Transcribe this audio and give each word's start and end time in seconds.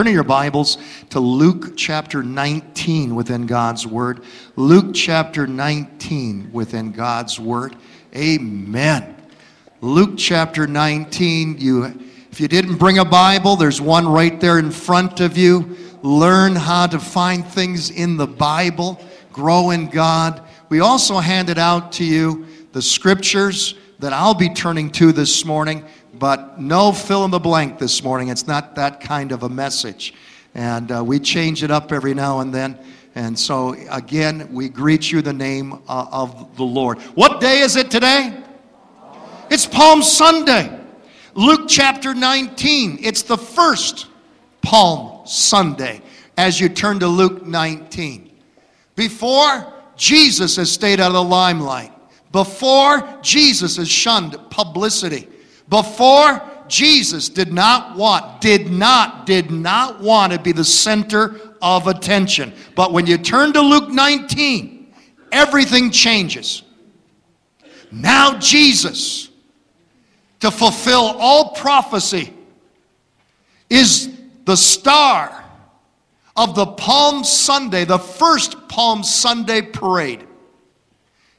Turn 0.00 0.06
in 0.06 0.14
your 0.14 0.24
Bibles 0.24 0.78
to 1.10 1.20
Luke 1.20 1.76
chapter 1.76 2.22
19 2.22 3.14
within 3.14 3.44
God's 3.44 3.86
Word. 3.86 4.24
Luke 4.56 4.94
chapter 4.94 5.46
19 5.46 6.52
within 6.54 6.90
God's 6.90 7.38
Word. 7.38 7.76
Amen. 8.16 9.14
Luke 9.82 10.14
chapter 10.16 10.66
19. 10.66 11.58
You, 11.58 11.84
if 12.30 12.40
you 12.40 12.48
didn't 12.48 12.76
bring 12.76 12.98
a 12.98 13.04
Bible, 13.04 13.56
there's 13.56 13.78
one 13.78 14.08
right 14.08 14.40
there 14.40 14.58
in 14.58 14.70
front 14.70 15.20
of 15.20 15.36
you. 15.36 15.76
Learn 16.00 16.56
how 16.56 16.86
to 16.86 16.98
find 16.98 17.46
things 17.46 17.90
in 17.90 18.16
the 18.16 18.26
Bible, 18.26 18.98
grow 19.34 19.68
in 19.68 19.90
God. 19.90 20.42
We 20.70 20.80
also 20.80 21.18
handed 21.18 21.58
out 21.58 21.92
to 21.92 22.06
you 22.06 22.46
the 22.72 22.80
scriptures 22.80 23.74
that 23.98 24.14
I'll 24.14 24.32
be 24.32 24.48
turning 24.48 24.90
to 24.92 25.12
this 25.12 25.44
morning 25.44 25.84
but 26.20 26.60
no 26.60 26.92
fill 26.92 27.24
in 27.24 27.30
the 27.30 27.38
blank 27.38 27.78
this 27.78 28.04
morning. 28.04 28.28
It's 28.28 28.46
not 28.46 28.74
that 28.74 29.00
kind 29.00 29.32
of 29.32 29.42
a 29.42 29.48
message. 29.48 30.12
And 30.54 30.92
uh, 30.92 31.02
we 31.02 31.18
change 31.18 31.64
it 31.64 31.70
up 31.70 31.92
every 31.92 32.12
now 32.12 32.40
and 32.40 32.54
then. 32.54 32.78
And 33.14 33.36
so, 33.36 33.74
again, 33.90 34.52
we 34.52 34.68
greet 34.68 35.10
you 35.10 35.22
the 35.22 35.32
name 35.32 35.72
uh, 35.88 36.06
of 36.12 36.56
the 36.56 36.62
Lord. 36.62 36.98
What 37.16 37.40
day 37.40 37.60
is 37.60 37.76
it 37.76 37.90
today? 37.90 38.38
It's 39.50 39.64
Palm 39.64 40.02
Sunday. 40.02 40.78
Luke 41.34 41.62
chapter 41.66 42.14
19. 42.14 42.98
It's 43.00 43.22
the 43.22 43.38
first 43.38 44.06
Palm 44.60 45.26
Sunday 45.26 46.02
as 46.36 46.60
you 46.60 46.68
turn 46.68 47.00
to 47.00 47.08
Luke 47.08 47.46
19. 47.46 48.30
Before, 48.94 49.72
Jesus 49.96 50.56
has 50.56 50.70
stayed 50.70 51.00
out 51.00 51.08
of 51.08 51.14
the 51.14 51.24
limelight. 51.24 51.92
Before, 52.30 53.08
Jesus 53.22 53.78
has 53.78 53.88
shunned 53.88 54.36
publicity. 54.50 55.26
Before, 55.70 56.42
Jesus 56.66 57.28
did 57.28 57.52
not 57.52 57.96
want, 57.96 58.40
did 58.40 58.70
not, 58.70 59.24
did 59.24 59.50
not 59.50 60.00
want 60.00 60.32
to 60.32 60.38
be 60.38 60.52
the 60.52 60.64
center 60.64 61.40
of 61.62 61.86
attention. 61.86 62.52
But 62.74 62.92
when 62.92 63.06
you 63.06 63.16
turn 63.16 63.52
to 63.54 63.60
Luke 63.60 63.88
19, 63.88 64.92
everything 65.32 65.90
changes. 65.90 66.62
Now, 67.92 68.38
Jesus, 68.38 69.30
to 70.40 70.50
fulfill 70.50 71.16
all 71.18 71.54
prophecy, 71.54 72.32
is 73.68 74.10
the 74.44 74.56
star 74.56 75.44
of 76.36 76.54
the 76.54 76.66
Palm 76.66 77.22
Sunday, 77.22 77.84
the 77.84 77.98
first 77.98 78.68
Palm 78.68 79.02
Sunday 79.02 79.62
parade. 79.62 80.26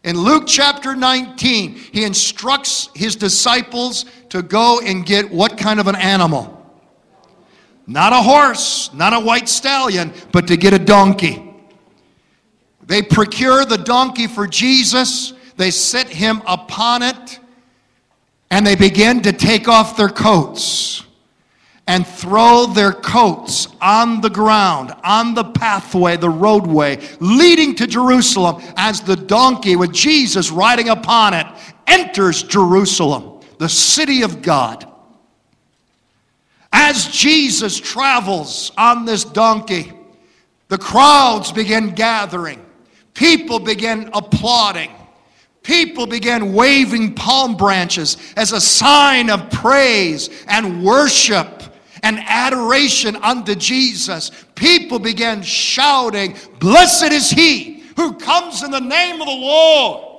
In 0.04 0.18
Luke 0.18 0.46
chapter 0.48 0.96
19, 0.96 1.76
he 1.76 2.04
instructs 2.04 2.90
his 2.96 3.16
disciples 3.16 4.06
to 4.32 4.42
go 4.42 4.80
and 4.80 5.06
get 5.06 5.32
what 5.32 5.58
kind 5.58 5.80
of 5.80 5.88
an 5.88 5.96
animal? 5.96 6.58
Not 7.86 8.14
a 8.14 8.22
horse, 8.22 8.94
not 8.94 9.14
a 9.14 9.20
white 9.20 9.50
stallion, 9.50 10.14
but 10.32 10.48
to 10.48 10.58
get 10.58 10.74
a 10.74 10.80
donkey. 10.80 11.54
They 12.86 13.02
procure 13.02 13.66
the 13.66 13.78
donkey 13.78 14.28
for 14.28 14.48
Jesus, 14.48 15.34
they 15.58 15.72
set 15.72 16.08
him 16.08 16.42
upon 16.48 17.04
it, 17.04 17.40
and 18.50 18.66
they 18.66 18.76
begin 18.76 19.22
to 19.22 19.34
take 19.34 19.68
off 19.68 19.98
their 19.98 20.10
coats 20.10 21.04
and 21.88 22.08
throw 22.08 22.68
their 22.68 22.94
coats 22.94 23.68
on 23.82 24.22
the 24.22 24.30
ground, 24.30 24.94
on 25.04 25.34
the 25.34 25.44
pathway, 25.44 26.16
the 26.16 26.30
roadway 26.30 27.00
leading 27.20 27.76
to 27.76 27.88
Jerusalem 27.88 28.62
as 28.78 29.02
the 29.02 29.16
donkey 29.16 29.76
with 29.76 29.92
Jesus 29.92 30.52
riding 30.52 30.90
upon 30.90 31.34
it 31.34 31.48
enters 31.88 32.44
Jerusalem, 32.44 33.31
the 33.62 33.70
city 33.70 34.24
of 34.24 34.42
God. 34.42 34.92
As 36.74 37.06
Jesus 37.10 37.80
travels 37.80 38.72
on 38.76 39.06
this 39.06 39.24
donkey, 39.24 39.94
the 40.68 40.80
crowds 40.80 41.52
begin 41.52 41.94
gathering, 41.94 42.66
people 43.14 43.60
begin 43.60 44.10
applauding. 44.16 44.90
People 45.62 46.08
began 46.08 46.54
waving 46.54 47.14
palm 47.14 47.56
branches 47.56 48.18
as 48.36 48.52
a 48.52 48.60
sign 48.60 49.30
of 49.30 49.52
praise 49.52 50.44
and 50.48 50.84
worship 50.84 51.62
and 52.02 52.18
adoration 52.18 53.16
unto 53.18 53.54
Jesus, 53.54 54.32
people 54.56 54.98
began 54.98 55.44
shouting, 55.44 56.36
Blessed 56.58 57.12
is 57.12 57.30
he 57.30 57.84
who 57.96 58.14
comes 58.18 58.64
in 58.64 58.72
the 58.72 58.80
name 58.80 59.22
of 59.22 59.28
the 59.28 59.34
Lord. 59.34 60.11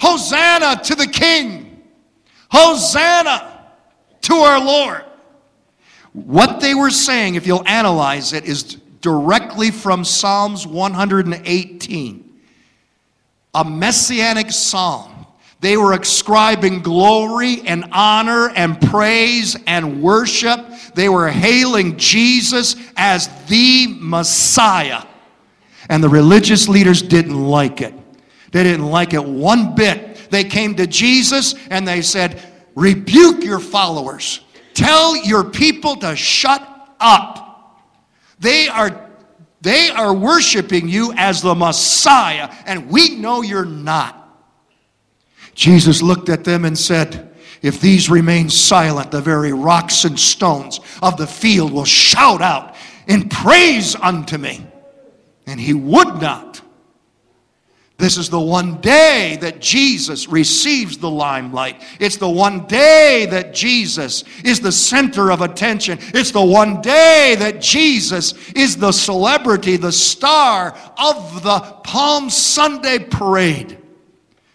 Hosanna 0.00 0.82
to 0.84 0.94
the 0.94 1.06
King. 1.06 1.82
Hosanna 2.50 3.66
to 4.22 4.34
our 4.34 4.64
Lord. 4.64 5.04
What 6.12 6.60
they 6.60 6.74
were 6.74 6.90
saying, 6.90 7.36
if 7.36 7.46
you'll 7.46 7.66
analyze 7.66 8.32
it, 8.32 8.44
is 8.44 8.74
directly 9.00 9.70
from 9.70 10.04
Psalms 10.04 10.66
118, 10.66 12.40
a 13.54 13.64
messianic 13.64 14.50
psalm 14.50 15.20
they 15.60 15.76
were 15.76 15.92
ascribing 15.92 16.80
glory 16.80 17.60
and 17.66 17.84
honor 17.92 18.48
and 18.50 18.80
praise 18.80 19.56
and 19.66 20.02
worship. 20.02 20.66
They 20.94 21.08
were 21.10 21.28
hailing 21.28 21.98
Jesus 21.98 22.76
as 22.96 23.28
the 23.46 23.86
Messiah. 24.00 25.02
And 25.90 26.02
the 26.02 26.08
religious 26.08 26.66
leaders 26.66 27.02
didn't 27.02 27.38
like 27.38 27.82
it. 27.82 27.94
They 28.50 28.62
didn't 28.64 28.86
like 28.86 29.14
it 29.14 29.24
one 29.24 29.74
bit. 29.74 30.30
They 30.30 30.44
came 30.44 30.74
to 30.76 30.86
Jesus 30.86 31.54
and 31.70 31.86
they 31.86 32.02
said, 32.02 32.42
Rebuke 32.74 33.44
your 33.44 33.60
followers. 33.60 34.40
Tell 34.74 35.16
your 35.16 35.44
people 35.44 35.96
to 35.96 36.16
shut 36.16 36.66
up. 36.98 37.78
They 38.38 38.68
are, 38.68 39.10
they 39.60 39.90
are 39.90 40.14
worshiping 40.14 40.88
you 40.88 41.12
as 41.16 41.42
the 41.42 41.54
Messiah, 41.54 42.50
and 42.64 42.88
we 42.90 43.16
know 43.16 43.42
you're 43.42 43.64
not. 43.64 44.16
Jesus 45.54 46.00
looked 46.00 46.30
at 46.30 46.44
them 46.44 46.64
and 46.64 46.78
said, 46.78 47.34
If 47.60 47.80
these 47.80 48.08
remain 48.08 48.48
silent, 48.48 49.10
the 49.10 49.20
very 49.20 49.52
rocks 49.52 50.04
and 50.04 50.18
stones 50.18 50.80
of 51.02 51.18
the 51.18 51.26
field 51.26 51.72
will 51.72 51.84
shout 51.84 52.40
out 52.40 52.74
in 53.06 53.28
praise 53.28 53.94
unto 53.96 54.38
me. 54.38 54.66
And 55.46 55.60
he 55.60 55.74
would 55.74 56.22
not. 56.22 56.49
This 58.00 58.16
is 58.16 58.30
the 58.30 58.40
one 58.40 58.80
day 58.80 59.36
that 59.42 59.60
Jesus 59.60 60.26
receives 60.26 60.96
the 60.96 61.10
limelight. 61.10 61.82
It's 62.00 62.16
the 62.16 62.30
one 62.30 62.66
day 62.66 63.26
that 63.30 63.52
Jesus 63.52 64.24
is 64.42 64.58
the 64.58 64.72
center 64.72 65.30
of 65.30 65.42
attention. 65.42 65.98
It's 66.14 66.30
the 66.30 66.42
one 66.42 66.80
day 66.80 67.36
that 67.38 67.60
Jesus 67.60 68.32
is 68.52 68.78
the 68.78 68.90
celebrity, 68.90 69.76
the 69.76 69.92
star 69.92 70.74
of 70.96 71.42
the 71.42 71.60
Palm 71.84 72.30
Sunday 72.30 73.00
parade. 73.00 73.76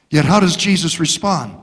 Yet, 0.10 0.26
how 0.26 0.40
does 0.40 0.56
Jesus 0.56 1.00
respond? 1.00 1.56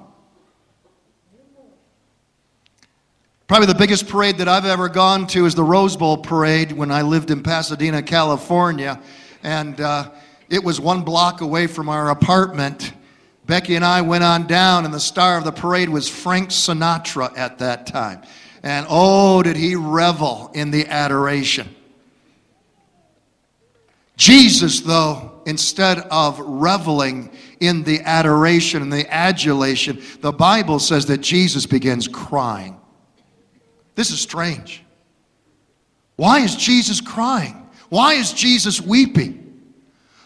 Probably 3.49 3.67
the 3.67 3.75
biggest 3.75 4.09
parade 4.09 4.39
that 4.39 4.47
I've 4.47 4.67
ever 4.67 4.89
gone 4.89 5.27
to 5.29 5.47
is 5.47 5.57
the 5.57 5.65
Rose 5.65 5.97
Bowl 5.97 6.17
parade 6.17 6.71
when 6.71 6.93
I 6.93 7.03
lived 7.03 7.33
in 7.33 7.43
Pasadena, 7.43 8.03
California. 8.03 9.03
And 9.43 9.81
uh, 9.81 10.11
it 10.53 10.63
was 10.63 10.79
one 10.79 11.03
block 11.03 11.41
away 11.41 11.67
from 11.67 11.89
our 11.89 12.11
apartment. 12.11 12.93
Becky 13.47 13.75
and 13.75 13.85
I 13.85 14.03
went 14.03 14.23
on 14.23 14.47
down, 14.47 14.85
and 14.85 14.93
the 14.93 15.01
star 15.01 15.39
of 15.39 15.45
the 15.45 15.51
parade 15.51 15.89
was 15.89 16.11
Frank 16.11 16.51
Sinatra 16.51 17.37
at 17.39 17.59
that 17.61 17.87
time. 17.87 18.21
And 18.63 18.85
oh, 18.91 19.43
did 19.43 19.57
he 19.57 19.77
revel 19.77 20.51
in 20.53 20.71
the 20.71 20.87
adoration. 20.87 21.75
Jesus, 24.19 24.81
though, 24.81 25.41
instead 25.47 26.01
of 26.11 26.39
reveling 26.39 27.33
in 27.61 27.83
the 27.83 28.01
adoration 28.03 28.83
and 28.83 28.93
the 28.93 29.11
adulation, 29.11 30.03
the 30.21 30.33
Bible 30.33 30.79
says 30.79 31.07
that 31.07 31.23
Jesus 31.23 31.65
begins 31.65 32.07
crying. 32.07 32.79
This 33.95 34.11
is 34.11 34.21
strange. 34.21 34.85
Why 36.17 36.41
is 36.41 36.57
Jesus 36.57 37.01
crying? 37.01 37.71
Why 37.89 38.15
is 38.15 38.35
Jesus 38.35 38.83
weeping? 38.83 39.42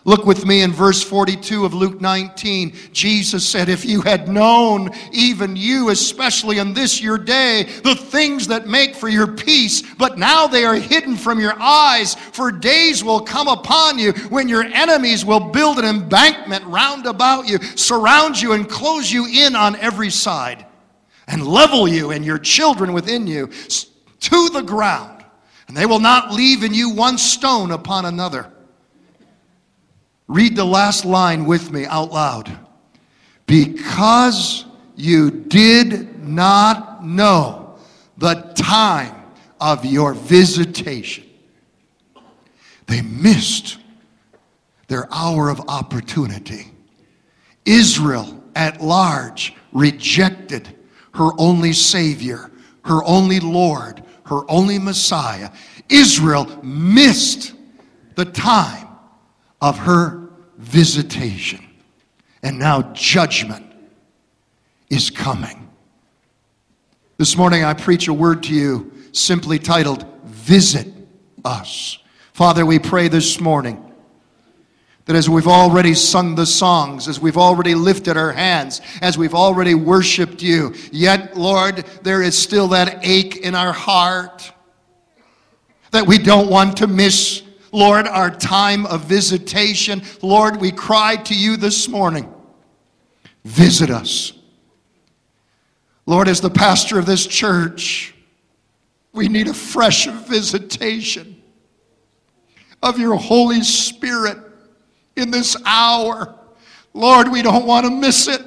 Look 0.06 0.24
with 0.24 0.46
me 0.46 0.62
in 0.62 0.70
verse 0.70 1.02
42 1.02 1.64
of 1.64 1.74
Luke 1.74 2.00
19. 2.00 2.72
Jesus 2.92 3.44
said, 3.44 3.68
If 3.68 3.84
you 3.84 4.02
had 4.02 4.28
known, 4.28 4.90
even 5.10 5.56
you, 5.56 5.88
especially 5.88 6.58
in 6.58 6.72
this 6.72 7.02
your 7.02 7.18
day, 7.18 7.64
the 7.82 7.96
things 7.96 8.46
that 8.46 8.68
make 8.68 8.94
for 8.94 9.08
your 9.08 9.26
peace, 9.26 9.82
but 9.96 10.16
now 10.16 10.46
they 10.46 10.64
are 10.64 10.76
hidden 10.76 11.16
from 11.16 11.40
your 11.40 11.60
eyes, 11.60 12.14
for 12.14 12.52
days 12.52 13.02
will 13.02 13.18
come 13.18 13.48
upon 13.48 13.98
you 13.98 14.12
when 14.28 14.48
your 14.48 14.62
enemies 14.62 15.24
will 15.24 15.40
build 15.40 15.80
an 15.80 15.84
embankment 15.84 16.64
round 16.66 17.06
about 17.06 17.48
you, 17.48 17.58
surround 17.74 18.40
you, 18.40 18.52
and 18.52 18.68
close 18.68 19.10
you 19.10 19.26
in 19.26 19.56
on 19.56 19.74
every 19.74 20.10
side, 20.10 20.64
and 21.26 21.44
level 21.44 21.88
you 21.88 22.12
and 22.12 22.24
your 22.24 22.38
children 22.38 22.92
within 22.92 23.26
you 23.26 23.48
to 24.20 24.48
the 24.50 24.62
ground. 24.62 25.24
And 25.66 25.76
they 25.76 25.84
will 25.86 25.98
not 25.98 26.32
leave 26.32 26.62
in 26.62 26.72
you 26.72 26.90
one 26.90 27.18
stone 27.18 27.72
upon 27.72 28.04
another 28.04 28.52
Read 30.28 30.56
the 30.56 30.64
last 30.64 31.04
line 31.04 31.46
with 31.46 31.70
me 31.70 31.84
out 31.86 32.10
loud. 32.12 32.56
Because 33.46 34.64
you 34.96 35.30
did 35.30 36.26
not 36.26 37.04
know 37.04 37.76
the 38.18 38.34
time 38.56 39.14
of 39.60 39.84
your 39.84 40.14
visitation. 40.14 41.24
They 42.86 43.02
missed 43.02 43.78
their 44.88 45.08
hour 45.12 45.48
of 45.48 45.60
opportunity. 45.68 46.72
Israel 47.64 48.42
at 48.54 48.80
large 48.80 49.54
rejected 49.72 50.68
her 51.14 51.30
only 51.38 51.72
Savior, 51.72 52.50
her 52.84 53.02
only 53.04 53.40
Lord, 53.40 54.02
her 54.26 54.42
only 54.48 54.78
Messiah. 54.78 55.50
Israel 55.88 56.46
missed 56.62 57.54
the 58.14 58.24
time 58.24 58.85
of 59.60 59.78
her 59.78 60.28
visitation. 60.58 61.64
And 62.42 62.58
now 62.58 62.92
judgment 62.92 63.66
is 64.90 65.10
coming. 65.10 65.70
This 67.18 67.36
morning 67.36 67.64
I 67.64 67.74
preach 67.74 68.08
a 68.08 68.14
word 68.14 68.42
to 68.44 68.54
you 68.54 68.92
simply 69.12 69.58
titled, 69.58 70.04
Visit 70.24 70.88
Us. 71.44 71.98
Father, 72.32 72.66
we 72.66 72.78
pray 72.78 73.08
this 73.08 73.40
morning 73.40 73.82
that 75.06 75.16
as 75.16 75.30
we've 75.30 75.46
already 75.46 75.94
sung 75.94 76.34
the 76.34 76.44
songs, 76.44 77.08
as 77.08 77.20
we've 77.20 77.36
already 77.36 77.74
lifted 77.74 78.16
our 78.16 78.32
hands, 78.32 78.80
as 79.00 79.16
we've 79.16 79.34
already 79.34 79.74
worshiped 79.74 80.42
you, 80.42 80.74
yet, 80.92 81.36
Lord, 81.36 81.84
there 82.02 82.22
is 82.22 82.36
still 82.36 82.68
that 82.68 82.98
ache 83.02 83.36
in 83.36 83.54
our 83.54 83.72
heart 83.72 84.52
that 85.92 86.06
we 86.06 86.18
don't 86.18 86.50
want 86.50 86.76
to 86.78 86.86
miss, 86.86 87.42
Lord, 87.72 88.06
our 88.06 88.30
time 88.30 88.86
of 88.86 89.04
visitation. 89.04 90.02
Lord, 90.22 90.60
we 90.60 90.72
cry 90.72 91.16
to 91.16 91.34
you 91.34 91.56
this 91.56 91.88
morning 91.88 92.32
visit 93.44 93.90
us. 93.90 94.32
Lord, 96.04 96.28
as 96.28 96.40
the 96.40 96.50
pastor 96.50 96.98
of 96.98 97.06
this 97.06 97.26
church, 97.26 98.14
we 99.12 99.28
need 99.28 99.48
a 99.48 99.54
fresh 99.54 100.06
visitation 100.06 101.40
of 102.82 102.98
your 102.98 103.16
Holy 103.16 103.62
Spirit 103.62 104.38
in 105.16 105.30
this 105.30 105.56
hour. 105.64 106.34
Lord, 106.92 107.30
we 107.30 107.42
don't 107.42 107.66
want 107.66 107.86
to 107.86 107.92
miss 107.92 108.28
it. 108.28 108.42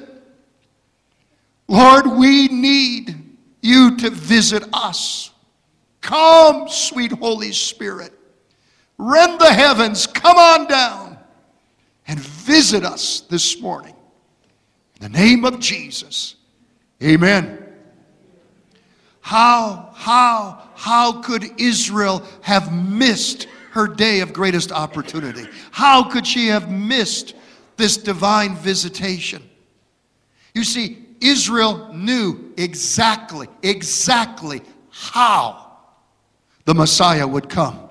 Lord, 1.66 2.06
we 2.06 2.48
need 2.48 3.14
you 3.62 3.96
to 3.98 4.10
visit 4.10 4.64
us. 4.72 5.30
Come, 6.00 6.68
sweet 6.68 7.12
Holy 7.12 7.52
Spirit. 7.52 8.12
Rend 9.02 9.40
the 9.40 9.50
heavens. 9.50 10.06
Come 10.06 10.36
on 10.36 10.66
down 10.66 11.18
and 12.06 12.20
visit 12.20 12.84
us 12.84 13.20
this 13.22 13.58
morning. 13.58 13.94
In 15.00 15.10
the 15.10 15.18
name 15.18 15.46
of 15.46 15.58
Jesus. 15.58 16.36
Amen. 17.02 17.66
How, 19.22 19.90
how, 19.94 20.68
how 20.74 21.22
could 21.22 21.58
Israel 21.58 22.22
have 22.42 22.74
missed 22.74 23.46
her 23.70 23.88
day 23.88 24.20
of 24.20 24.34
greatest 24.34 24.70
opportunity? 24.70 25.46
How 25.70 26.02
could 26.02 26.26
she 26.26 26.48
have 26.48 26.70
missed 26.70 27.34
this 27.78 27.96
divine 27.96 28.54
visitation? 28.56 29.42
You 30.52 30.62
see, 30.62 31.06
Israel 31.22 31.90
knew 31.94 32.52
exactly, 32.58 33.48
exactly 33.62 34.60
how 34.90 35.78
the 36.66 36.74
Messiah 36.74 37.26
would 37.26 37.48
come. 37.48 37.89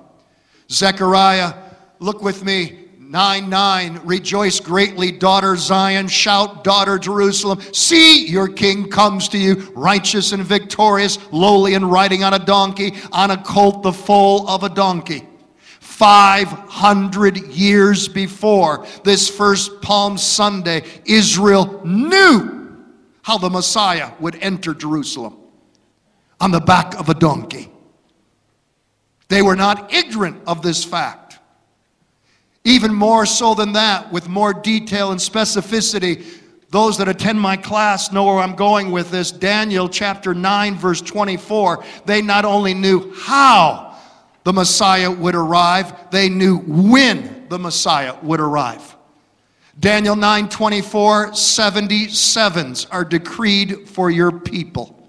Zechariah, 0.70 1.54
look 1.98 2.22
with 2.22 2.44
me, 2.44 2.80
9 3.10 3.50
9. 3.50 4.00
Rejoice 4.04 4.60
greatly, 4.60 5.10
daughter 5.10 5.56
Zion. 5.56 6.06
Shout, 6.06 6.62
daughter 6.62 6.96
Jerusalem. 6.96 7.60
See, 7.72 8.28
your 8.28 8.46
king 8.46 8.88
comes 8.88 9.28
to 9.30 9.38
you, 9.38 9.72
righteous 9.74 10.30
and 10.30 10.44
victorious, 10.44 11.18
lowly 11.32 11.74
and 11.74 11.90
riding 11.90 12.22
on 12.22 12.34
a 12.34 12.38
donkey, 12.38 12.94
on 13.10 13.32
a 13.32 13.36
colt, 13.42 13.82
the 13.82 13.92
foal 13.92 14.48
of 14.48 14.62
a 14.62 14.68
donkey. 14.68 15.26
500 15.80 17.48
years 17.48 18.06
before 18.06 18.86
this 19.02 19.28
first 19.28 19.82
Palm 19.82 20.16
Sunday, 20.16 20.84
Israel 21.04 21.84
knew 21.84 22.86
how 23.22 23.38
the 23.38 23.50
Messiah 23.50 24.12
would 24.20 24.36
enter 24.36 24.72
Jerusalem 24.72 25.36
on 26.40 26.52
the 26.52 26.60
back 26.60 26.94
of 26.94 27.08
a 27.08 27.14
donkey. 27.14 27.70
They 29.30 29.42
were 29.42 29.56
not 29.56 29.94
ignorant 29.94 30.42
of 30.46 30.60
this 30.60 30.84
fact. 30.84 31.38
Even 32.64 32.92
more 32.92 33.24
so 33.24 33.54
than 33.54 33.72
that, 33.72 34.12
with 34.12 34.28
more 34.28 34.52
detail 34.52 35.12
and 35.12 35.20
specificity, 35.20 36.26
those 36.68 36.98
that 36.98 37.08
attend 37.08 37.40
my 37.40 37.56
class 37.56 38.12
know 38.12 38.24
where 38.24 38.38
I'm 38.38 38.56
going 38.56 38.90
with 38.90 39.12
this. 39.12 39.30
Daniel 39.30 39.88
chapter 39.88 40.34
9, 40.34 40.74
verse 40.74 41.00
24. 41.00 41.84
They 42.06 42.20
not 42.20 42.44
only 42.44 42.74
knew 42.74 43.14
how 43.14 43.96
the 44.42 44.52
Messiah 44.52 45.10
would 45.10 45.36
arrive. 45.36 46.10
They 46.10 46.28
knew 46.28 46.58
when 46.58 47.46
the 47.48 47.58
Messiah 47.58 48.16
would 48.22 48.40
arrive. 48.40 48.96
Daniel 49.78 50.16
9 50.16 50.48
24, 50.48 51.28
77s 51.28 52.86
are 52.90 53.04
decreed 53.04 53.88
for 53.88 54.10
your 54.10 54.32
people. 54.32 55.08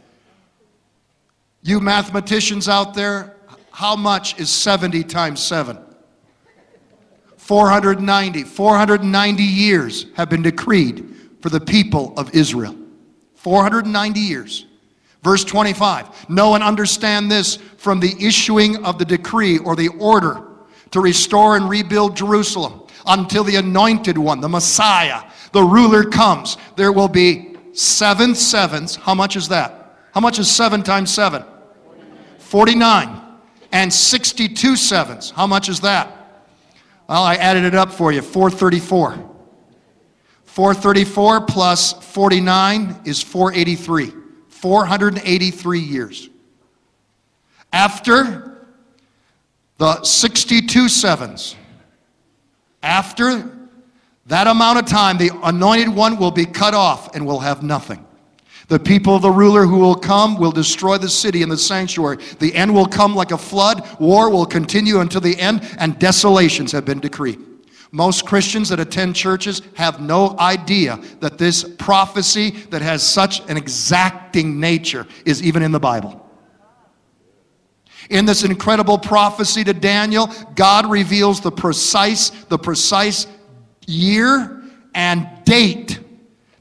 You 1.64 1.80
mathematicians 1.80 2.70
out 2.70 2.94
there, 2.94 3.36
how 3.72 3.96
much 3.96 4.40
is 4.40 4.50
70 4.50 5.04
times 5.04 5.42
7? 5.42 5.78
490. 7.38 8.44
490 8.44 9.44
years 9.44 10.06
have 10.16 10.30
been 10.30 10.42
decreed 10.42 11.16
for 11.42 11.50
the 11.50 11.60
people 11.60 12.14
of 12.18 12.34
Israel. 12.36 12.76
490 13.36 14.20
years. 14.20 14.66
Verse 15.24 15.44
25 15.44 16.30
Know 16.30 16.56
and 16.56 16.64
understand 16.64 17.32
this 17.32 17.58
from 17.78 18.00
the 18.00 18.16
issuing 18.20 18.84
of 18.86 18.98
the 18.98 19.06
decree 19.06 19.58
or 19.60 19.76
the 19.76 19.90
order 20.00 20.48
to 20.92 21.00
restore 21.00 21.56
and 21.58 21.70
rebuild 21.70 22.16
Jerusalem 22.16 22.84
until 23.06 23.44
the 23.44 23.56
anointed 23.56 24.18
one, 24.18 24.42
the 24.42 24.50
Messiah, 24.50 25.24
the 25.52 25.64
ruler 25.64 26.04
comes. 26.04 26.58
There 26.76 26.92
will 26.92 27.08
be 27.08 27.56
seven 27.74 28.36
sevens. 28.36 28.96
How 28.96 29.16
much 29.16 29.36
is 29.36 29.48
that? 29.50 29.98
How 30.14 30.22
much 30.22 30.40
is 30.40 30.52
seven 30.52 30.84
times 30.84 31.14
seven? 31.14 31.44
49. 32.40 33.21
And 33.72 33.92
62 33.92 34.76
sevens. 34.76 35.32
How 35.32 35.48
much 35.48 35.70
is 35.70 35.80
that? 35.82 36.44
Well, 37.08 37.24
I 37.24 37.36
added 37.36 37.64
it 37.64 37.76
up 37.76 37.92
for 37.92 38.12
you 38.12 38.22
434. 38.22 39.30
434 40.46 41.46
plus 41.46 41.94
49 41.94 43.02
is 43.06 43.22
483. 43.22 44.14
483 44.50 45.80
years. 45.80 46.30
After 47.74 48.68
the 49.78 50.04
62 50.04 50.90
sevens, 50.90 51.56
after 52.84 53.70
that 54.28 54.48
amount 54.48 54.80
of 54.80 54.86
time, 54.86 55.18
the 55.18 55.32
anointed 55.44 55.90
one 55.90 56.18
will 56.18 56.32
be 56.32 56.46
cut 56.46 56.74
off 56.74 57.16
and 57.16 57.26
will 57.26 57.40
have 57.40 57.64
nothing. 57.64 58.06
The 58.72 58.80
people 58.80 59.18
of 59.18 59.22
the 59.22 59.30
ruler 59.30 59.66
who 59.66 59.80
will 59.80 59.96
come 59.96 60.38
will 60.38 60.54
destroy 60.54 60.98
the 60.98 61.10
city 61.10 61.44
and 61.44 61.52
the 61.52 61.58
sanctuary. 61.58 62.24
The 62.40 62.56
end 62.56 62.74
will 62.74 62.86
come 62.86 63.14
like 63.14 63.32
a 63.32 63.38
flood. 63.38 63.86
War 64.00 64.30
will 64.30 64.46
continue 64.46 65.02
until 65.02 65.20
the 65.20 65.38
end, 65.38 65.76
and 65.78 66.00
desolations 66.00 66.72
have 66.72 66.86
been 66.86 67.02
decreed. 67.02 67.38
Most 67.92 68.26
Christians 68.26 68.70
that 68.70 68.80
attend 68.80 69.18
churches 69.18 69.62
have 69.76 70.00
no 70.00 70.40
idea 70.40 71.02
that 71.20 71.38
this 71.38 71.66
prophecy 71.66 72.52
that 72.70 72.82
has 72.82 73.04
such 73.04 73.42
an 73.50 73.58
exacting 73.58 74.58
nature 74.58 75.06
is 75.26 75.44
even 75.44 75.64
in 75.64 75.74
the 75.74 75.80
Bible. 75.80 76.26
In 78.10 78.24
this 78.24 78.46
incredible 78.46 78.98
prophecy 78.98 79.66
to 79.66 79.74
Daniel, 79.74 80.28
God 80.56 80.90
reveals 80.90 81.42
the 81.42 81.52
precise, 81.52 82.30
the 82.46 82.58
precise 82.58 83.28
year 83.86 84.62
and 84.96 85.28
date 85.44 86.00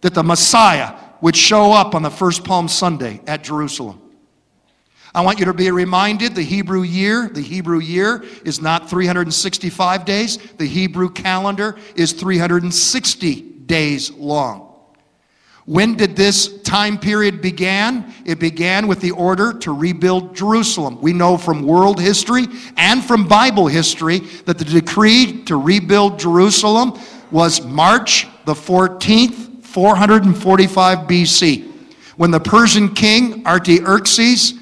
that 0.00 0.12
the 0.12 0.24
Messiah 0.24 0.99
would 1.20 1.36
show 1.36 1.72
up 1.72 1.94
on 1.94 2.02
the 2.02 2.10
first 2.10 2.44
Palm 2.44 2.68
Sunday 2.68 3.20
at 3.26 3.44
Jerusalem. 3.44 4.00
I 5.14 5.22
want 5.22 5.40
you 5.40 5.46
to 5.46 5.54
be 5.54 5.70
reminded 5.70 6.36
the 6.36 6.42
Hebrew 6.42 6.82
year, 6.82 7.28
the 7.28 7.40
Hebrew 7.40 7.80
year 7.80 8.24
is 8.44 8.60
not 8.60 8.88
365 8.88 10.04
days. 10.04 10.36
The 10.36 10.66
Hebrew 10.66 11.10
calendar 11.10 11.76
is 11.96 12.12
360 12.12 13.40
days 13.66 14.12
long. 14.12 14.68
When 15.66 15.94
did 15.94 16.16
this 16.16 16.62
time 16.62 16.98
period 16.98 17.42
began? 17.42 18.12
It 18.24 18.40
began 18.40 18.86
with 18.86 19.00
the 19.00 19.10
order 19.12 19.52
to 19.52 19.72
rebuild 19.72 20.34
Jerusalem. 20.34 21.00
We 21.00 21.12
know 21.12 21.36
from 21.36 21.62
world 21.62 22.00
history 22.00 22.46
and 22.76 23.04
from 23.04 23.28
Bible 23.28 23.66
history 23.66 24.20
that 24.46 24.58
the 24.58 24.64
decree 24.64 25.42
to 25.44 25.56
rebuild 25.56 26.18
Jerusalem 26.18 26.98
was 27.30 27.64
March 27.64 28.26
the 28.46 28.54
14th, 28.54 29.49
445 29.70 30.98
BC, 31.06 31.70
when 32.16 32.32
the 32.32 32.40
Persian 32.40 32.92
king 32.92 33.46
Artaxerxes 33.46 34.54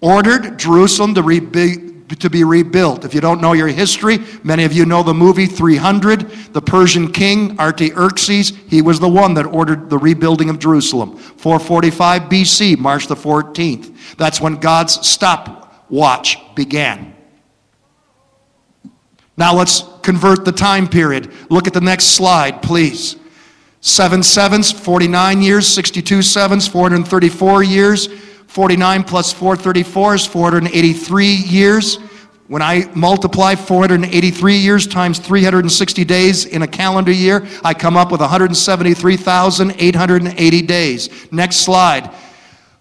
ordered 0.00 0.58
Jerusalem 0.58 1.14
to, 1.14 1.22
rebu- 1.22 2.02
to 2.08 2.30
be 2.30 2.44
rebuilt. 2.44 3.04
If 3.04 3.12
you 3.12 3.20
don't 3.20 3.42
know 3.42 3.52
your 3.52 3.68
history, 3.68 4.20
many 4.42 4.64
of 4.64 4.72
you 4.72 4.86
know 4.86 5.02
the 5.02 5.12
movie 5.12 5.44
300. 5.44 6.30
The 6.54 6.62
Persian 6.62 7.12
king 7.12 7.60
Artaxerxes, 7.60 8.54
he 8.68 8.80
was 8.80 8.98
the 8.98 9.08
one 9.08 9.34
that 9.34 9.44
ordered 9.44 9.90
the 9.90 9.98
rebuilding 9.98 10.48
of 10.48 10.58
Jerusalem. 10.58 11.14
445 11.18 12.22
BC, 12.22 12.78
March 12.78 13.06
the 13.06 13.14
14th. 13.14 14.16
That's 14.16 14.40
when 14.40 14.56
God's 14.56 15.06
stopwatch 15.06 16.38
began. 16.54 17.14
Now 19.36 19.54
let's 19.54 19.84
convert 20.00 20.46
the 20.46 20.52
time 20.52 20.88
period. 20.88 21.30
Look 21.50 21.66
at 21.66 21.74
the 21.74 21.82
next 21.82 22.06
slide, 22.16 22.62
please. 22.62 23.16
Seven 23.86 24.22
sevens, 24.22 24.72
49 24.72 25.42
years, 25.42 25.66
62 25.66 26.22
sevens, 26.22 26.66
434 26.66 27.62
years. 27.64 28.08
49 28.46 29.04
plus 29.04 29.30
434 29.30 30.14
is 30.14 30.24
483 30.24 31.26
years. 31.26 31.96
When 32.46 32.62
I 32.62 32.90
multiply 32.94 33.54
483 33.54 34.56
years 34.56 34.86
times 34.86 35.18
360 35.18 36.02
days 36.06 36.46
in 36.46 36.62
a 36.62 36.66
calendar 36.66 37.12
year, 37.12 37.46
I 37.62 37.74
come 37.74 37.98
up 37.98 38.10
with 38.10 38.22
173,880 38.22 40.62
days. 40.62 41.30
Next 41.30 41.56
slide. 41.56 42.10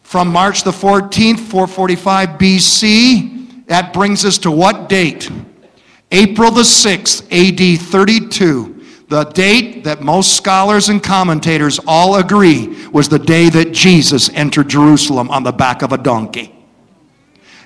From 0.03 0.29
March 0.29 0.63
the 0.63 0.71
14th, 0.71 1.39
445 1.39 2.29
BC, 2.29 3.65
that 3.65 3.91
brings 3.91 4.23
us 4.23 4.37
to 4.37 4.51
what 4.51 4.87
date? 4.87 5.29
April 6.13 6.49
the 6.49 6.61
6th, 6.61 7.23
AD 7.29 7.81
32. 7.81 8.72
The 9.09 9.25
date 9.25 9.83
that 9.83 10.01
most 10.01 10.35
scholars 10.35 10.89
and 10.89 11.03
commentators 11.03 11.79
all 11.85 12.15
agree 12.15 12.87
was 12.89 13.09
the 13.09 13.19
day 13.19 13.49
that 13.49 13.71
Jesus 13.71 14.29
entered 14.29 14.69
Jerusalem 14.69 15.29
on 15.29 15.43
the 15.43 15.51
back 15.51 15.81
of 15.81 15.91
a 15.91 15.97
donkey. 15.97 16.53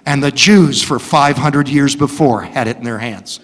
And 0.05 0.23
the 0.23 0.31
Jews, 0.31 0.81
for 0.81 0.99
500 0.99 1.67
years 1.67 1.95
before, 1.95 2.41
had 2.41 2.67
it 2.67 2.77
in 2.77 2.83
their 2.83 2.99
hands. 2.99 3.39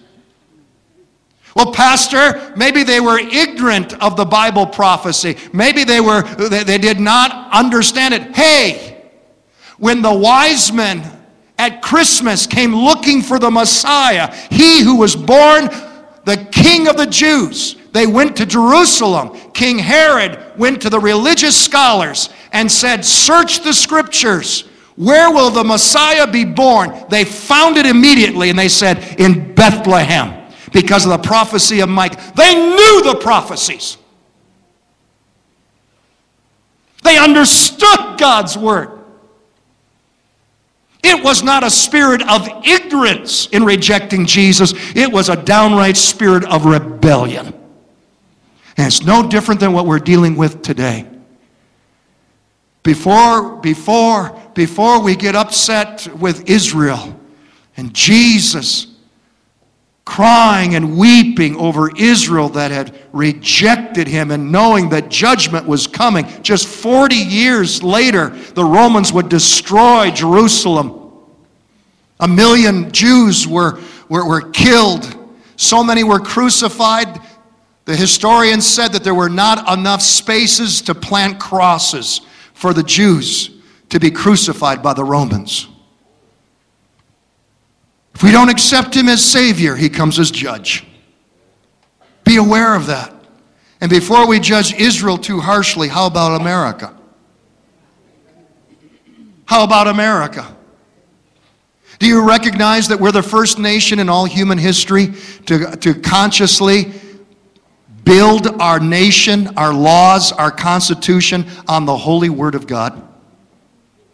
Well, 1.56 1.72
Pastor, 1.72 2.54
maybe 2.56 2.84
they 2.84 3.00
were 3.00 3.20
ignorant 3.20 4.02
of 4.02 4.18
the 4.18 4.26
Bible 4.26 4.66
prophecy. 4.66 5.38
Maybe 5.52 5.84
they 5.84 6.00
were 6.00 6.24
they, 6.24 6.64
they 6.64 6.78
did 6.80 7.00
not 7.00 7.52
understand 7.54 8.14
it. 8.14 8.36
Hey, 8.36 9.04
when 9.78 10.02
the 10.02 10.14
wise 10.14 10.74
men 10.74 11.04
at 11.60 11.82
Christmas 11.82 12.48
came 12.48 12.76
looking 12.76 13.22
for 13.22 13.38
the 13.38 13.52
Messiah, 13.52 14.34
he 14.50 14.82
who 14.82 14.98
was 14.98 15.16
born 15.16 15.70
the 16.26 16.48
king 16.52 16.88
of 16.88 16.98
the 16.98 17.06
Jews, 17.06 17.76
they 17.94 18.08
went 18.08 18.36
to 18.38 18.46
Jerusalem. 18.46 19.38
King 19.52 19.78
Herod 19.78 20.58
went 20.58 20.82
to 20.82 20.90
the 20.90 21.00
religious 21.00 21.56
scholars 21.56 22.30
and 22.52 22.70
said, 22.70 23.06
Search 23.06 23.62
the 23.62 23.72
scriptures. 23.72 24.68
Where 24.96 25.32
will 25.32 25.52
the 25.52 25.64
Messiah 25.64 26.30
be 26.30 26.44
born? 26.44 27.06
They 27.10 27.24
found 27.24 27.78
it 27.78 27.86
immediately 27.86 28.50
and 28.50 28.58
they 28.58 28.68
said, 28.68 29.20
In 29.20 29.54
Bethlehem, 29.54 30.52
because 30.72 31.06
of 31.06 31.12
the 31.12 31.20
prophecy 31.20 31.82
of 31.82 31.90
Micah. 31.90 32.20
They 32.36 32.56
knew 32.56 33.04
the 33.04 33.20
prophecies, 33.22 33.98
they 37.04 37.18
understood 37.18 38.18
God's 38.18 38.58
word. 38.58 38.90
It 41.04 41.22
was 41.24 41.44
not 41.44 41.64
a 41.64 41.70
spirit 41.70 42.28
of 42.28 42.48
ignorance 42.66 43.48
in 43.48 43.66
rejecting 43.66 44.26
Jesus, 44.26 44.74
it 44.96 45.12
was 45.12 45.30
a 45.30 45.36
downright 45.36 45.98
spirit 45.98 46.44
of 46.46 46.66
rebellion. 46.66 47.60
And 48.78 48.88
it's 48.88 49.04
no 49.04 49.28
different 49.28 49.60
than 49.60 49.74
what 49.74 49.86
we're 49.86 50.00
dealing 50.00 50.36
with 50.36 50.62
today. 50.62 51.08
Before, 52.84 53.58
before, 53.58 54.40
before 54.54 55.02
we 55.02 55.16
get 55.16 55.36
upset 55.36 56.08
with 56.18 56.50
Israel 56.50 57.18
and 57.78 57.94
Jesus 57.94 58.88
crying 60.06 60.76
and 60.76 60.98
weeping 60.98 61.56
over 61.56 61.90
Israel 61.96 62.50
that 62.50 62.72
had 62.72 62.94
rejected 63.14 64.06
him 64.06 64.32
and 64.32 64.52
knowing 64.52 64.90
that 64.90 65.08
judgment 65.08 65.66
was 65.66 65.88
coming, 65.88 66.26
just 66.42 66.68
40 66.68 67.16
years 67.16 67.82
later, 67.82 68.30
the 68.54 68.66
Romans 68.66 69.14
would 69.14 69.30
destroy 69.30 70.12
Jerusalem. 70.12 71.12
A 72.20 72.28
million 72.28 72.92
Jews 72.92 73.48
were, 73.48 73.80
were, 74.10 74.28
were 74.28 74.50
killed. 74.52 75.18
So 75.56 75.84
many 75.84 76.04
were 76.04 76.20
crucified 76.20 77.22
the 77.86 77.96
historians 77.96 78.66
said 78.66 78.94
that 78.94 79.04
there 79.04 79.16
were 79.16 79.30
not 79.30 79.78
enough 79.78 80.02
spaces 80.02 80.82
to 80.84 80.96
plant 80.96 81.40
crosses 81.40 82.22
for 82.54 82.74
the 82.74 82.84
Jews 82.84 83.50
to 83.90 84.00
be 84.00 84.10
crucified 84.10 84.82
by 84.82 84.94
the 84.94 85.04
Romans. 85.04 85.68
If 88.16 88.24
we 88.24 88.32
don't 88.32 88.50
accept 88.50 88.96
him 88.96 89.10
as 89.10 89.24
Savior, 89.24 89.76
he 89.76 89.90
comes 89.90 90.18
as 90.20 90.32
judge. 90.32 90.86
Be 92.24 92.38
aware 92.38 92.76
of 92.76 92.88
that. 92.88 93.14
And 93.82 93.90
before 93.90 94.28
we 94.28 94.40
judge 94.40 94.74
Israel 94.76 95.18
too 95.18 95.42
harshly, 95.42 95.90
how 95.90 96.08
about 96.08 96.40
America? 96.40 96.96
How 99.46 99.64
about 99.66 99.88
America? 99.88 100.56
Do 102.00 102.08
you 102.08 102.26
recognize 102.28 102.88
that 102.88 103.00
we're 103.00 103.12
the 103.12 103.22
first 103.22 103.60
nation 103.60 104.00
in 104.00 104.10
all 104.10 104.26
human 104.26 104.58
history 104.58 105.14
to, 105.48 105.76
to 105.78 105.94
consciously 105.94 106.94
build 108.04 108.48
our 108.62 108.80
nation, 108.80 109.58
our 109.58 109.74
laws, 109.74 110.32
our 110.32 110.52
constitution 110.52 111.46
on 111.68 111.86
the 111.86 111.96
holy 111.96 112.30
word 112.30 112.56
of 112.56 112.68
God? 112.68 113.02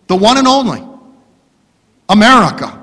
The 0.08 0.16
one 0.16 0.38
and 0.38 0.48
only. 0.48 0.84
America. 2.10 2.76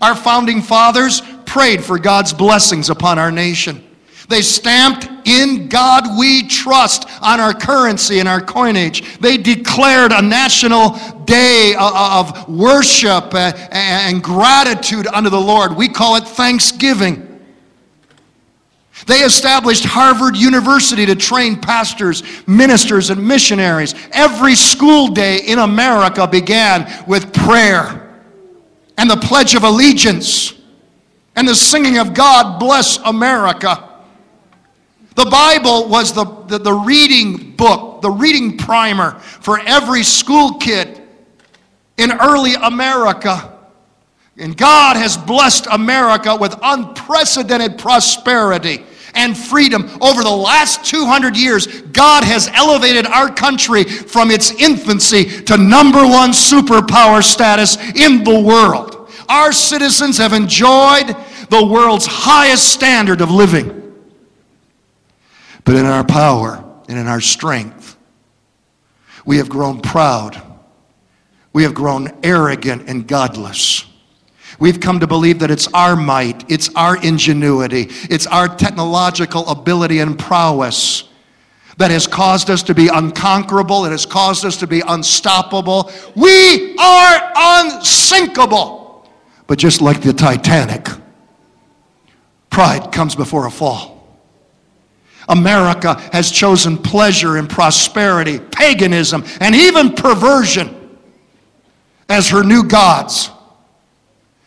Our 0.00 0.16
founding 0.16 0.62
fathers 0.62 1.22
prayed 1.44 1.84
for 1.84 1.98
God's 1.98 2.32
blessings 2.32 2.90
upon 2.90 3.18
our 3.18 3.30
nation. 3.30 3.84
They 4.28 4.40
stamped 4.40 5.08
in 5.28 5.68
God 5.68 6.18
we 6.18 6.48
trust 6.48 7.06
on 7.22 7.40
our 7.40 7.52
currency 7.52 8.20
and 8.20 8.28
our 8.28 8.40
coinage. 8.40 9.18
They 9.18 9.36
declared 9.36 10.12
a 10.12 10.22
national 10.22 10.98
day 11.24 11.74
of 11.78 12.48
worship 12.48 13.34
eh, 13.34 13.52
and 13.70 14.22
gratitude 14.22 15.06
unto 15.06 15.28
the 15.28 15.40
Lord. 15.40 15.76
We 15.76 15.88
call 15.88 16.16
it 16.16 16.24
Thanksgiving. 16.24 17.33
They 19.06 19.18
established 19.18 19.84
Harvard 19.84 20.36
University 20.36 21.04
to 21.06 21.16
train 21.16 21.60
pastors, 21.60 22.22
ministers, 22.46 23.10
and 23.10 23.26
missionaries. 23.26 23.94
Every 24.12 24.54
school 24.54 25.08
day 25.08 25.40
in 25.46 25.58
America 25.58 26.26
began 26.26 27.04
with 27.06 27.32
prayer 27.32 28.22
and 28.96 29.10
the 29.10 29.16
Pledge 29.16 29.54
of 29.54 29.64
Allegiance 29.64 30.54
and 31.36 31.46
the 31.46 31.54
singing 31.54 31.98
of 31.98 32.14
God 32.14 32.58
Bless 32.58 32.98
America. 32.98 33.90
The 35.16 35.26
Bible 35.26 35.88
was 35.88 36.12
the, 36.12 36.24
the, 36.24 36.58
the, 36.58 36.72
reading 36.72 37.52
book, 37.52 38.00
the 38.00 38.10
reading 38.10 38.56
primer 38.56 39.12
for 39.18 39.60
every 39.60 40.02
school 40.02 40.54
kid 40.54 41.02
in 41.96 42.12
early 42.12 42.54
America. 42.54 43.53
And 44.36 44.56
God 44.56 44.96
has 44.96 45.16
blessed 45.16 45.68
America 45.70 46.36
with 46.36 46.56
unprecedented 46.62 47.78
prosperity 47.78 48.84
and 49.14 49.36
freedom. 49.36 49.88
Over 50.00 50.22
the 50.22 50.30
last 50.30 50.84
200 50.84 51.36
years, 51.36 51.66
God 51.82 52.24
has 52.24 52.48
elevated 52.48 53.06
our 53.06 53.32
country 53.32 53.84
from 53.84 54.30
its 54.30 54.50
infancy 54.60 55.42
to 55.42 55.56
number 55.56 56.00
one 56.00 56.30
superpower 56.30 57.22
status 57.22 57.76
in 57.94 58.24
the 58.24 58.40
world. 58.40 59.10
Our 59.28 59.52
citizens 59.52 60.18
have 60.18 60.32
enjoyed 60.32 61.14
the 61.48 61.64
world's 61.64 62.06
highest 62.06 62.72
standard 62.72 63.20
of 63.20 63.30
living. 63.30 63.82
But 65.64 65.76
in 65.76 65.86
our 65.86 66.04
power 66.04 66.62
and 66.88 66.98
in 66.98 67.06
our 67.06 67.20
strength, 67.20 67.96
we 69.24 69.38
have 69.38 69.48
grown 69.48 69.80
proud. 69.80 70.40
We 71.52 71.62
have 71.62 71.72
grown 71.72 72.10
arrogant 72.22 72.88
and 72.88 73.06
godless. 73.06 73.86
We've 74.58 74.80
come 74.80 75.00
to 75.00 75.06
believe 75.06 75.40
that 75.40 75.50
it's 75.50 75.68
our 75.74 75.96
might, 75.96 76.50
it's 76.50 76.70
our 76.74 76.96
ingenuity, 77.02 77.88
it's 78.10 78.26
our 78.26 78.48
technological 78.48 79.48
ability 79.48 79.98
and 79.98 80.18
prowess 80.18 81.08
that 81.76 81.90
has 81.90 82.06
caused 82.06 82.50
us 82.50 82.62
to 82.64 82.74
be 82.74 82.88
unconquerable, 82.88 83.84
it 83.84 83.90
has 83.90 84.06
caused 84.06 84.44
us 84.44 84.56
to 84.58 84.66
be 84.66 84.82
unstoppable. 84.86 85.90
We 86.14 86.76
are 86.78 87.32
unsinkable. 87.34 89.08
But 89.46 89.58
just 89.58 89.82
like 89.82 90.00
the 90.00 90.12
Titanic, 90.12 90.88
pride 92.50 92.92
comes 92.92 93.14
before 93.14 93.46
a 93.46 93.50
fall. 93.50 93.94
America 95.28 95.94
has 96.12 96.30
chosen 96.30 96.78
pleasure 96.78 97.36
and 97.36 97.48
prosperity, 97.48 98.38
paganism, 98.38 99.24
and 99.40 99.54
even 99.54 99.92
perversion 99.92 100.98
as 102.08 102.28
her 102.28 102.44
new 102.44 102.64
gods. 102.64 103.30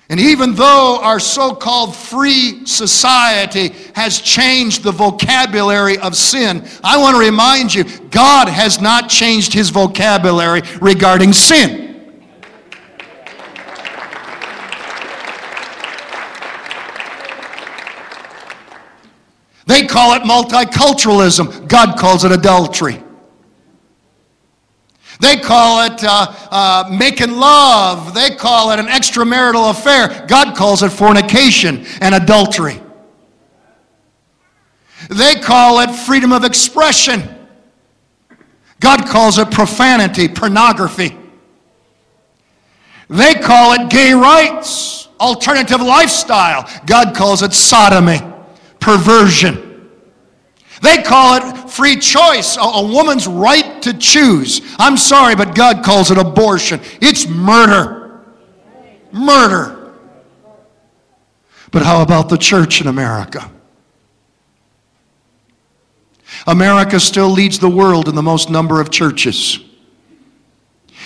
And 0.10 0.22
even 0.22 0.56
though 0.56 1.00
our 1.02 1.20
so 1.20 1.54
called 1.54 1.94
free 1.94 2.66
society 2.66 3.70
has 3.94 4.22
changed 4.22 4.84
the 4.84 4.92
vocabulary 4.92 5.98
of 5.98 6.16
sin, 6.16 6.66
I 6.82 6.98
want 6.98 7.16
to 7.16 7.20
remind 7.20 7.74
you 7.74 7.84
God 8.10 8.48
has 8.48 8.80
not 8.80 9.10
changed 9.10 9.54
his 9.54 9.70
vocabulary 9.70 10.62
regarding 10.80 11.34
sin. 11.34 11.84
They 19.66 19.86
call 19.86 20.14
it 20.14 20.22
multiculturalism, 20.22 21.68
God 21.68 22.00
calls 22.00 22.24
it 22.24 22.32
adultery. 22.32 23.04
They 25.20 25.38
call 25.38 25.84
it 25.84 26.04
uh, 26.04 26.34
uh, 26.52 26.90
making 26.92 27.32
love. 27.32 28.14
They 28.14 28.36
call 28.36 28.72
it 28.72 28.80
an 28.80 28.88
extramarital 28.88 29.72
affair. 29.72 30.26
God 30.28 30.56
calls 30.56 30.84
it 30.84 30.90
fornication 30.90 31.86
and 32.02 32.14
adultery. 32.14 32.82
They 35.10 35.36
call 35.36 35.80
it 35.80 35.92
freedom 35.92 36.32
of 36.32 36.44
expression. 36.44 37.24
God 38.80 39.08
calls 39.08 39.40
it 39.40 39.50
profanity, 39.50 40.28
pornography. 40.28 41.18
They 43.10 43.34
call 43.36 43.74
it 43.74 43.90
gay 43.90 44.14
rights, 44.14 45.08
alternative 45.20 45.82
lifestyle. 45.82 46.70
God 46.86 47.16
calls 47.16 47.42
it 47.42 47.54
sodomy, 47.54 48.20
perversion. 48.80 49.67
They 50.82 51.02
call 51.02 51.36
it 51.36 51.70
free 51.70 51.96
choice, 51.96 52.56
a, 52.56 52.62
a, 52.62 52.86
woman's 52.86 53.28
right 53.28 53.82
to 53.82 53.94
choose. 53.94 54.62
I'm 54.78 54.98
sorry, 54.98 55.36
but 55.36 55.56
God 55.56 55.84
calls 55.84 56.12
it 56.12 56.18
abortion. 56.18 56.80
It's 57.02 57.28
murder. 57.28 58.22
Murder. 59.12 59.94
But 61.72 61.82
how 61.84 62.02
about 62.02 62.30
the 62.30 62.38
church 62.38 62.80
in 62.82 62.88
America? 62.88 63.50
America 66.46 67.00
still 67.00 67.30
leads 67.30 67.58
the 67.58 67.70
world 67.70 68.08
in 68.08 68.16
the 68.16 68.22
most 68.22 68.50
number 68.50 68.80
of 68.80 68.92
churches. 68.92 69.60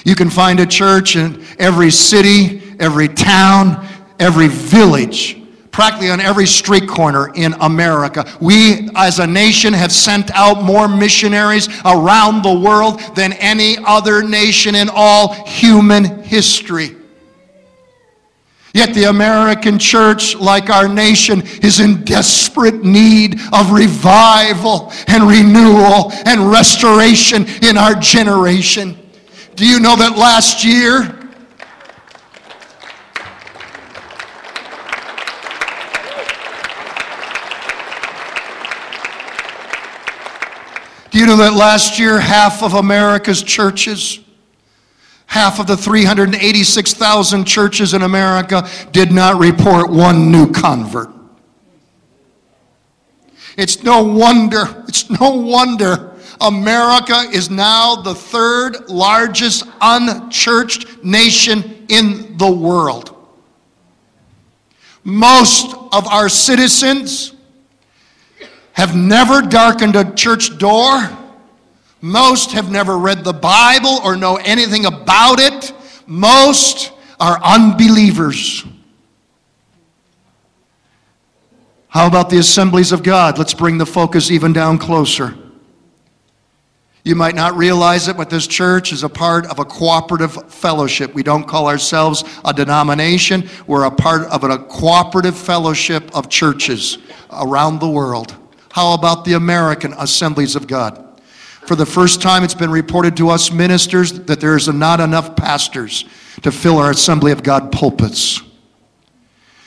You 0.03 0.15
can 0.15 0.29
find 0.29 0.59
a 0.59 0.65
church 0.65 1.15
in 1.15 1.45
every 1.59 1.91
city, 1.91 2.61
every 2.79 3.07
town, 3.07 3.87
every 4.19 4.47
village 4.47 5.40
practically 5.71 6.09
on 6.09 6.19
every 6.19 6.45
street 6.45 6.87
corner 6.87 7.33
in 7.33 7.53
America. 7.61 8.25
We, 8.39 8.89
as 8.95 9.19
a 9.19 9.27
nation, 9.27 9.73
have 9.73 9.91
sent 9.91 10.29
out 10.31 10.63
more 10.63 10.87
missionaries 10.87 11.67
around 11.85 12.43
the 12.43 12.53
world 12.53 12.99
than 13.15 13.33
any 13.33 13.77
other 13.85 14.21
nation 14.21 14.75
in 14.75 14.89
all 14.93 15.33
human 15.45 16.23
history. 16.23 16.95
Yet 18.73 18.93
the 18.93 19.05
American 19.05 19.77
church, 19.77 20.35
like 20.35 20.69
our 20.69 20.87
nation, 20.87 21.41
is 21.61 21.81
in 21.81 22.03
desperate 22.05 22.85
need 22.85 23.39
of 23.51 23.71
revival 23.71 24.93
and 25.07 25.27
renewal 25.27 26.11
and 26.25 26.49
restoration 26.49 27.45
in 27.61 27.77
our 27.77 27.95
generation. 27.95 28.97
Do 29.55 29.67
you 29.67 29.81
know 29.81 29.97
that 29.97 30.17
last 30.17 30.63
year, 30.63 31.20
you 41.21 41.27
know 41.27 41.37
that 41.37 41.53
last 41.53 41.99
year, 41.99 42.19
half 42.19 42.63
of 42.63 42.73
America's 42.73 43.43
churches, 43.43 44.21
half 45.27 45.59
of 45.59 45.67
the 45.67 45.77
386,000 45.77 47.45
churches 47.45 47.93
in 47.93 48.01
America, 48.01 48.67
did 48.91 49.11
not 49.11 49.39
report 49.39 49.91
one 49.91 50.31
new 50.31 50.51
convert? 50.51 51.11
It's 53.55 53.83
no 53.83 54.01
wonder, 54.01 54.83
it's 54.87 55.11
no 55.11 55.29
wonder 55.29 56.11
America 56.41 57.29
is 57.31 57.51
now 57.51 57.97
the 57.97 58.15
third 58.15 58.89
largest 58.89 59.65
unchurched 59.79 61.03
nation 61.03 61.85
in 61.87 62.35
the 62.39 62.51
world. 62.51 63.15
Most 65.03 65.75
of 65.91 66.07
our 66.07 66.29
citizens 66.29 67.30
have 68.73 68.95
never 68.95 69.41
darkened 69.41 69.95
a 69.95 70.13
church 70.13 70.57
door. 70.57 71.09
Most 72.01 72.51
have 72.53 72.71
never 72.71 72.97
read 72.97 73.23
the 73.23 73.33
Bible 73.33 73.99
or 74.03 74.15
know 74.15 74.37
anything 74.37 74.85
about 74.85 75.39
it. 75.39 75.73
Most 76.07 76.91
are 77.19 77.39
unbelievers. 77.43 78.65
How 81.89 82.07
about 82.07 82.29
the 82.29 82.37
assemblies 82.37 82.91
of 82.91 83.03
God? 83.03 83.37
Let's 83.37 83.53
bring 83.53 83.77
the 83.77 83.85
focus 83.85 84.31
even 84.31 84.53
down 84.53 84.77
closer. 84.77 85.35
You 87.03 87.15
might 87.15 87.35
not 87.35 87.55
realize 87.55 88.07
it, 88.07 88.15
but 88.15 88.29
this 88.29 88.46
church 88.48 88.93
is 88.93 89.03
a 89.03 89.09
part 89.09 89.46
of 89.48 89.59
a 89.59 89.65
cooperative 89.65 90.53
fellowship. 90.53 91.13
We 91.13 91.24
don't 91.24 91.48
call 91.48 91.67
ourselves 91.67 92.24
a 92.46 92.53
denomination, 92.53 93.50
we're 93.67 93.85
a 93.85 93.91
part 93.91 94.24
of 94.27 94.43
a 94.43 94.57
cooperative 94.57 95.35
fellowship 95.35 96.15
of 96.15 96.29
churches 96.29 97.00
around 97.31 97.79
the 97.79 97.89
world. 97.89 98.35
How 98.72 98.94
about 98.94 99.25
the 99.25 99.34
American 99.34 99.94
assemblies 99.98 100.55
of 100.55 100.68
God? 100.68 101.20
For 101.68 101.75
the 101.75 101.86
first 101.86 102.22
time, 102.22 102.44
it's 102.44 102.55
been 102.55 102.72
reported 102.72 103.16
to 103.18 103.29
us 103.29 103.51
ministers 103.51 104.12
that 104.12 104.40
there's 104.40 104.68
not 104.68 105.00
enough 105.00 105.36
pastors 105.36 106.05
to 106.42 106.51
fill 106.51 106.77
our 106.77 106.92
Assembly 106.92 107.31
of 107.31 107.44
God 107.44 107.72
pulpits. 107.72 108.42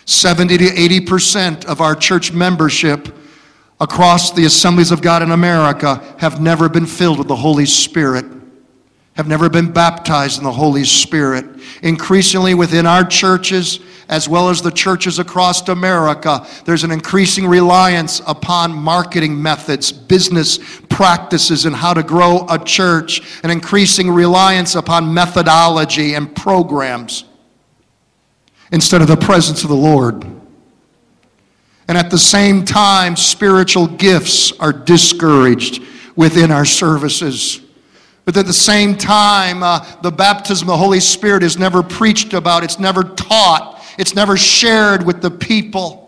70 0.07 0.59
to 0.59 0.65
80% 0.65 1.65
of 1.67 1.81
our 1.81 1.95
church 1.95 2.33
membership 2.33 3.09
across 3.81 4.33
the 4.33 4.45
Assemblies 4.45 4.91
of 4.91 5.03
God 5.03 5.23
in 5.23 5.31
America 5.31 6.03
have 6.19 6.41
never 6.41 6.69
been 6.69 6.87
filled 6.87 7.19
with 7.19 7.29
the 7.29 7.37
Holy 7.37 7.67
Spirit 7.67 8.27
have 9.15 9.29
never 9.29 9.49
been 9.49 9.71
baptized 9.71 10.39
in 10.39 10.45
the 10.45 10.53
Holy 10.53 10.85
Spirit. 10.85 11.47
Increasingly 11.83 12.55
within 12.55 12.85
our 12.87 13.05
churches, 13.05 13.81
as 14.09 14.29
well 14.29 14.49
as 14.49 14.61
the 14.61 14.71
churches 14.71 15.19
across 15.19 15.67
America, 15.69 16.47
there's 16.65 16.85
an 16.85 16.91
increasing 16.91 17.47
reliance 17.47 18.21
upon 18.27 18.73
marketing 18.73 19.41
methods, 19.41 19.93
business 19.93 20.59
practices, 20.89 21.65
and 21.65 21.75
how 21.75 21.95
to 21.95 22.03
grow 22.03 22.45
a 22.51 22.63
church, 22.63 23.41
an 23.45 23.51
increasing 23.51 24.11
reliance 24.11 24.75
upon 24.75 25.15
methodology 25.15 26.15
and 26.15 26.35
programs 26.35 27.25
instead 28.73 29.01
of 29.01 29.09
the 29.09 29.17
presence 29.17 29.63
of 29.63 29.69
the 29.69 29.77
Lord. 29.77 30.25
And 31.87 31.99
at 31.99 32.11
the 32.11 32.19
same 32.19 32.65
time, 32.65 33.15
spiritual 33.15 33.87
gifts 33.87 34.53
are 34.59 34.73
discouraged 34.73 35.83
within 36.17 36.51
our 36.51 36.65
services. 36.65 37.61
But 38.25 38.37
at 38.37 38.47
the 38.47 38.53
same 38.53 38.97
time, 38.97 39.63
uh, 39.63 39.85
the 40.01 40.11
baptism 40.11 40.69
of 40.69 40.73
the 40.73 40.79
Holy 40.79 41.01
Spirit 41.01 41.43
is 41.43 41.59
never 41.59 41.83
preached 41.83 42.33
about, 42.33 42.65
it's 42.65 42.79
never 42.79 43.03
taught, 43.05 43.85
it's 43.99 44.15
never 44.15 44.37
shared 44.37 45.05
with 45.05 45.21
the 45.21 45.31
people. 45.31 46.01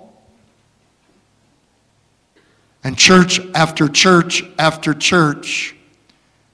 And 2.82 2.96
church 2.96 3.40
after 3.54 3.88
church 3.88 4.44
after 4.58 4.94
church 4.94 5.74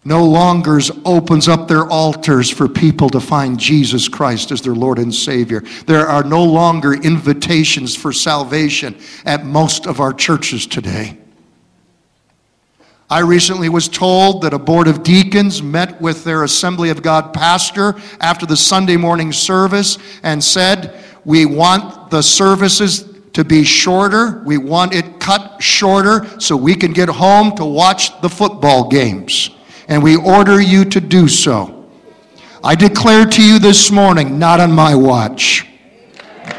no 0.04 0.24
longer 0.24 0.80
opens 1.04 1.46
up 1.46 1.68
their 1.68 1.88
altars 1.88 2.50
for 2.50 2.66
people 2.68 3.08
to 3.10 3.20
find 3.20 3.58
Jesus 3.60 4.08
Christ 4.08 4.50
as 4.50 4.62
their 4.62 4.74
Lord 4.74 4.98
and 4.98 5.14
Savior. 5.14 5.62
There 5.86 6.08
are 6.08 6.24
no 6.24 6.42
longer 6.42 6.94
invitations 6.94 7.94
for 7.94 8.12
salvation 8.12 8.96
at 9.24 9.44
most 9.44 9.86
of 9.86 10.00
our 10.00 10.12
churches 10.12 10.66
today. 10.66 11.21
I 13.12 13.18
recently 13.18 13.68
was 13.68 13.90
told 13.90 14.40
that 14.40 14.54
a 14.54 14.58
board 14.58 14.88
of 14.88 15.02
deacons 15.02 15.62
met 15.62 16.00
with 16.00 16.24
their 16.24 16.44
Assembly 16.44 16.88
of 16.88 17.02
God 17.02 17.34
pastor 17.34 17.94
after 18.22 18.46
the 18.46 18.56
Sunday 18.56 18.96
morning 18.96 19.32
service 19.32 19.98
and 20.22 20.42
said, 20.42 20.98
We 21.26 21.44
want 21.44 22.10
the 22.10 22.22
services 22.22 23.14
to 23.34 23.44
be 23.44 23.64
shorter. 23.64 24.42
We 24.46 24.56
want 24.56 24.94
it 24.94 25.20
cut 25.20 25.62
shorter 25.62 26.24
so 26.40 26.56
we 26.56 26.74
can 26.74 26.94
get 26.94 27.10
home 27.10 27.54
to 27.56 27.66
watch 27.66 28.18
the 28.22 28.30
football 28.30 28.88
games. 28.88 29.50
And 29.88 30.02
we 30.02 30.16
order 30.16 30.58
you 30.58 30.86
to 30.86 30.98
do 30.98 31.28
so. 31.28 31.90
I 32.64 32.74
declare 32.74 33.26
to 33.26 33.44
you 33.44 33.58
this 33.58 33.90
morning, 33.90 34.38
not 34.38 34.58
on 34.58 34.72
my 34.72 34.94
watch. 34.94 35.66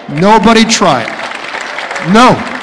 Nobody 0.07 0.65
try 0.65 1.01
it. 1.01 2.13
No. 2.13 2.62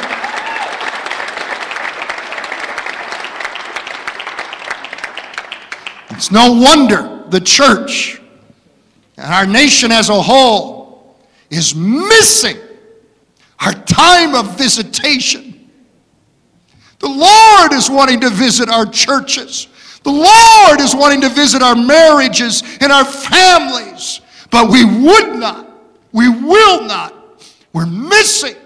It's 6.20 6.30
no 6.30 6.52
wonder 6.52 7.24
the 7.30 7.40
church 7.40 8.20
and 9.16 9.32
our 9.32 9.46
nation 9.46 9.90
as 9.90 10.10
a 10.10 10.20
whole 10.20 11.16
is 11.48 11.74
missing 11.74 12.58
our 13.58 13.72
time 13.72 14.34
of 14.34 14.58
visitation. 14.58 15.70
The 16.98 17.08
Lord 17.08 17.72
is 17.72 17.88
wanting 17.88 18.20
to 18.20 18.28
visit 18.28 18.68
our 18.68 18.84
churches. 18.84 19.68
The 20.02 20.10
Lord 20.10 20.78
is 20.82 20.94
wanting 20.94 21.22
to 21.22 21.30
visit 21.30 21.62
our 21.62 21.74
marriages 21.74 22.64
and 22.82 22.92
our 22.92 23.06
families. 23.06 24.20
But 24.50 24.70
we 24.70 24.84
would 24.84 25.38
not. 25.38 25.70
We 26.12 26.28
will 26.28 26.82
not. 26.82 27.14
We're 27.72 27.86
missing 27.86 28.56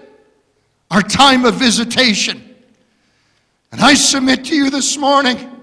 our 0.91 1.01
time 1.01 1.45
of 1.45 1.55
visitation. 1.55 2.53
And 3.71 3.79
I 3.79 3.93
submit 3.93 4.43
to 4.43 4.55
you 4.55 4.69
this 4.69 4.97
morning 4.97 5.54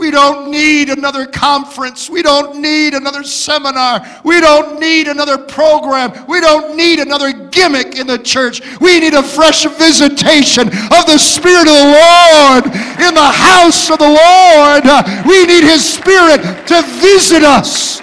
We 0.00 0.10
don't 0.10 0.50
need 0.50 0.88
another 0.88 1.26
conference. 1.26 2.08
We 2.08 2.22
don't 2.22 2.58
need 2.58 2.94
another 2.94 3.22
seminar. 3.22 4.00
We 4.24 4.40
don't 4.40 4.80
need 4.80 5.08
another 5.08 5.36
program. 5.36 6.24
We 6.26 6.40
don't 6.40 6.74
need 6.74 7.00
another 7.00 7.34
gimmick 7.34 7.98
in 7.98 8.06
the 8.06 8.18
church. 8.18 8.62
We 8.80 8.98
need 8.98 9.12
a 9.12 9.22
fresh 9.22 9.66
visitation 9.66 10.68
of 10.68 11.04
the 11.04 11.18
Spirit 11.18 11.68
of 11.68 11.76
the 11.76 11.92
Lord 12.00 12.64
in 13.06 13.12
the 13.12 13.30
house 13.30 13.90
of 13.90 13.98
the 13.98 14.08
Lord. 14.08 14.84
We 15.26 15.44
need 15.44 15.64
His 15.64 15.86
Spirit 15.86 16.40
to 16.68 16.80
visit 16.98 17.42
us, 17.42 17.98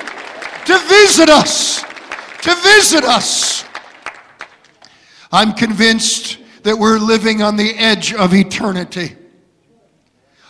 to 0.68 0.78
visit 0.88 1.30
us, 1.30 1.82
to 2.44 2.54
visit 2.62 3.06
us. 3.06 3.66
I'm 5.32 5.52
convinced 5.54 6.38
that 6.62 6.78
we're 6.78 7.00
living 7.00 7.42
on 7.42 7.56
the 7.56 7.74
edge 7.76 8.14
of 8.14 8.36
eternity. 8.36 9.17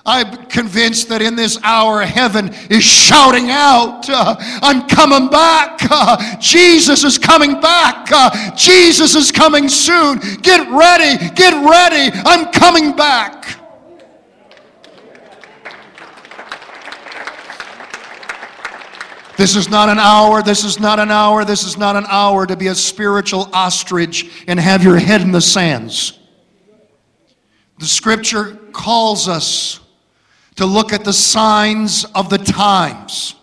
I'm 0.07 0.45
convinced 0.45 1.09
that 1.09 1.21
in 1.21 1.35
this 1.35 1.59
hour, 1.63 2.01
heaven 2.01 2.53
is 2.69 2.81
shouting 2.81 3.49
out, 3.49 4.09
uh, 4.09 4.37
I'm 4.39 4.87
coming 4.87 5.29
back. 5.29 5.79
Uh, 5.81 6.37
Jesus 6.39 7.03
is 7.03 7.17
coming 7.17 7.59
back. 7.59 8.07
Uh, 8.09 8.55
Jesus 8.55 9.15
is 9.15 9.33
coming 9.33 9.67
soon. 9.67 10.19
Get 10.41 10.65
ready. 10.71 11.29
Get 11.35 11.53
ready. 11.53 12.17
I'm 12.25 12.53
coming 12.53 12.95
back. 12.95 13.59
This 19.35 19.55
is 19.55 19.69
not 19.69 19.87
an 19.89 19.99
hour, 19.99 20.41
this 20.41 20.63
is 20.63 20.79
not 20.79 20.99
an 20.99 21.11
hour, 21.11 21.45
this 21.45 21.63
is 21.63 21.77
not 21.77 21.95
an 21.95 22.05
hour 22.07 22.47
to 22.47 22.55
be 22.55 22.67
a 22.67 22.75
spiritual 22.75 23.47
ostrich 23.53 24.43
and 24.47 24.59
have 24.59 24.83
your 24.83 24.97
head 24.97 25.21
in 25.21 25.31
the 25.31 25.41
sands. 25.41 26.17
The 27.77 27.85
scripture 27.85 28.55
calls 28.71 29.27
us 29.27 29.79
to 30.57 30.65
look 30.65 30.91
at 30.91 31.05
the 31.05 31.13
signs 31.13 32.05
of 32.13 32.29
the 32.29 32.37
times. 32.37 33.35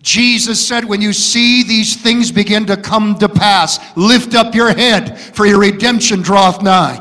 Jesus 0.00 0.64
said, 0.64 0.84
When 0.84 1.00
you 1.00 1.12
see 1.12 1.62
these 1.62 1.96
things 1.96 2.30
begin 2.30 2.66
to 2.66 2.76
come 2.76 3.18
to 3.18 3.28
pass, 3.28 3.80
lift 3.96 4.34
up 4.34 4.54
your 4.54 4.72
head, 4.72 5.18
for 5.18 5.46
your 5.46 5.58
redemption 5.58 6.20
draweth 6.20 6.62
nigh. 6.62 7.00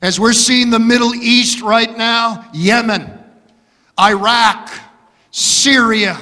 As 0.00 0.20
we're 0.20 0.32
seeing 0.32 0.70
the 0.70 0.78
Middle 0.78 1.12
East 1.14 1.60
right 1.60 1.98
now, 1.98 2.48
Yemen, 2.54 3.12
Iraq, 3.98 4.70
Syria, 5.32 6.16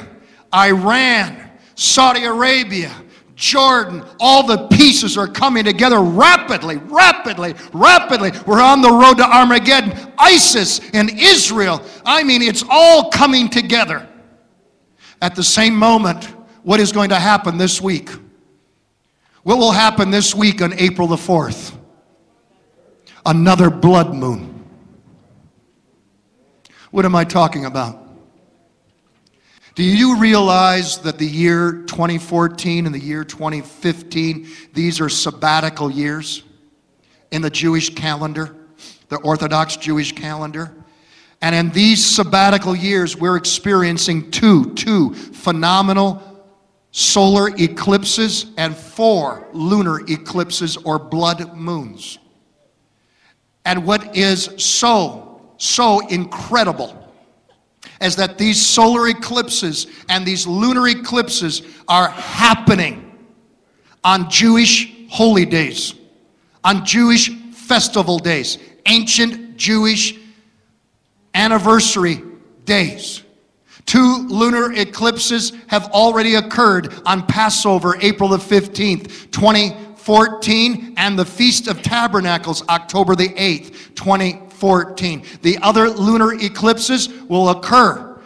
Iran, 0.55 1.51
Saudi 1.75 2.25
Arabia, 2.25 2.91
Jordan, 3.37 4.03
all 4.19 4.47
the 4.47 4.67
pieces 4.69 5.19
are 5.19 5.29
coming 5.29 5.63
together 5.63 6.01
rapidly, 6.01 6.79
rapidly, 6.79 7.55
rapidly. 7.75 8.33
We're 8.47 8.63
on 8.63 8.81
the 8.81 8.91
road 8.91 9.19
to 9.19 9.25
Armageddon. 9.25 10.13
ISIS 10.19 10.81
and 10.95 11.11
Israel, 11.11 11.83
I 12.05 12.25
mean, 12.25 12.41
it's 12.41 12.65
all 12.69 13.11
coming 13.11 13.51
together. 13.51 14.09
At 15.21 15.35
the 15.35 15.45
same 15.45 15.77
moment, 15.77 16.25
what 16.63 16.81
is 16.81 16.93
going 16.93 17.11
to 17.11 17.19
happen 17.19 17.59
this 17.59 17.81
week? 17.81 18.09
What 19.43 19.59
will 19.59 19.73
happen 19.73 20.11
this 20.11 20.35
week 20.35 20.63
on 20.63 20.73
April 20.79 21.07
the 21.07 21.17
4th? 21.17 21.77
Another 23.25 23.69
blood 23.69 24.15
moon. 24.15 24.65
What 26.91 27.05
am 27.05 27.15
I 27.15 27.25
talking 27.25 27.67
about? 27.67 28.06
Do 29.77 29.85
you 29.85 30.17
realize 30.17 31.01
that 31.01 31.19
the 31.19 31.27
year 31.27 31.83
2014 31.83 32.87
and 32.87 32.95
the 32.95 32.99
year 32.99 33.25
2015, 33.25 34.49
these 34.73 35.03
are 35.03 35.11
sabbatical 35.11 35.91
years 35.91 36.45
in 37.31 37.43
the 37.43 37.51
Jewish 37.51 37.95
calendar, 37.95 38.57
the 39.11 39.17
Orthodox 39.17 39.77
Jewish 39.77 40.13
calendar? 40.13 40.73
And 41.43 41.55
in 41.55 41.69
these 41.73 42.03
sabbatical 42.03 42.75
years, 42.75 43.19
we're 43.19 43.37
experiencing 43.37 44.31
two, 44.31 44.73
two 44.73 45.13
phenomenal 45.13 46.23
solar 46.91 47.51
eclipses 47.59 48.47
and 48.57 48.75
four 48.75 49.47
lunar 49.53 50.01
eclipses 50.09 50.79
or 50.79 50.99
blood 50.99 51.55
moons. 51.55 52.19
And 53.67 53.85
what 53.85 54.17
is 54.17 54.49
so, 54.57 55.55
so 55.59 56.01
incredible 56.09 57.06
is 58.01 58.17
that 58.17 58.39
these 58.39 58.65
solar 58.65 59.09
eclipses 59.09 59.87
and 60.09 60.27
these 60.27 60.47
lunar 60.47 60.89
eclipses 60.89 61.63
are 61.89 62.09
happening 62.09 63.03
on 64.05 64.31
Jewish 64.31 64.93
holy 65.09 65.47
days, 65.47 65.95
on 66.65 66.85
Jewish 66.85 67.31
festival 67.53 68.19
days, 68.19 68.59
ancient 68.87 69.57
Jewish 69.57 70.19
anniversary 71.35 72.23
days. 72.65 73.23
Two 73.87 74.27
lunar 74.29 74.73
eclipses 74.73 75.53
have 75.69 75.87
already 75.93 76.35
occurred 76.35 76.93
on 77.07 77.27
Passover, 77.27 77.97
April 78.01 78.29
the 78.29 78.37
15th, 78.37 79.31
2014, 79.31 80.95
and 80.97 81.19
the 81.19 81.25
Feast 81.25 81.69
of 81.69 81.83
Tabernacles, 81.83 82.67
October 82.69 83.15
the 83.15 83.29
8th, 83.29 83.95
2014. 83.95 84.46
14. 84.57 85.23
The 85.43 85.59
other 85.59 85.89
lunar 85.89 86.35
eclipses 86.35 87.09
will 87.09 87.51
occur 87.51 88.19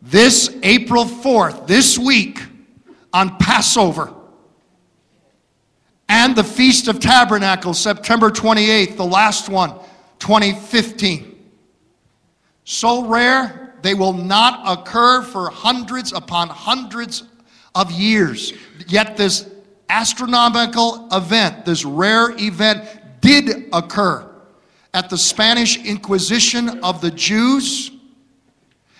this 0.00 0.54
April 0.62 1.04
4th, 1.04 1.66
this 1.66 1.98
week, 1.98 2.40
on 3.12 3.36
Passover. 3.38 4.12
And 6.08 6.36
the 6.36 6.44
Feast 6.44 6.88
of 6.88 7.00
Tabernacles, 7.00 7.80
September 7.80 8.30
28th, 8.30 8.96
the 8.96 9.04
last 9.04 9.48
one, 9.48 9.70
2015. 10.18 11.30
So 12.64 13.06
rare, 13.06 13.74
they 13.82 13.94
will 13.94 14.12
not 14.12 14.78
occur 14.78 15.22
for 15.22 15.48
hundreds 15.48 16.12
upon 16.12 16.48
hundreds 16.48 17.24
of 17.74 17.90
years. 17.90 18.52
Yet 18.86 19.16
this 19.16 19.48
astronomical 19.88 21.08
event, 21.12 21.64
this 21.64 21.84
rare 21.84 22.30
event, 22.38 22.86
did 23.20 23.68
occur 23.72 24.33
at 24.94 25.10
the 25.10 25.18
Spanish 25.18 25.84
Inquisition 25.84 26.78
of 26.84 27.00
the 27.00 27.10
Jews. 27.10 27.90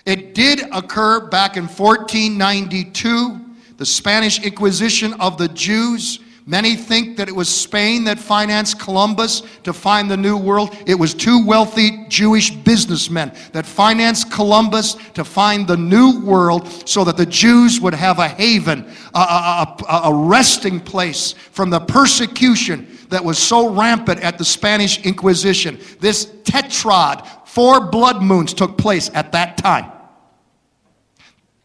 It 0.04 0.34
did 0.34 0.60
occur 0.72 1.28
back 1.28 1.56
in 1.56 1.62
1492, 1.62 3.40
the 3.78 3.86
Spanish 3.86 4.42
Inquisition 4.42 5.14
of 5.14 5.38
the 5.38 5.48
Jews. 5.48 6.18
Many 6.46 6.74
think 6.74 7.16
that 7.16 7.28
it 7.28 7.34
was 7.34 7.48
Spain 7.48 8.04
that 8.04 8.18
financed 8.18 8.78
Columbus 8.78 9.44
to 9.62 9.72
find 9.72 10.10
the 10.10 10.16
New 10.16 10.36
World. 10.36 10.76
It 10.84 10.96
was 10.96 11.14
two 11.14 11.46
wealthy 11.46 12.04
Jewish 12.08 12.50
businessmen 12.50 13.32
that 13.52 13.64
financed 13.64 14.30
Columbus 14.30 14.96
to 15.14 15.24
find 15.24 15.66
the 15.66 15.76
New 15.76 16.20
World 16.20 16.68
so 16.86 17.02
that 17.04 17.16
the 17.16 17.24
Jews 17.24 17.80
would 17.80 17.94
have 17.94 18.18
a 18.18 18.28
haven, 18.28 18.92
a, 19.14 19.18
a, 19.18 19.84
a, 19.88 20.00
a 20.10 20.14
resting 20.14 20.80
place 20.80 21.32
from 21.32 21.70
the 21.70 21.80
persecution 21.80 22.93
that 23.08 23.24
was 23.24 23.38
so 23.38 23.68
rampant 23.68 24.20
at 24.20 24.38
the 24.38 24.44
Spanish 24.44 25.04
Inquisition. 25.04 25.78
This 26.00 26.26
tetrad, 26.44 27.26
four 27.46 27.80
blood 27.88 28.22
moons, 28.22 28.54
took 28.54 28.78
place 28.78 29.10
at 29.14 29.32
that 29.32 29.56
time. 29.56 29.90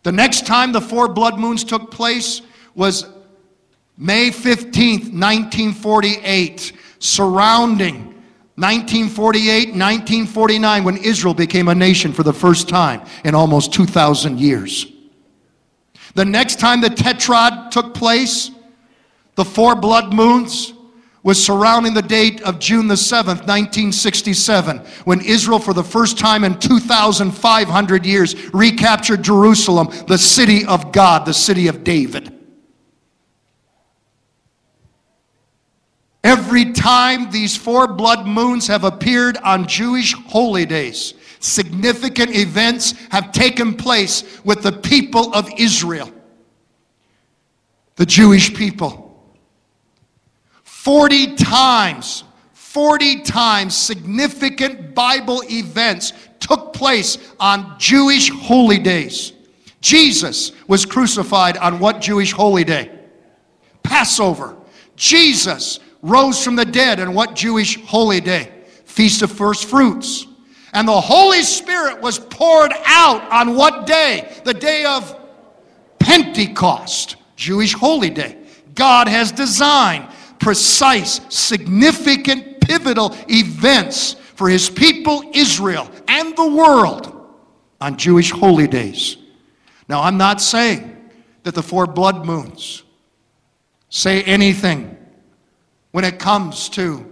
The 0.04 0.12
next 0.12 0.46
time 0.46 0.72
the 0.72 0.82
four 0.82 1.08
blood 1.08 1.40
moons 1.40 1.64
took 1.64 1.92
place 1.92 2.42
was 2.74 3.06
May 3.98 4.30
15th, 4.30 5.12
1948, 5.12 6.74
surrounding 7.00 8.06
1948, 8.56 9.70
1949, 9.70 10.84
when 10.84 10.98
Israel 10.98 11.34
became 11.34 11.68
a 11.68 11.76
nation 11.76 12.14
for 12.14 12.24
the 12.24 12.34
first 12.34 12.70
time 12.70 13.02
in 13.24 13.36
almost 13.36 13.74
2,000 13.74 14.40
years. 14.40 14.86
The 16.16 16.26
next 16.26 16.60
time 16.60 16.82
the 16.82 16.90
tetrad 16.90 17.72
took 17.72 17.94
place, 17.94 18.52
the 19.36 19.46
four 19.46 19.76
blood 19.76 20.14
moons, 20.14 20.74
was 21.24 21.44
surrounding 21.44 21.94
the 21.94 22.02
date 22.02 22.42
of 22.44 22.60
June 22.60 22.88
the 22.88 22.96
7th, 22.96 23.46
1967, 23.48 24.80
when 25.04 25.22
Israel, 25.22 25.60
for 25.60 25.74
the 25.74 25.84
first 25.84 26.18
time 26.18 26.44
in 26.44 26.58
2,500 26.60 28.06
years, 28.06 28.54
recaptured 28.54 29.24
Jerusalem, 29.24 29.90
the 30.08 30.18
city 30.18 30.66
of 30.66 30.92
God, 30.92 31.26
the 31.26 31.34
city 31.34 31.68
of 31.68 31.84
David. 31.84 32.36
Every 36.24 36.74
time 36.74 37.32
these 37.32 37.56
four 37.56 37.88
blood 37.88 38.26
moons 38.28 38.68
have 38.68 38.84
appeared 38.84 39.38
on 39.38 39.68
Jewish 39.68 40.14
holy 40.14 40.66
days, 40.66 41.14
significant 41.40 42.36
events 42.36 42.94
have 43.12 43.32
taken 43.32 43.76
place 43.76 44.42
with 44.44 44.62
the 44.62 44.72
people 44.72 45.34
of 45.34 45.50
Israel, 45.58 46.12
the 47.96 48.06
Jewish 48.06 48.54
people. 48.54 49.09
40 50.90 51.36
times, 51.36 52.24
40 52.54 53.22
times 53.22 53.78
significant 53.78 54.96
Bible 54.96 55.44
events 55.48 56.14
took 56.40 56.74
place 56.74 57.20
on 57.40 57.76
Jewish 57.78 58.32
holy 58.32 58.80
days. 58.80 59.34
Jesus 59.82 60.52
was 60.68 60.88
crucified 60.88 61.58
on 61.58 61.78
what 61.78 62.02
Jewish 62.02 62.32
holy 62.32 62.64
day? 62.64 62.90
Passover. 63.84 64.58
Jesus 64.96 65.80
rose 66.02 66.44
from 66.44 66.56
the 66.56 66.66
dead 66.66 67.00
on 67.00 67.14
what 67.14 67.36
Jewish 67.36 67.80
holy 67.84 68.20
day? 68.20 68.52
Feast 68.86 69.22
of 69.22 69.32
First 69.32 69.66
Fruits. 69.66 70.26
And 70.74 70.88
the 70.88 71.02
Holy 71.02 71.44
Spirit 71.44 72.02
was 72.02 72.18
poured 72.18 72.74
out 72.88 73.32
on 73.32 73.56
what 73.56 73.86
day? 73.86 74.42
The 74.44 74.56
day 74.56 74.86
of 74.86 75.16
Pentecost, 76.00 77.16
Jewish 77.36 77.74
holy 77.74 78.10
day. 78.10 78.38
God 78.74 79.08
has 79.08 79.32
designed 79.32 80.08
precise, 80.40 81.22
significant, 81.30 82.62
pivotal 82.62 83.16
events 83.30 84.14
for 84.36 84.50
his 84.50 84.70
people, 84.70 85.24
Israel, 85.34 85.90
and 86.08 86.36
the 86.36 86.48
world 86.48 87.16
on 87.82 87.98
Jewish 87.98 88.32
holy 88.32 88.68
days. 88.68 89.18
Now, 89.88 90.02
I'm 90.02 90.18
not 90.18 90.42
saying 90.42 91.12
that 91.44 91.56
the 91.56 91.64
four 91.64 91.88
blood 91.88 92.26
moons 92.26 92.84
say 93.90 94.24
anything 94.24 94.96
when 95.92 96.04
it 96.04 96.20
comes 96.20 96.70
to 96.70 97.06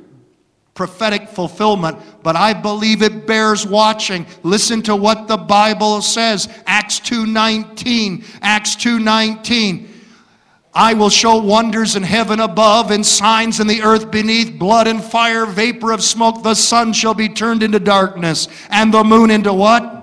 prophetic 0.77 1.27
fulfillment, 1.27 1.97
but 2.21 2.35
I 2.35 2.53
believe 2.53 3.01
it 3.01 3.25
bears 3.25 3.65
watching. 3.65 4.27
Listen 4.43 4.83
to 4.83 4.95
what 4.95 5.27
the 5.27 5.35
Bible 5.35 6.03
says. 6.03 6.47
Acts 6.67 6.99
2:19. 6.99 8.23
Acts 8.43 8.75
2:19. 8.75 9.86
I 10.77 10.93
will 10.93 11.09
show 11.09 11.37
wonders 11.37 11.95
in 11.95 12.03
heaven 12.03 12.39
above 12.39 12.91
and 12.91 13.03
signs 13.03 13.59
in 13.59 13.65
the 13.65 13.81
earth 13.81 14.11
beneath, 14.11 14.59
blood 14.59 14.85
and 14.85 15.03
fire, 15.03 15.47
vapor 15.47 15.91
of 15.91 16.03
smoke. 16.03 16.43
The 16.43 16.53
sun 16.53 16.93
shall 16.93 17.15
be 17.15 17.29
turned 17.29 17.63
into 17.63 17.79
darkness, 17.79 18.47
and 18.69 18.93
the 18.93 19.03
moon 19.03 19.31
into 19.31 19.51
what? 19.51 19.96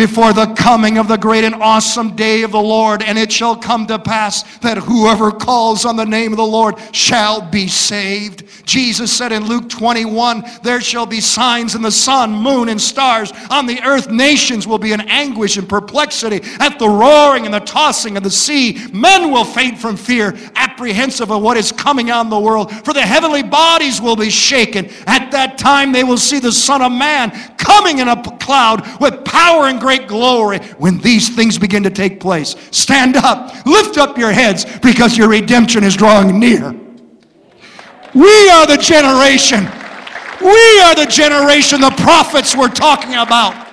Before 0.00 0.32
the 0.32 0.46
coming 0.54 0.96
of 0.96 1.08
the 1.08 1.18
great 1.18 1.44
and 1.44 1.54
awesome 1.56 2.16
day 2.16 2.42
of 2.42 2.52
the 2.52 2.60
Lord. 2.60 3.02
And 3.02 3.18
it 3.18 3.30
shall 3.30 3.54
come 3.54 3.86
to 3.88 3.98
pass 3.98 4.44
that 4.60 4.78
whoever 4.78 5.30
calls 5.30 5.84
on 5.84 5.96
the 5.96 6.06
name 6.06 6.32
of 6.32 6.38
the 6.38 6.42
Lord 6.42 6.76
shall 6.94 7.42
be 7.42 7.68
saved. 7.68 8.44
Jesus 8.64 9.12
said 9.12 9.30
in 9.30 9.44
Luke 9.44 9.68
21, 9.68 10.42
There 10.62 10.80
shall 10.80 11.04
be 11.04 11.20
signs 11.20 11.74
in 11.74 11.82
the 11.82 11.90
sun, 11.90 12.32
moon, 12.32 12.70
and 12.70 12.80
stars. 12.80 13.30
On 13.50 13.66
the 13.66 13.82
earth, 13.82 14.10
nations 14.10 14.66
will 14.66 14.78
be 14.78 14.92
in 14.92 15.02
anguish 15.02 15.58
and 15.58 15.68
perplexity 15.68 16.40
at 16.60 16.78
the 16.78 16.88
roaring 16.88 17.44
and 17.44 17.52
the 17.52 17.60
tossing 17.60 18.16
of 18.16 18.22
the 18.22 18.30
sea. 18.30 18.78
Men 18.94 19.30
will 19.30 19.44
faint 19.44 19.78
from 19.78 19.98
fear, 19.98 20.34
apprehensive 20.54 21.30
of 21.30 21.42
what 21.42 21.58
is 21.58 21.72
coming 21.72 22.10
on 22.10 22.30
the 22.30 22.40
world. 22.40 22.72
For 22.86 22.94
the 22.94 23.02
heavenly 23.02 23.42
bodies 23.42 24.00
will 24.00 24.16
be 24.16 24.30
shaken. 24.30 24.86
At 25.06 25.30
that 25.32 25.58
time, 25.58 25.92
they 25.92 26.04
will 26.04 26.16
see 26.16 26.38
the 26.38 26.52
Son 26.52 26.80
of 26.80 26.90
Man 26.90 27.32
coming 27.58 27.98
in 27.98 28.08
a 28.08 28.22
cloud 28.38 29.00
with 29.00 29.24
power 29.24 29.66
and 29.66 29.80
great 29.90 30.06
glory. 30.06 30.58
When 30.78 30.98
these 30.98 31.34
things 31.34 31.58
begin 31.58 31.82
to 31.82 31.90
take 31.90 32.20
place, 32.20 32.54
stand 32.70 33.16
up, 33.16 33.66
lift 33.66 33.98
up 33.98 34.16
your 34.16 34.30
heads 34.30 34.64
because 34.78 35.18
your 35.18 35.28
redemption 35.28 35.82
is 35.82 35.96
drawing 35.96 36.38
near. 36.38 36.70
We 38.14 38.50
are 38.50 38.68
the 38.68 38.78
generation. 38.80 39.64
We 40.40 40.80
are 40.82 40.94
the 40.94 41.06
generation 41.10 41.80
the 41.80 41.90
prophets 41.96 42.56
were 42.56 42.68
talking 42.68 43.14
about. 43.14 43.69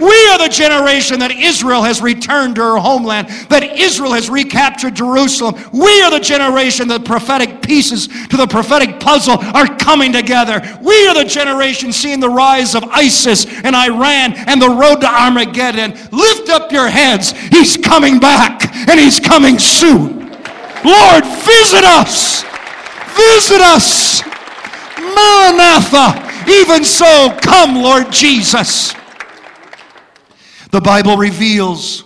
We 0.00 0.28
are 0.28 0.38
the 0.38 0.48
generation 0.48 1.18
that 1.20 1.30
Israel 1.30 1.82
has 1.82 2.00
returned 2.00 2.56
to 2.56 2.62
her 2.62 2.78
homeland, 2.78 3.28
that 3.48 3.62
Israel 3.62 4.12
has 4.12 4.30
recaptured 4.30 4.94
Jerusalem. 4.94 5.54
We 5.72 6.02
are 6.02 6.10
the 6.10 6.20
generation 6.20 6.88
that 6.88 7.04
prophetic 7.04 7.60
pieces 7.60 8.08
to 8.08 8.36
the 8.36 8.46
prophetic 8.46 8.98
puzzle 8.98 9.38
are 9.38 9.66
coming 9.76 10.12
together. 10.12 10.60
We 10.80 11.06
are 11.08 11.14
the 11.14 11.24
generation 11.24 11.92
seeing 11.92 12.20
the 12.20 12.30
rise 12.30 12.74
of 12.74 12.84
ISIS 12.84 13.46
and 13.62 13.76
Iran 13.76 14.32
and 14.48 14.60
the 14.60 14.70
road 14.70 15.00
to 15.02 15.08
Armageddon. 15.08 15.92
Lift 16.10 16.48
up 16.48 16.72
your 16.72 16.88
heads. 16.88 17.32
He's 17.32 17.76
coming 17.76 18.18
back 18.18 18.74
and 18.88 18.98
he's 18.98 19.20
coming 19.20 19.58
soon. 19.58 20.30
Lord, 20.82 21.24
visit 21.44 21.84
us. 21.84 22.42
Visit 23.14 23.60
us. 23.60 24.22
Maranatha. 24.96 26.28
Even 26.48 26.84
so, 26.84 27.36
come, 27.42 27.74
Lord 27.76 28.10
Jesus. 28.10 28.94
The 30.70 30.80
Bible 30.80 31.16
reveals 31.16 32.04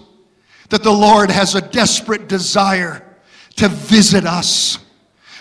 that 0.70 0.82
the 0.82 0.92
Lord 0.92 1.30
has 1.30 1.54
a 1.54 1.60
desperate 1.60 2.28
desire 2.28 3.06
to 3.56 3.68
visit 3.68 4.24
us. 4.24 4.78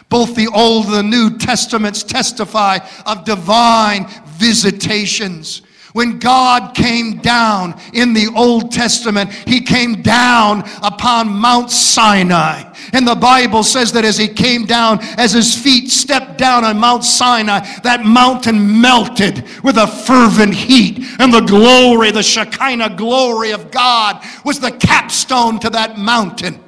Both 0.09 0.35
the 0.35 0.47
Old 0.53 0.85
and 0.85 0.93
the 0.93 1.03
New 1.03 1.37
Testaments 1.37 2.03
testify 2.03 2.79
of 3.05 3.25
divine 3.25 4.07
visitations. 4.25 5.62
When 5.93 6.17
God 6.17 6.73
came 6.73 7.17
down 7.17 7.79
in 7.93 8.13
the 8.13 8.27
Old 8.35 8.71
Testament, 8.71 9.31
He 9.31 9.61
came 9.61 10.01
down 10.01 10.63
upon 10.81 11.29
Mount 11.29 11.69
Sinai. 11.69 12.63
And 12.93 13.07
the 13.07 13.15
Bible 13.15 13.63
says 13.63 13.91
that 13.93 14.03
as 14.03 14.17
He 14.17 14.27
came 14.27 14.65
down, 14.65 14.99
as 15.17 15.33
His 15.33 15.55
feet 15.55 15.91
stepped 15.91 16.39
down 16.39 16.65
on 16.65 16.79
Mount 16.79 17.03
Sinai, 17.03 17.59
that 17.83 18.05
mountain 18.05 18.81
melted 18.81 19.45
with 19.63 19.77
a 19.77 19.87
fervent 19.87 20.55
heat. 20.55 21.05
And 21.19 21.31
the 21.31 21.41
glory, 21.41 22.09
the 22.09 22.23
Shekinah 22.23 22.95
glory 22.95 23.51
of 23.51 23.69
God, 23.69 24.23
was 24.43 24.59
the 24.59 24.71
capstone 24.71 25.59
to 25.59 25.69
that 25.69 25.99
mountain. 25.99 26.62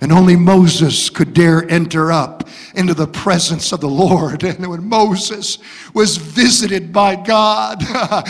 And 0.00 0.12
only 0.12 0.36
Moses 0.36 1.08
could 1.08 1.34
dare 1.34 1.68
enter 1.70 2.10
up 2.10 2.48
into 2.74 2.94
the 2.94 3.06
presence 3.06 3.72
of 3.72 3.80
the 3.80 3.88
Lord. 3.88 4.42
And 4.54 4.68
when 4.68 4.88
Moses 4.88 5.58
was 5.94 6.16
visited 6.16 6.92
by 6.92 7.16
God, 7.16 7.82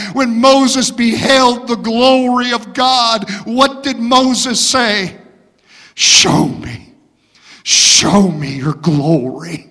when 0.12 0.40
Moses 0.40 0.90
beheld 0.90 1.68
the 1.68 1.76
glory 1.76 2.52
of 2.52 2.74
God, 2.74 3.28
what 3.44 3.82
did 3.82 3.98
Moses 3.98 4.60
say? 4.64 5.16
Show 5.94 6.48
me, 6.48 6.92
show 7.62 8.28
me 8.28 8.56
your 8.56 8.74
glory. 8.74 9.70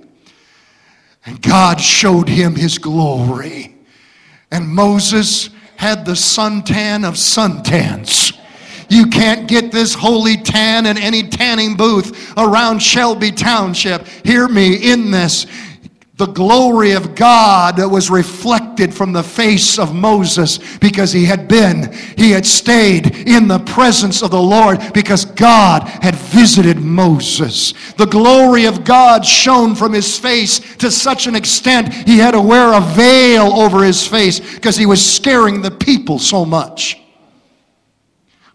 And 1.25 1.41
God 1.41 1.79
showed 1.79 2.27
him 2.27 2.55
his 2.55 2.77
glory. 2.77 3.75
And 4.51 4.67
Moses 4.67 5.49
had 5.77 6.05
the 6.05 6.13
suntan 6.13 7.07
of 7.07 7.15
suntans. 7.15 8.37
You 8.93 9.07
can't 9.07 9.47
get 9.47 9.71
this 9.71 9.95
holy 9.95 10.37
tan 10.37 10.85
in 10.85 10.99
any 10.99 11.23
tanning 11.23 11.75
booth 11.75 12.31
around 12.37 12.77
Shelby 12.77 13.31
Township. 13.31 14.05
Hear 14.23 14.47
me 14.47 14.91
in 14.91 15.09
this. 15.09 15.47
The 16.17 16.27
glory 16.27 16.91
of 16.91 17.15
God 17.15 17.79
was 17.91 18.11
reflected 18.11 18.93
from 18.93 19.11
the 19.11 19.23
face 19.23 19.79
of 19.79 19.95
Moses 19.95 20.59
because 20.77 21.11
he 21.11 21.25
had 21.25 21.47
been, 21.47 21.91
he 22.15 22.29
had 22.29 22.45
stayed 22.45 23.27
in 23.27 23.47
the 23.47 23.57
presence 23.57 24.21
of 24.21 24.29
the 24.29 24.39
Lord 24.39 24.79
because 24.93 25.25
God 25.25 25.87
had 25.87 26.13
visited 26.13 26.77
Moses. 26.77 27.73
The 27.97 28.05
glory 28.05 28.65
of 28.65 28.83
God 28.83 29.25
shone 29.25 29.73
from 29.73 29.91
his 29.91 30.19
face 30.19 30.59
to 30.77 30.91
such 30.91 31.25
an 31.25 31.33
extent 31.33 31.91
he 32.07 32.19
had 32.19 32.31
to 32.31 32.41
wear 32.41 32.73
a 32.73 32.81
veil 32.81 33.47
over 33.53 33.83
his 33.83 34.05
face 34.05 34.39
because 34.39 34.77
he 34.77 34.85
was 34.85 35.03
scaring 35.03 35.63
the 35.63 35.71
people 35.71 36.19
so 36.19 36.45
much. 36.45 37.02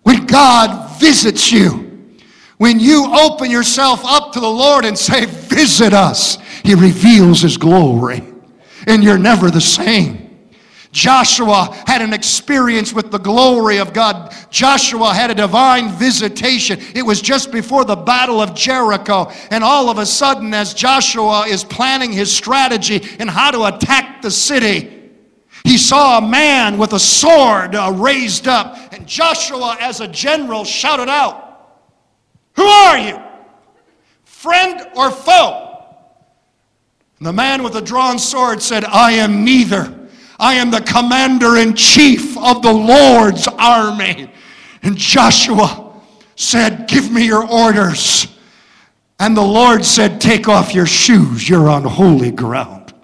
When 0.09 0.25
God 0.25 0.99
visits 0.99 1.53
you, 1.53 2.17
when 2.57 2.81
you 2.81 3.15
open 3.15 3.51
yourself 3.51 4.01
up 4.07 4.33
to 4.33 4.41
the 4.41 4.49
Lord 4.49 4.87
and 4.87 4.99
say, 4.99 5.27
Visit 5.27 5.93
us, 5.93 6.39
He 6.65 6.75
reveals 6.75 7.43
His 7.43 7.59
glory. 7.59 8.23
And 8.87 9.05
you're 9.05 9.19
never 9.19 9.51
the 9.51 9.61
same. 9.61 10.49
Joshua 10.93 11.77
had 11.87 12.01
an 12.01 12.15
experience 12.15 12.95
with 12.95 13.11
the 13.11 13.19
glory 13.19 13.77
of 13.77 13.93
God. 13.93 14.35
Joshua 14.49 15.13
had 15.13 15.31
a 15.31 15.35
divine 15.35 15.91
visitation. 15.91 16.81
It 16.95 17.03
was 17.03 17.21
just 17.21 17.53
before 17.53 17.85
the 17.85 17.95
battle 17.95 18.41
of 18.41 18.55
Jericho. 18.55 19.31
And 19.51 19.63
all 19.63 19.91
of 19.91 19.99
a 19.99 20.07
sudden, 20.07 20.55
as 20.55 20.73
Joshua 20.73 21.47
is 21.47 21.65
planning 21.65 22.13
his 22.13 22.35
strategy 22.35 23.07
and 23.19 23.29
how 23.29 23.51
to 23.51 23.65
attack 23.65 24.23
the 24.23 24.31
city, 24.31 24.99
he 25.65 25.77
saw 25.77 26.19
a 26.19 26.27
man 26.27 26.79
with 26.79 26.95
a 26.95 26.99
sword 26.99 27.75
uh, 27.75 27.93
raised 27.95 28.49
up, 28.49 28.88
Joshua, 29.09 29.77
as 29.81 30.01
a 30.01 30.07
general, 30.07 30.65
shouted 30.65 31.09
out, 31.09 31.81
Who 32.55 32.63
are 32.63 32.99
you? 32.99 33.19
Friend 34.25 34.87
or 34.95 35.11
foe? 35.11 35.85
And 37.19 37.27
the 37.27 37.33
man 37.33 37.63
with 37.63 37.73
the 37.73 37.81
drawn 37.81 38.19
sword 38.19 38.63
said, 38.63 38.85
I 38.85 39.13
am 39.13 39.45
neither. 39.45 39.95
I 40.39 40.55
am 40.55 40.71
the 40.71 40.83
commander 40.83 41.57
in 41.57 41.75
chief 41.75 42.39
of 42.39 42.63
the 42.63 42.73
Lord's 42.73 43.49
army. 43.49 44.31
And 44.83 44.97
Joshua 44.97 46.01
said, 46.37 46.87
Give 46.87 47.11
me 47.11 47.27
your 47.27 47.45
orders. 47.51 48.29
And 49.19 49.37
the 49.37 49.43
Lord 49.43 49.85
said, 49.85 50.21
Take 50.21 50.49
off 50.49 50.75
your 50.75 50.87
shoes. 50.87 51.49
You're 51.49 51.69
on 51.69 51.83
holy 51.83 52.31
ground. 52.31 52.95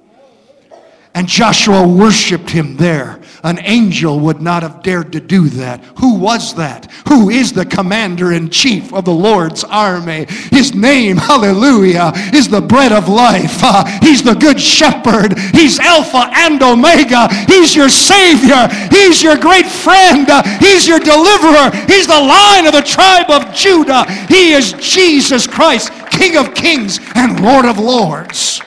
And 1.15 1.27
Joshua 1.27 1.87
worshiped 1.87 2.51
him 2.51 2.77
there. 2.77 3.21
An 3.45 3.59
angel 3.61 4.19
would 4.21 4.41
not 4.41 4.63
have 4.63 4.83
dared 4.83 5.13
to 5.13 5.21
do 5.21 5.51
that. 5.51 5.85
Who 5.99 6.15
was 6.15 6.55
that? 6.55 6.91
Who 7.09 7.29
is 7.29 7.53
the 7.53 7.67
commander 7.67 8.33
in 8.33 8.49
chief 8.49 8.91
of 8.95 9.05
the 9.05 9.13
Lord's 9.13 9.63
army? 9.65 10.25
His 10.51 10.75
name, 10.75 11.19
hallelujah, 11.19 12.13
is 12.33 12.49
the 12.49 12.63
bread 12.63 12.91
of 12.91 13.07
life. 13.07 13.59
Uh, 13.63 13.85
he's 14.03 14.23
the 14.23 14.33
good 14.33 14.59
shepherd. 14.59 15.39
He's 15.53 15.79
Alpha 15.79 16.31
and 16.33 16.63
Omega. 16.63 17.29
He's 17.45 17.77
your 17.77 17.91
Savior. 17.91 18.67
He's 18.91 19.23
your 19.23 19.37
great 19.37 19.67
friend. 19.67 20.27
He's 20.59 20.89
your 20.89 20.99
deliverer. 20.99 21.71
He's 21.87 22.07
the 22.07 22.19
lion 22.19 22.67
of 22.67 22.73
the 22.73 22.81
tribe 22.81 23.29
of 23.29 23.55
Judah. 23.55 24.11
He 24.27 24.53
is 24.53 24.73
Jesus 24.73 25.47
Christ, 25.47 25.93
King 26.11 26.39
of 26.39 26.55
kings 26.55 26.99
and 27.15 27.39
Lord 27.41 27.67
of 27.67 27.79
lords. 27.79 28.63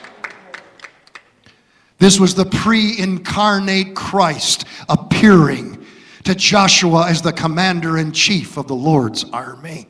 This 1.98 2.20
was 2.20 2.34
the 2.34 2.44
pre 2.44 2.98
incarnate 2.98 3.94
Christ 3.94 4.64
appearing 4.88 5.84
to 6.24 6.34
Joshua 6.34 7.08
as 7.08 7.22
the 7.22 7.32
commander 7.32 7.98
in 7.98 8.12
chief 8.12 8.56
of 8.56 8.68
the 8.68 8.74
Lord's 8.74 9.24
army. 9.30 9.88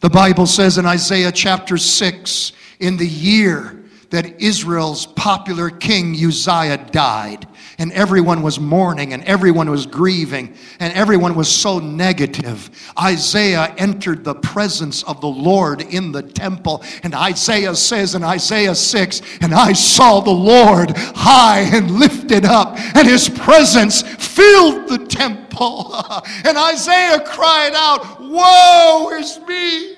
The 0.00 0.10
Bible 0.10 0.46
says 0.46 0.76
in 0.76 0.86
Isaiah 0.86 1.32
chapter 1.32 1.78
6 1.78 2.52
in 2.80 2.96
the 2.96 3.06
year 3.06 3.75
that 4.10 4.40
Israel's 4.40 5.06
popular 5.06 5.70
king 5.70 6.14
Uzziah 6.14 6.78
died, 6.92 7.46
and 7.78 7.92
everyone 7.92 8.42
was 8.42 8.60
mourning 8.60 9.12
and 9.12 9.22
everyone 9.24 9.70
was 9.70 9.86
grieving 9.86 10.54
and 10.80 10.92
everyone 10.94 11.34
was 11.34 11.48
so 11.48 11.78
negative. 11.78 12.70
Isaiah 12.98 13.74
entered 13.76 14.24
the 14.24 14.34
presence 14.36 15.02
of 15.02 15.20
the 15.20 15.28
Lord 15.28 15.82
in 15.82 16.12
the 16.12 16.22
temple, 16.22 16.84
and 17.02 17.14
Isaiah 17.14 17.74
says 17.74 18.14
in 18.14 18.22
Isaiah 18.22 18.74
6 18.74 19.22
And 19.40 19.52
I 19.52 19.72
saw 19.72 20.20
the 20.20 20.30
Lord 20.30 20.96
high 20.96 21.60
and 21.60 21.90
lifted 21.90 22.44
up, 22.44 22.78
and 22.96 23.06
his 23.06 23.28
presence 23.28 24.02
filled 24.02 24.88
the 24.88 25.04
temple. 25.06 25.94
and 26.44 26.56
Isaiah 26.56 27.20
cried 27.20 27.72
out, 27.74 28.20
Woe 28.20 29.10
is 29.18 29.40
me! 29.46 29.95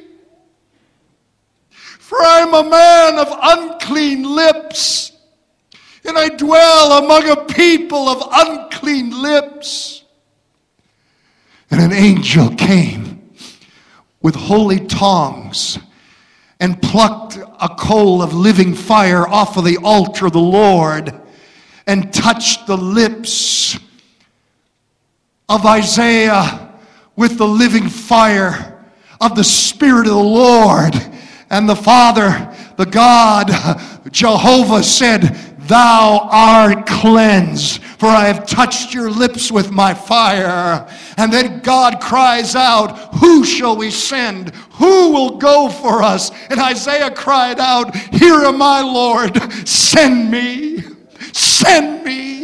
For 2.08 2.16
I'm 2.22 2.54
a 2.54 2.64
man 2.64 3.18
of 3.18 3.28
unclean 3.30 4.22
lips, 4.22 5.12
and 6.06 6.16
I 6.16 6.30
dwell 6.30 7.04
among 7.04 7.28
a 7.28 7.44
people 7.44 8.08
of 8.08 8.26
unclean 8.32 9.10
lips. 9.10 10.04
And 11.70 11.82
an 11.82 11.92
angel 11.92 12.48
came 12.54 13.30
with 14.22 14.34
holy 14.36 14.86
tongs 14.86 15.78
and 16.58 16.80
plucked 16.80 17.36
a 17.36 17.68
coal 17.78 18.22
of 18.22 18.32
living 18.32 18.72
fire 18.72 19.28
off 19.28 19.58
of 19.58 19.66
the 19.66 19.76
altar 19.84 20.28
of 20.28 20.32
the 20.32 20.38
Lord 20.38 21.12
and 21.86 22.10
touched 22.10 22.66
the 22.66 22.78
lips 22.78 23.78
of 25.46 25.66
Isaiah 25.66 26.72
with 27.16 27.36
the 27.36 27.46
living 27.46 27.90
fire 27.90 28.82
of 29.20 29.36
the 29.36 29.44
Spirit 29.44 30.06
of 30.06 30.14
the 30.14 30.18
Lord. 30.18 30.94
And 31.50 31.68
the 31.68 31.76
Father, 31.76 32.54
the 32.76 32.84
God, 32.84 33.50
Jehovah 34.10 34.82
said, 34.82 35.22
Thou 35.68 36.28
art 36.30 36.86
cleansed, 36.86 37.82
for 37.82 38.06
I 38.06 38.26
have 38.26 38.46
touched 38.46 38.94
your 38.94 39.10
lips 39.10 39.50
with 39.50 39.70
my 39.70 39.92
fire. 39.92 40.86
And 41.16 41.32
then 41.32 41.60
God 41.60 42.00
cries 42.00 42.54
out, 42.54 43.14
Who 43.16 43.44
shall 43.44 43.76
we 43.76 43.90
send? 43.90 44.54
Who 44.72 45.12
will 45.12 45.38
go 45.38 45.68
for 45.68 46.02
us? 46.02 46.30
And 46.50 46.60
Isaiah 46.60 47.10
cried 47.10 47.60
out, 47.60 47.94
Here 47.96 48.40
am 48.44 48.62
I, 48.62 48.80
Lord, 48.82 49.36
send 49.68 50.30
me, 50.30 50.84
send 51.32 52.04
me 52.04 52.37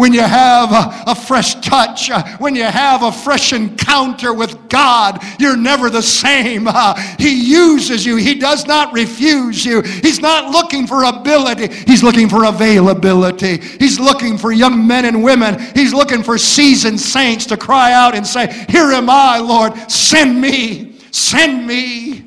when 0.00 0.14
you 0.14 0.22
have 0.22 0.72
a, 0.72 1.10
a, 1.10 1.14
fresh 1.14 1.56
touch, 1.56 2.10
uh, 2.10 2.26
when 2.38 2.54
you 2.54 2.64
have 2.64 3.02
a 3.02 3.12
fresh 3.12 3.52
encounter 3.52 4.32
with 4.32 4.70
God, 4.70 5.22
you're 5.38 5.58
never 5.58 5.90
the 5.90 6.00
same. 6.00 6.66
Uh, 6.66 6.98
he 7.18 7.28
uses 7.52 8.06
you, 8.06 8.16
He 8.16 8.34
does 8.34 8.64
not 8.64 8.94
refuse 8.94 9.62
you. 9.62 9.82
He's 9.82 10.18
not 10.18 10.52
looking 10.52 10.86
for 10.86 11.04
ability, 11.04 11.68
He's 11.86 12.02
looking 12.02 12.30
for 12.30 12.44
availability. 12.44 13.58
He's 13.58 14.00
looking 14.00 14.38
for 14.38 14.52
young 14.52 14.86
men 14.86 15.04
and 15.04 15.22
women, 15.22 15.60
He's 15.74 15.92
looking 15.92 16.22
for 16.22 16.38
seasoned 16.38 16.98
saints 16.98 17.44
to 17.46 17.58
cry 17.58 17.92
out 17.92 18.14
and 18.14 18.26
say, 18.26 18.46
Here 18.70 18.90
am 18.92 19.10
I, 19.10 19.36
Lord, 19.36 19.76
send 19.90 20.40
me, 20.40 20.96
send 21.10 21.66
me. 21.66 22.26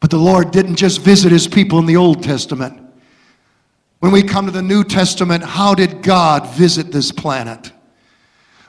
But 0.00 0.10
the 0.10 0.18
Lord 0.18 0.50
didn't 0.50 0.76
just 0.76 1.00
visit 1.00 1.32
His 1.32 1.48
people 1.48 1.78
in 1.78 1.86
the 1.86 1.96
Old 1.96 2.22
Testament. 2.22 2.85
When 4.06 4.12
we 4.12 4.22
come 4.22 4.46
to 4.46 4.52
the 4.52 4.62
New 4.62 4.84
Testament, 4.84 5.42
how 5.42 5.74
did 5.74 6.00
God 6.00 6.48
visit 6.50 6.92
this 6.92 7.10
planet? 7.10 7.72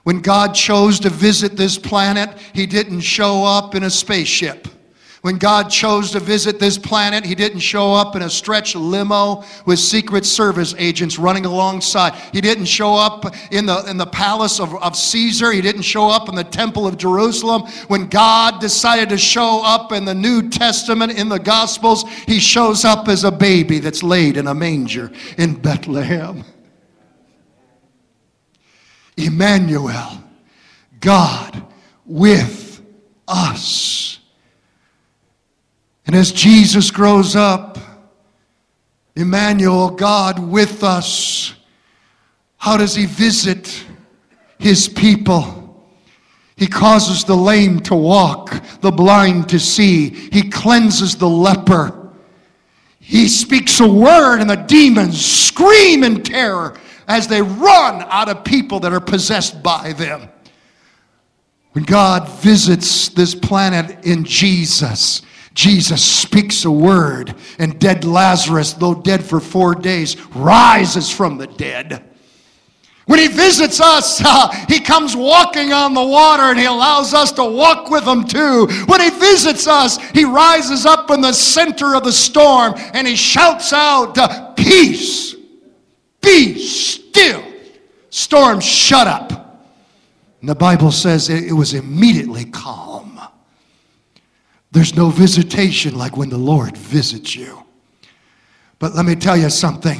When 0.01 0.19
God 0.19 0.55
chose 0.55 0.99
to 1.01 1.11
visit 1.11 1.55
this 1.55 1.77
planet, 1.77 2.35
He 2.55 2.65
didn't 2.65 3.01
show 3.01 3.45
up 3.45 3.75
in 3.75 3.83
a 3.83 3.89
spaceship. 3.91 4.67
When 5.21 5.37
God 5.37 5.69
chose 5.69 6.11
to 6.11 6.19
visit 6.19 6.59
this 6.59 6.77
planet, 6.77 7.25
He 7.25 7.33
didn't 7.33 7.59
show 7.59 7.93
up 7.93 8.15
in 8.15 8.21
a 8.21 8.29
stretch 8.29 8.75
limo 8.75 9.43
with 9.65 9.79
Secret 9.79 10.25
Service 10.25 10.75
agents 10.77 11.17
running 11.17 11.45
alongside. 11.45 12.13
He 12.31 12.39
didn't 12.39 12.65
show 12.65 12.95
up 12.95 13.25
in 13.51 13.65
the, 13.65 13.83
in 13.89 13.97
the 13.97 14.05
palace 14.05 14.59
of, 14.59 14.75
of 14.75 14.95
Caesar. 14.95 15.51
He 15.51 15.61
didn't 15.61 15.81
show 15.81 16.07
up 16.07 16.29
in 16.29 16.35
the 16.35 16.43
temple 16.43 16.85
of 16.85 16.97
Jerusalem. 16.97 17.63
When 17.87 18.07
God 18.07 18.61
decided 18.61 19.09
to 19.09 19.17
show 19.17 19.61
up 19.63 19.91
in 19.91 20.05
the 20.05 20.15
New 20.15 20.49
Testament, 20.49 21.17
in 21.17 21.29
the 21.29 21.39
Gospels, 21.39 22.07
He 22.27 22.39
shows 22.39 22.85
up 22.85 23.07
as 23.07 23.23
a 23.23 23.31
baby 23.31 23.79
that's 23.79 24.03
laid 24.03 24.37
in 24.37 24.47
a 24.47 24.53
manger 24.53 25.11
in 25.37 25.55
Bethlehem. 25.55 26.43
Emmanuel, 29.17 30.23
God 30.99 31.65
with 32.05 32.85
us. 33.27 34.16
And 36.07 36.15
as 36.15 36.31
Jesus 36.31 36.89
grows 36.89 37.35
up, 37.35 37.77
Emmanuel, 39.15 39.89
God 39.89 40.39
with 40.39 40.83
us, 40.83 41.53
how 42.55 42.77
does 42.77 42.95
he 42.95 43.05
visit 43.05 43.85
his 44.57 44.87
people? 44.87 45.85
He 46.55 46.65
causes 46.65 47.23
the 47.23 47.35
lame 47.35 47.81
to 47.81 47.95
walk, 47.95 48.63
the 48.81 48.91
blind 48.91 49.49
to 49.49 49.59
see. 49.59 50.09
He 50.09 50.49
cleanses 50.49 51.15
the 51.15 51.29
leper. 51.29 52.09
He 52.99 53.27
speaks 53.27 53.79
a 53.79 53.87
word, 53.87 54.39
and 54.39 54.49
the 54.49 54.55
demons 54.55 55.23
scream 55.23 56.03
in 56.03 56.23
terror 56.23 56.77
as 57.07 57.27
they 57.27 57.41
run 57.41 58.01
out 58.09 58.29
of 58.29 58.43
people 58.43 58.79
that 58.79 58.93
are 58.93 59.01
possessed 59.01 59.61
by 59.61 59.93
them. 59.93 60.29
When 61.73 61.83
God 61.83 62.27
visits 62.41 63.09
this 63.09 63.35
planet 63.35 64.05
in 64.05 64.23
Jesus, 64.23 65.21
Jesus 65.57 66.05
speaks 66.05 66.65
a 66.65 66.71
word, 66.71 67.33
and 67.57 67.79
dead 67.79 68.05
Lazarus, 68.05 68.73
though 68.73 68.93
dead 68.93 69.23
for 69.23 69.39
four 69.39 69.73
days, 69.73 70.15
rises 70.35 71.09
from 71.09 71.39
the 71.39 71.47
dead. 71.47 72.03
When 73.07 73.17
he 73.17 73.27
visits 73.27 73.81
us, 73.81 74.21
uh, 74.23 74.51
he 74.67 74.79
comes 74.79 75.15
walking 75.15 75.73
on 75.73 75.95
the 75.95 76.05
water 76.05 76.43
and 76.43 76.59
he 76.59 76.65
allows 76.65 77.15
us 77.15 77.31
to 77.31 77.43
walk 77.43 77.89
with 77.89 78.03
him 78.03 78.25
too. 78.25 78.67
When 78.85 79.01
he 79.01 79.09
visits 79.09 79.65
us, 79.65 79.97
he 80.11 80.25
rises 80.25 80.85
up 80.85 81.09
in 81.09 81.21
the 81.21 81.33
center 81.33 81.95
of 81.95 82.03
the 82.03 82.11
storm 82.11 82.75
and 82.93 83.07
he 83.07 83.15
shouts 83.15 83.73
out, 83.73 84.55
Peace, 84.55 85.33
be 86.21 86.59
still. 86.59 87.43
Storm, 88.11 88.59
shut 88.59 89.07
up. 89.07 89.65
And 90.39 90.49
the 90.49 90.55
Bible 90.55 90.91
says 90.91 91.29
it 91.31 91.51
was 91.51 91.73
immediately 91.73 92.45
calm. 92.45 93.16
There's 94.77 94.95
no 94.95 95.09
visitation 95.09 95.97
like 95.97 96.17
when 96.17 96.29
the 96.29 96.37
Lord 96.37 96.77
visits 96.77 97.35
you. 97.35 97.65
But 98.77 98.93
let 98.93 99.07
me 99.07 99.15
tell 99.15 99.35
you 99.35 99.49
something. 99.49 99.97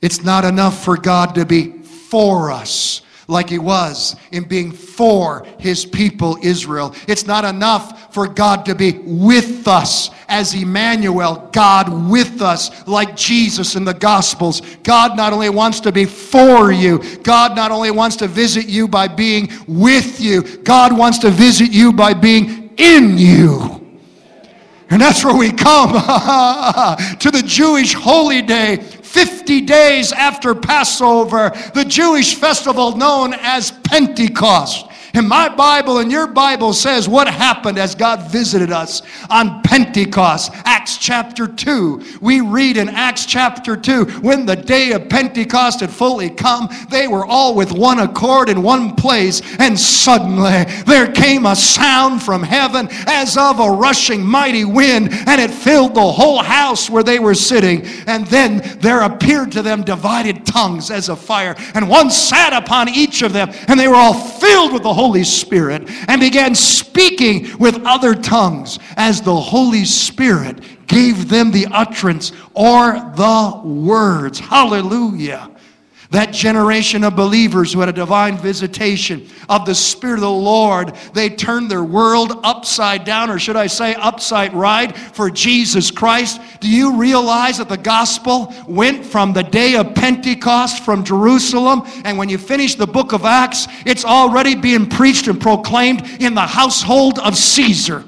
It's 0.00 0.24
not 0.24 0.44
enough 0.44 0.82
for 0.82 0.96
God 0.96 1.36
to 1.36 1.46
be 1.46 1.70
for 1.78 2.50
us 2.50 3.02
like 3.28 3.48
he 3.48 3.60
was 3.60 4.16
in 4.32 4.42
being 4.42 4.72
for 4.72 5.46
his 5.60 5.86
people 5.86 6.36
Israel. 6.42 6.96
It's 7.06 7.28
not 7.28 7.44
enough 7.44 8.12
for 8.12 8.26
God 8.26 8.66
to 8.66 8.74
be 8.74 8.98
with 9.04 9.68
us 9.68 10.10
as 10.26 10.52
Emmanuel, 10.52 11.48
God 11.52 12.10
with 12.10 12.42
us, 12.42 12.84
like 12.88 13.14
Jesus 13.14 13.76
in 13.76 13.84
the 13.84 13.94
Gospels. 13.94 14.62
God 14.82 15.16
not 15.16 15.32
only 15.32 15.48
wants 15.48 15.78
to 15.78 15.92
be 15.92 16.06
for 16.06 16.72
you, 16.72 16.98
God 17.18 17.54
not 17.54 17.70
only 17.70 17.92
wants 17.92 18.16
to 18.16 18.26
visit 18.26 18.66
you 18.66 18.88
by 18.88 19.06
being 19.06 19.48
with 19.68 20.20
you, 20.20 20.42
God 20.42 20.98
wants 20.98 21.18
to 21.18 21.30
visit 21.30 21.70
you 21.70 21.92
by 21.92 22.12
being 22.14 22.74
in 22.78 23.16
you. 23.16 23.81
And 24.92 25.00
that's 25.00 25.24
where 25.24 25.34
we 25.34 25.50
come 25.50 25.92
to 27.18 27.30
the 27.30 27.42
Jewish 27.46 27.94
holy 27.94 28.42
day, 28.42 28.76
50 28.76 29.62
days 29.62 30.12
after 30.12 30.54
Passover, 30.54 31.50
the 31.74 31.86
Jewish 31.86 32.34
festival 32.34 32.94
known 32.94 33.32
as 33.32 33.70
Pentecost. 33.84 34.91
And 35.14 35.28
my 35.28 35.48
Bible 35.54 35.98
and 35.98 36.10
your 36.10 36.26
Bible 36.26 36.72
says 36.72 37.06
what 37.06 37.28
happened 37.28 37.78
as 37.78 37.94
God 37.94 38.30
visited 38.30 38.72
us 38.72 39.02
on 39.28 39.62
Pentecost. 39.62 40.52
Acts 40.64 40.96
chapter 40.96 41.46
2. 41.46 42.18
We 42.22 42.40
read 42.40 42.78
in 42.78 42.88
Acts 42.88 43.26
chapter 43.26 43.76
2 43.76 44.04
when 44.22 44.46
the 44.46 44.56
day 44.56 44.92
of 44.92 45.10
Pentecost 45.10 45.80
had 45.80 45.90
fully 45.90 46.30
come, 46.30 46.68
they 46.88 47.08
were 47.08 47.26
all 47.26 47.54
with 47.54 47.72
one 47.72 47.98
accord 47.98 48.48
in 48.48 48.62
one 48.62 48.94
place, 48.94 49.42
and 49.58 49.78
suddenly 49.78 50.64
there 50.86 51.12
came 51.12 51.44
a 51.44 51.56
sound 51.56 52.22
from 52.22 52.42
heaven 52.42 52.88
as 53.06 53.36
of 53.36 53.60
a 53.60 53.70
rushing 53.70 54.24
mighty 54.24 54.64
wind, 54.64 55.10
and 55.12 55.40
it 55.40 55.50
filled 55.50 55.94
the 55.94 56.12
whole 56.12 56.42
house 56.42 56.88
where 56.88 57.02
they 57.02 57.18
were 57.18 57.34
sitting. 57.34 57.84
And 58.06 58.26
then 58.28 58.78
there 58.80 59.02
appeared 59.02 59.52
to 59.52 59.62
them 59.62 59.82
divided 59.82 60.46
tongues 60.46 60.90
as 60.90 61.10
of 61.10 61.20
fire, 61.20 61.54
and 61.74 61.88
one 61.88 62.10
sat 62.10 62.54
upon 62.54 62.88
each 62.88 63.20
of 63.20 63.34
them, 63.34 63.50
and 63.68 63.78
they 63.78 63.88
were 63.88 63.94
all 63.94 64.14
filled 64.14 64.72
with 64.72 64.82
the 64.82 64.92
Holy 64.92 65.01
Spirit 65.24 65.90
and 66.08 66.20
began 66.20 66.54
speaking 66.54 67.58
with 67.58 67.84
other 67.84 68.14
tongues 68.14 68.78
as 68.96 69.20
the 69.20 69.34
Holy 69.34 69.84
Spirit 69.84 70.86
gave 70.86 71.28
them 71.28 71.50
the 71.50 71.66
utterance 71.72 72.32
or 72.54 72.92
the 73.16 73.60
words. 73.64 74.38
Hallelujah 74.38 75.51
that 76.12 76.32
generation 76.32 77.04
of 77.04 77.16
believers 77.16 77.72
who 77.72 77.80
had 77.80 77.88
a 77.88 77.92
divine 77.92 78.36
visitation 78.36 79.26
of 79.48 79.64
the 79.64 79.74
Spirit 79.74 80.16
of 80.16 80.20
the 80.20 80.30
Lord, 80.30 80.94
they 81.14 81.30
turned 81.30 81.70
their 81.70 81.82
world 81.82 82.38
upside 82.44 83.04
down, 83.04 83.30
or 83.30 83.38
should 83.38 83.56
I 83.56 83.66
say, 83.66 83.94
upside 83.94 84.52
right, 84.52 84.94
for 84.94 85.30
Jesus 85.30 85.90
Christ. 85.90 86.38
Do 86.60 86.68
you 86.68 86.96
realize 86.96 87.56
that 87.58 87.70
the 87.70 87.78
gospel 87.78 88.52
went 88.68 89.06
from 89.06 89.32
the 89.32 89.42
day 89.42 89.76
of 89.76 89.94
Pentecost 89.94 90.84
from 90.84 91.02
Jerusalem, 91.02 91.82
and 92.04 92.18
when 92.18 92.28
you 92.28 92.36
finish 92.36 92.74
the 92.74 92.86
book 92.86 93.12
of 93.12 93.24
Acts, 93.24 93.66
it's 93.86 94.04
already 94.04 94.54
being 94.54 94.88
preached 94.88 95.28
and 95.28 95.40
proclaimed 95.40 96.06
in 96.20 96.34
the 96.34 96.42
household 96.42 97.18
of 97.20 97.36
Caesar? 97.36 98.04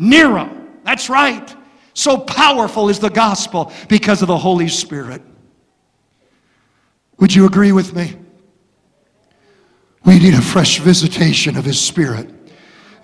Nero. 0.00 0.50
That's 0.82 1.08
right. 1.08 1.54
So 1.94 2.18
powerful 2.18 2.88
is 2.88 2.98
the 2.98 3.10
gospel 3.10 3.72
because 3.88 4.20
of 4.20 4.26
the 4.28 4.38
Holy 4.38 4.66
Spirit. 4.66 5.22
Would 7.22 7.32
you 7.32 7.46
agree 7.46 7.70
with 7.70 7.94
me? 7.94 8.16
We 10.04 10.18
need 10.18 10.34
a 10.34 10.42
fresh 10.42 10.80
visitation 10.80 11.56
of 11.56 11.64
His 11.64 11.80
Spirit 11.80 12.28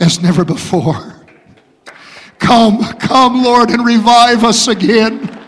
as 0.01 0.21
never 0.21 0.45
before. 0.45 1.25
Come, 2.41 2.83
come, 2.99 3.45
Lord, 3.45 3.71
and 3.71 3.87
revive 3.87 4.43
us 4.43 4.67
again. 4.67 5.41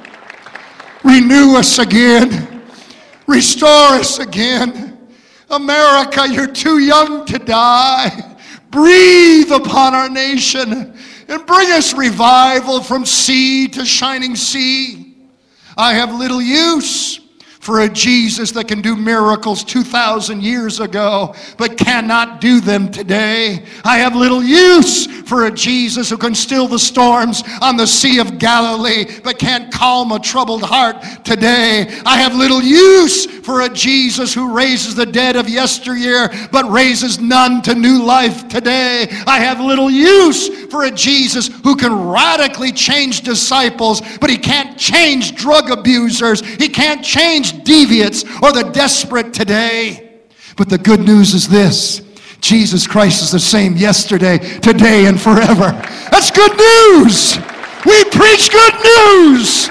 Renew 1.02 1.56
us 1.56 1.80
again. 1.80 2.62
Restore 3.26 3.98
us 3.98 4.20
again. 4.20 5.08
America, 5.50 6.28
you're 6.30 6.46
too 6.46 6.78
young 6.78 7.24
to 7.24 7.40
die. 7.40 8.36
Breathe 8.70 9.50
upon 9.50 9.96
our 9.96 10.08
nation 10.08 10.96
and 11.26 11.44
bring 11.44 11.72
us 11.72 11.92
revival 11.92 12.84
from 12.84 13.04
sea 13.04 13.66
to 13.66 13.84
shining 13.84 14.36
sea. 14.36 15.16
I 15.76 15.92
have 15.94 16.14
little 16.14 16.40
use 16.40 17.19
for 17.70 17.82
a 17.82 17.88
Jesus 17.88 18.50
that 18.50 18.66
can 18.66 18.80
do 18.80 18.96
miracles 18.96 19.62
2,000 19.62 20.42
years 20.42 20.80
ago, 20.80 21.36
but 21.56 21.78
cannot 21.78 22.40
do 22.40 22.60
them 22.60 22.90
today. 22.90 23.64
I 23.84 23.98
have 23.98 24.16
little 24.16 24.42
use 24.42 25.06
for 25.28 25.46
a 25.46 25.52
Jesus 25.52 26.10
who 26.10 26.16
can 26.16 26.34
still 26.34 26.66
the 26.66 26.80
storms 26.80 27.44
on 27.62 27.76
the 27.76 27.86
Sea 27.86 28.18
of 28.18 28.40
Galilee, 28.40 29.20
but 29.22 29.38
can't 29.38 29.72
calm 29.72 30.10
a 30.10 30.18
troubled 30.18 30.64
heart 30.64 30.96
today. 31.24 31.86
I 32.04 32.16
have 32.16 32.34
little 32.34 32.60
use 32.60 33.26
for 33.46 33.60
a 33.60 33.68
Jesus 33.68 34.34
who 34.34 34.52
raises 34.52 34.96
the 34.96 35.06
dead 35.06 35.36
of 35.36 35.48
yesteryear, 35.48 36.28
but 36.50 36.68
raises 36.68 37.20
none 37.20 37.62
to 37.62 37.76
new 37.76 38.02
life 38.02 38.48
today. 38.48 39.06
I 39.28 39.38
have 39.38 39.60
little 39.60 39.92
use 39.92 40.48
for 40.72 40.86
a 40.86 40.90
Jesus 40.90 41.46
who 41.62 41.76
can 41.76 42.08
radically 42.08 42.72
change 42.72 43.20
disciples, 43.20 44.02
but 44.18 44.28
he 44.28 44.38
can't 44.38 44.76
change 44.76 45.36
drug 45.36 45.70
abusers. 45.70 46.40
He 46.40 46.68
can't 46.68 47.04
change 47.04 47.59
deviates 47.64 48.24
or 48.42 48.52
the 48.52 48.70
desperate 48.72 49.32
today. 49.32 50.20
But 50.56 50.68
the 50.68 50.78
good 50.78 51.00
news 51.00 51.34
is 51.34 51.48
this 51.48 52.02
Jesus 52.40 52.86
Christ 52.86 53.22
is 53.22 53.30
the 53.30 53.40
same 53.40 53.76
yesterday, 53.76 54.38
today, 54.38 55.06
and 55.06 55.20
forever. 55.20 55.72
That's 56.11 56.30
good 56.30 56.56
news. 56.56 57.36
We 57.84 58.04
preach 58.04 58.50
good 58.50 58.74
news. 58.84 59.68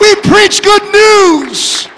We 0.00 0.14
preach 0.16 0.62
good 0.62 0.82
news. 0.92 1.88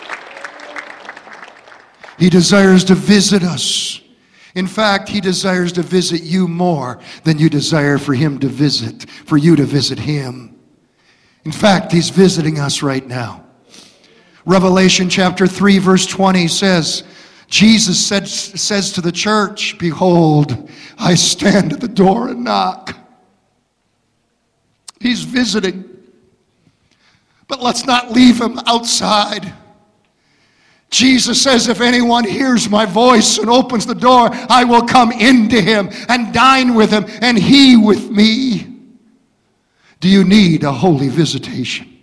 He 2.19 2.31
desires 2.31 2.85
to 2.85 2.95
visit 2.95 3.43
us. 3.43 4.01
In 4.55 4.67
fact, 4.67 5.09
he 5.09 5.21
desires 5.21 5.73
to 5.73 5.83
visit 5.83 6.23
you 6.23 6.47
more 6.47 7.01
than 7.25 7.39
you 7.39 7.51
desire 7.51 7.99
for 7.99 8.15
him 8.15 8.39
to 8.39 8.47
visit, 8.47 9.09
for 9.11 9.37
you 9.37 9.57
to 9.57 9.65
visit 9.65 9.99
him. 9.99 10.57
In 11.45 11.53
fact, 11.53 11.93
he's 11.93 12.11
visiting 12.11 12.61
us 12.61 12.83
right 12.83 13.07
now. 13.07 13.44
Revelation 14.47 15.09
chapter 15.09 15.47
3, 15.47 15.79
verse 15.79 16.07
20 16.07 16.49
says, 16.49 17.05
Jesus 17.49 18.05
said, 18.05 18.29
says 18.29 18.93
to 18.93 19.01
the 19.01 19.13
church, 19.13 19.79
Behold, 19.79 20.69
I 20.99 21.15
stand 21.15 21.73
at 21.73 21.81
the 21.81 21.89
door 21.89 22.29
and 22.29 22.45
knock. 22.45 22.97
He's 25.01 25.23
visiting. 25.23 25.91
But 27.47 27.63
let's 27.63 27.87
not 27.87 28.11
leave 28.11 28.41
him 28.41 28.59
outside. 28.67 29.53
Jesus 30.91 31.43
says, 31.43 31.69
If 31.69 31.81
anyone 31.81 32.25
hears 32.25 32.69
my 32.69 32.87
voice 32.87 33.39
and 33.39 33.51
opens 33.51 33.87
the 33.87 33.95
door, 33.95 34.29
I 34.33 34.65
will 34.65 34.83
come 34.83 35.13
into 35.13 35.61
him 35.61 35.91
and 36.09 36.33
dine 36.33 36.75
with 36.75 36.91
him, 36.91 37.05
and 37.21 37.39
he 37.39 37.77
with 37.77 38.11
me. 38.11 38.67
Do 40.01 40.09
you 40.09 40.25
need 40.25 40.65
a 40.65 40.73
holy 40.73 41.09
visitation? 41.09 41.94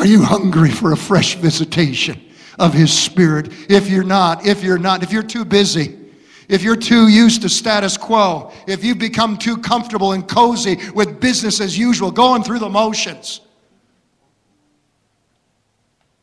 Are 0.00 0.06
you 0.06 0.22
hungry 0.22 0.70
for 0.70 0.92
a 0.92 0.96
fresh 0.96 1.34
visitation 1.34 2.18
of 2.58 2.72
His 2.72 2.90
Spirit? 2.90 3.52
If 3.68 3.90
you're 3.90 4.02
not, 4.02 4.46
if 4.46 4.64
you're 4.64 4.78
not, 4.78 5.02
if 5.02 5.12
you're 5.12 5.22
too 5.22 5.44
busy, 5.44 5.94
if 6.48 6.62
you're 6.62 6.74
too 6.74 7.08
used 7.08 7.42
to 7.42 7.50
status 7.50 7.98
quo, 7.98 8.50
if 8.66 8.82
you've 8.82 8.98
become 8.98 9.36
too 9.36 9.58
comfortable 9.58 10.12
and 10.12 10.26
cozy 10.26 10.78
with 10.94 11.20
business 11.20 11.60
as 11.60 11.76
usual, 11.76 12.10
going 12.10 12.42
through 12.42 12.60
the 12.60 12.68
motions, 12.68 13.42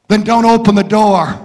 then 0.07 0.23
don't 0.23 0.45
open 0.45 0.73
the 0.73 0.83
door. 0.83 1.39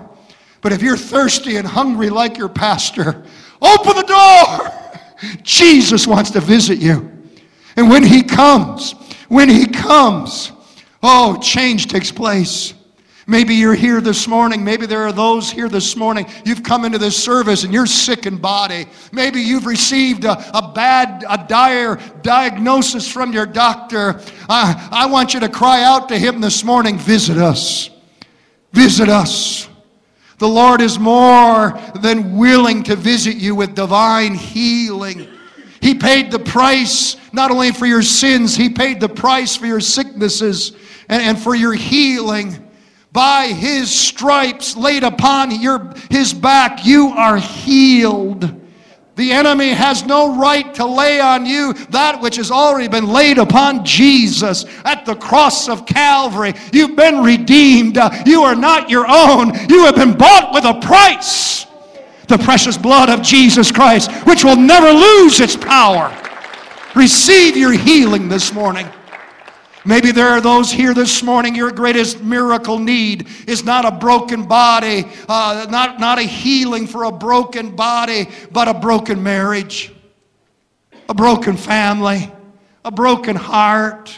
But 0.62 0.72
if 0.72 0.80
you're 0.80 0.96
thirsty 0.96 1.58
and 1.58 1.66
hungry 1.68 2.08
like 2.08 2.38
your 2.38 2.48
pastor, 2.48 3.24
open 3.60 3.94
the 3.94 4.04
door. 4.04 5.36
Jesus 5.42 6.06
wants 6.06 6.30
to 6.30 6.40
visit 6.40 6.78
you. 6.78 7.12
And 7.76 7.90
when 7.90 8.02
he 8.02 8.22
comes, 8.22 8.92
when 9.28 9.50
he 9.50 9.66
comes, 9.66 10.50
Oh, 11.03 11.38
change 11.40 11.88
takes 11.88 12.12
place. 12.12 12.74
Maybe 13.26 13.55
you're 13.55 13.74
here 13.74 14.00
this 14.00 14.26
morning. 14.26 14.64
Maybe 14.64 14.84
there 14.86 15.03
are 15.03 15.12
those 15.12 15.50
here 15.50 15.68
this 15.68 15.96
morning. 15.96 16.26
You've 16.44 16.62
come 16.62 16.84
into 16.84 16.98
this 16.98 17.16
service 17.16 17.62
and 17.62 17.72
you're 17.72 17.86
sick 17.86 18.26
in 18.26 18.36
body. 18.36 18.86
Maybe 19.12 19.40
you've 19.40 19.66
received 19.66 20.24
a, 20.24 20.32
a 20.57 20.72
bad, 20.72 21.24
a 21.28 21.44
dire 21.46 21.96
diagnosis 22.22 23.11
from 23.11 23.32
your 23.32 23.46
doctor. 23.46 24.20
I, 24.48 24.88
I 24.90 25.07
want 25.07 25.34
you 25.34 25.40
to 25.40 25.48
cry 25.48 25.84
out 25.84 26.09
to 26.09 26.18
him 26.18 26.40
this 26.40 26.64
morning 26.64 26.98
visit 26.98 27.38
us. 27.38 27.90
Visit 28.72 29.09
us. 29.09 29.68
The 30.38 30.48
Lord 30.48 30.80
is 30.80 30.98
more 30.98 31.78
than 32.00 32.36
willing 32.36 32.82
to 32.84 32.96
visit 32.96 33.36
you 33.36 33.55
with 33.55 33.76
divine 33.76 34.34
healing. 34.34 35.28
He 35.80 35.94
paid 35.94 36.32
the 36.32 36.40
price 36.40 37.16
not 37.32 37.50
only 37.50 37.72
for 37.72 37.86
your 37.86 38.03
sins, 38.03 38.57
He 38.57 38.68
paid 38.68 39.00
the 39.00 39.09
price 39.09 39.57
for 39.57 39.66
your 39.66 39.80
sicknesses 39.80 40.72
and, 41.09 41.22
and 41.22 41.38
for 41.38 41.55
your 41.55 41.74
healing. 41.74 42.70
By 43.12 43.48
his 43.48 43.90
stripes 43.90 44.76
laid 44.76 45.05
upon 45.05 45.61
your, 45.61 45.92
his 46.11 46.32
back, 46.32 46.86
you 46.86 47.09
are 47.09 47.36
healed. 47.36 48.61
The 49.14 49.32
enemy 49.32 49.68
has 49.68 50.07
no 50.07 50.36
right 50.36 50.72
to 50.74 50.86
lay 50.86 51.20
on 51.20 51.44
you 51.44 51.74
that 51.90 52.22
which 52.22 52.36
has 52.36 52.50
already 52.50 52.88
been 52.88 53.07
laid 53.07 53.36
upon 53.36 53.84
Jesus 53.84 54.64
at 54.86 55.05
the 55.05 55.14
cross 55.14 55.68
of 55.68 55.84
Calvary. 55.84 56.55
You've 56.72 56.96
been 56.96 57.22
redeemed. 57.22 57.98
You 58.24 58.42
are 58.42 58.55
not 58.55 58.88
your 58.88 59.05
own. 59.07 59.53
You 59.68 59.84
have 59.84 59.96
been 59.96 60.16
bought 60.16 60.55
with 60.55 60.64
a 60.64 60.80
price. 60.80 61.66
The 62.28 62.38
precious 62.38 62.78
blood 62.78 63.11
of 63.11 63.20
Jesus 63.20 63.70
Christ, 63.70 64.11
which 64.26 64.44
will 64.44 64.57
never 64.57 64.90
lose 64.90 65.40
its 65.40 65.57
power. 65.57 66.16
Receive 66.94 67.55
your 67.57 67.72
healing 67.72 68.28
this 68.28 68.55
morning. 68.55 68.88
Maybe 69.84 70.12
there 70.12 70.28
are 70.28 70.40
those 70.40 70.70
here 70.70 70.94
this 70.94 71.22
morning, 71.22 71.56
your 71.56 71.72
greatest 71.72 72.22
miracle 72.22 72.78
need 72.78 73.26
is 73.48 73.64
not 73.64 73.84
a 73.84 73.90
broken 73.90 74.46
body, 74.46 75.04
uh, 75.28 75.66
not, 75.70 75.98
not 75.98 76.18
a 76.18 76.22
healing 76.22 76.86
for 76.86 77.04
a 77.04 77.12
broken 77.12 77.74
body, 77.74 78.28
but 78.52 78.68
a 78.68 78.74
broken 78.74 79.22
marriage, 79.22 79.92
a 81.08 81.14
broken 81.14 81.56
family, 81.56 82.32
a 82.84 82.92
broken 82.92 83.34
heart. 83.34 84.16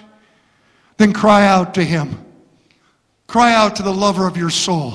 Then 0.98 1.12
cry 1.12 1.46
out 1.46 1.74
to 1.74 1.84
Him. 1.84 2.24
Cry 3.26 3.54
out 3.54 3.76
to 3.76 3.82
the 3.82 3.92
lover 3.92 4.26
of 4.26 4.36
your 4.36 4.50
soul. 4.50 4.92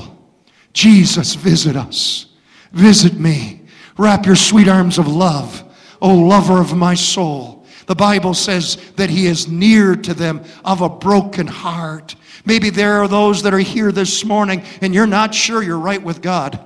Jesus, 0.74 1.34
visit 1.34 1.76
us. 1.76 2.28
Visit 2.72 3.16
me. 3.16 3.62
Wrap 3.98 4.26
your 4.26 4.36
sweet 4.36 4.68
arms 4.68 5.00
of 5.00 5.08
love, 5.08 5.64
O 6.00 6.14
lover 6.14 6.62
of 6.62 6.76
my 6.78 6.94
soul. 6.94 7.59
The 7.90 7.96
Bible 7.96 8.36
says 8.36 8.76
that 8.98 9.10
He 9.10 9.26
is 9.26 9.48
near 9.48 9.96
to 9.96 10.14
them 10.14 10.44
of 10.64 10.82
a 10.82 10.90
broken 10.90 11.48
heart. 11.48 12.16
Maybe 12.46 12.70
there 12.70 13.02
are 13.02 13.08
those 13.08 13.42
that 13.42 13.54
are 13.56 13.58
here 13.58 13.92
this 13.92 14.24
morning 14.24 14.64
and 14.82 14.94
you're 14.94 15.08
not 15.08 15.34
sure 15.34 15.64
you're 15.64 15.80
right 15.80 16.02
with 16.02 16.22
God. 16.22 16.60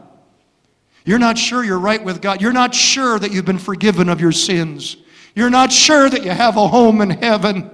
You're 1.05 1.19
not 1.19 1.38
sure 1.38 1.63
you're 1.63 1.80
right 1.80 2.03
with 2.03 2.21
God. 2.21 2.41
You're 2.41 2.51
not 2.51 2.76
sure 2.76 3.17
that 3.17 3.32
you've 3.32 3.45
been 3.45 3.57
forgiven 3.57 4.09
of 4.09 4.19
your 4.19 4.34
sins. 4.34 4.97
You're 5.34 5.49
not 5.49 5.71
sure 5.71 6.09
that 6.09 6.26
you 6.26 6.32
have 6.32 6.57
a 6.57 6.67
home 6.67 6.99
in 6.99 7.11
heaven. 7.11 7.71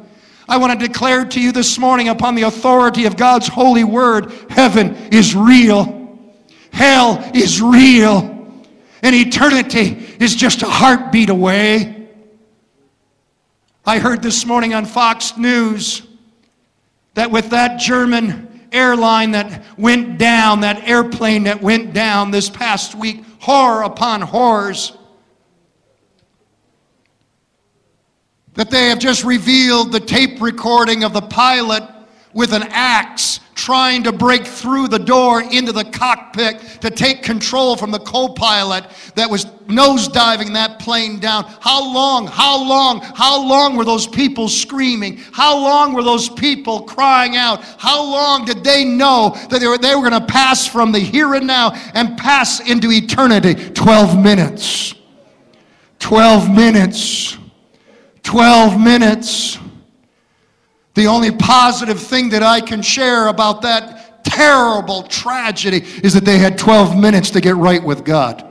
I 0.48 0.58
want 0.58 0.80
to 0.80 0.88
declare 0.88 1.26
to 1.26 1.42
you 1.42 1.52
this 1.52 1.80
morning, 1.80 2.10
upon 2.10 2.36
the 2.36 2.44
authority 2.44 3.06
of 3.06 3.18
God's 3.18 3.48
holy 3.48 3.84
word, 3.84 4.32
heaven 4.52 4.96
is 5.12 5.36
real, 5.36 6.20
hell 6.72 7.28
is 7.34 7.64
real, 7.64 8.20
and 9.02 9.16
eternity 9.16 10.06
is 10.20 10.36
just 10.36 10.62
a 10.62 10.70
heartbeat 10.70 11.32
away. 11.32 11.99
I 13.86 14.00
heard 14.00 14.22
this 14.22 14.46
morning 14.46 14.74
on 14.74 14.86
Fox 14.86 15.38
News 15.38 16.04
that 17.14 17.32
with 17.32 17.50
that 17.52 17.80
German 17.80 18.68
airline 18.72 19.32
that 19.32 19.64
went 19.78 20.18
down, 20.18 20.62
that 20.62 20.88
airplane 20.88 21.44
that 21.44 21.62
went 21.62 21.94
down 21.94 22.30
this 22.30 22.50
past 22.50 22.94
week, 22.94 23.24
horror 23.40 23.84
upon 23.84 24.22
horrors, 24.22 24.98
that 28.56 28.70
they 28.70 28.90
have 28.90 29.00
just 29.00 29.24
revealed 29.24 29.92
the 29.92 30.00
tape 30.00 30.42
recording 30.42 31.04
of 31.04 31.14
the 31.14 31.22
pilot 31.22 31.84
with 32.34 32.52
an 32.52 32.64
axe 32.70 33.40
trying 33.60 34.04
to 34.04 34.14
break 34.14 34.48
through 34.48 34.88
the 34.88 34.98
door 34.98 35.42
into 35.42 35.74
the 35.74 35.84
cockpit 35.84 36.62
to 36.80 36.90
take 36.90 37.22
control 37.22 37.76
from 37.76 37.92
the 37.92 38.00
co 38.00 38.30
pilot 38.30 38.86
that 39.16 39.30
was 39.30 39.46
nosediving 39.68 40.54
that 40.54 40.80
plane 40.80 41.20
down. 41.20 41.44
How 41.60 41.84
long, 41.94 42.26
how 42.26 42.64
long, 42.64 43.02
how 43.02 43.46
long 43.46 43.76
were 43.76 43.84
those 43.84 44.08
people 44.08 44.48
screaming? 44.48 45.18
How 45.34 45.58
long 45.58 45.94
were 45.94 46.04
those 46.04 46.30
people 46.30 46.84
crying 46.84 47.36
out? 47.36 47.62
How 47.78 48.02
long 48.02 48.46
did 48.46 48.64
they 48.64 48.86
know 48.86 49.36
that 49.50 49.60
they 49.60 49.68
were, 49.68 49.78
they 49.78 49.94
were 49.94 50.10
going 50.10 50.22
to 50.22 50.26
pass 50.26 50.66
from 50.66 50.94
the 50.94 51.00
here 51.00 51.34
and 51.34 51.46
now 51.46 51.72
and 51.94 52.18
pass 52.18 52.62
into 52.62 52.90
eternity? 52.92 53.56
12 53.72 54.18
minutes. 54.18 54.96
12 56.00 56.50
minutes. 56.50 57.38
12 58.24 58.80
minutes. 58.80 59.60
The 60.96 61.08
only 61.08 61.32
positive 61.32 62.00
thing 62.00 62.30
that 62.30 62.44
I 62.44 62.62
can 62.62 62.82
share 62.82 63.28
about 63.28 63.62
that 63.62 64.24
terrible 64.24 65.04
tragedy 65.04 65.86
is 66.04 66.14
that 66.14 66.26
they 66.26 66.38
had 66.38 66.58
12 66.58 66.98
minutes 66.98 67.30
to 67.32 67.42
get 67.42 67.56
right 67.56 67.84
with 67.84 68.04
God. 68.04 68.46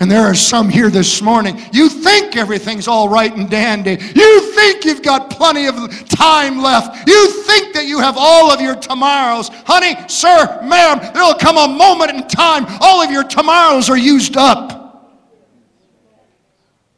And 0.00 0.10
there 0.10 0.22
are 0.22 0.34
some 0.34 0.70
here 0.70 0.88
this 0.88 1.20
morning. 1.20 1.60
You 1.74 1.90
think 1.90 2.34
everything's 2.34 2.88
all 2.88 3.10
right 3.10 3.34
and 3.36 3.50
dandy. 3.50 3.98
You 4.14 4.52
think 4.52 4.86
you've 4.86 5.02
got 5.02 5.28
plenty 5.28 5.66
of 5.66 6.08
time 6.08 6.62
left. 6.62 7.06
You 7.06 7.30
think 7.42 7.74
that 7.74 7.84
you 7.86 8.00
have 8.00 8.14
all 8.16 8.50
of 8.50 8.62
your 8.62 8.76
tomorrows. 8.76 9.50
Honey, 9.66 9.96
sir, 10.08 10.60
ma'am, 10.64 11.12
there'll 11.12 11.34
come 11.34 11.58
a 11.58 11.68
moment 11.68 12.12
in 12.12 12.26
time 12.28 12.64
all 12.80 13.02
of 13.02 13.10
your 13.10 13.24
tomorrows 13.24 13.90
are 13.90 13.98
used 13.98 14.38
up. 14.38 14.79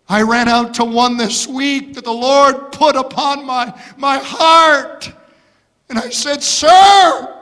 I 0.09 0.23
ran 0.23 0.49
out 0.49 0.75
to 0.75 0.85
one 0.85 1.17
this 1.17 1.47
week 1.47 1.95
that 1.95 2.05
the 2.05 2.13
Lord 2.13 2.73
put 2.73 2.97
upon 2.97 3.47
my, 3.47 3.79
my 3.97 4.19
heart. 4.19 5.13
And 5.89 5.99
I 5.99 6.11
said, 6.11 6.43
Sir, 6.43 7.39